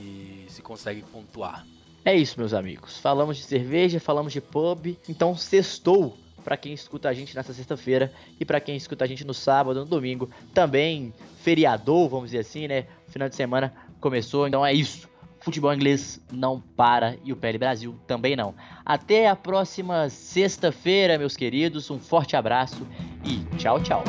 e 0.00 0.46
se 0.48 0.62
consegue 0.62 1.02
pontuar. 1.02 1.66
É 2.04 2.14
isso, 2.14 2.38
meus 2.38 2.54
amigos. 2.54 2.98
Falamos 2.98 3.36
de 3.36 3.42
cerveja, 3.42 4.00
falamos 4.00 4.32
de 4.32 4.40
pub, 4.40 4.96
então 5.08 5.36
sextou 5.36 6.16
para 6.42 6.56
quem 6.56 6.72
escuta 6.72 7.08
a 7.08 7.12
gente 7.12 7.36
nessa 7.36 7.52
sexta-feira 7.52 8.10
e 8.38 8.44
para 8.44 8.60
quem 8.60 8.74
escuta 8.74 9.04
a 9.04 9.06
gente 9.06 9.26
no 9.26 9.34
sábado, 9.34 9.80
no 9.80 9.86
domingo, 9.86 10.30
também 10.54 11.12
feriador, 11.42 12.08
vamos 12.08 12.30
dizer 12.30 12.38
assim, 12.38 12.66
né? 12.66 12.86
Final 13.08 13.28
de 13.28 13.36
semana 13.36 13.74
começou, 14.00 14.48
então 14.48 14.64
é 14.64 14.72
isso 14.72 15.10
futebol 15.40 15.72
inglês 15.72 16.20
não 16.30 16.60
para 16.60 17.16
e 17.24 17.32
o 17.32 17.36
PL 17.36 17.58
Brasil 17.58 17.96
também 18.06 18.36
não. 18.36 18.54
Até 18.84 19.28
a 19.28 19.34
próxima 19.34 20.08
sexta-feira, 20.08 21.18
meus 21.18 21.36
queridos. 21.36 21.90
Um 21.90 21.98
forte 21.98 22.36
abraço 22.36 22.86
e 23.24 23.38
tchau, 23.56 23.82
tchau. 23.82 24.04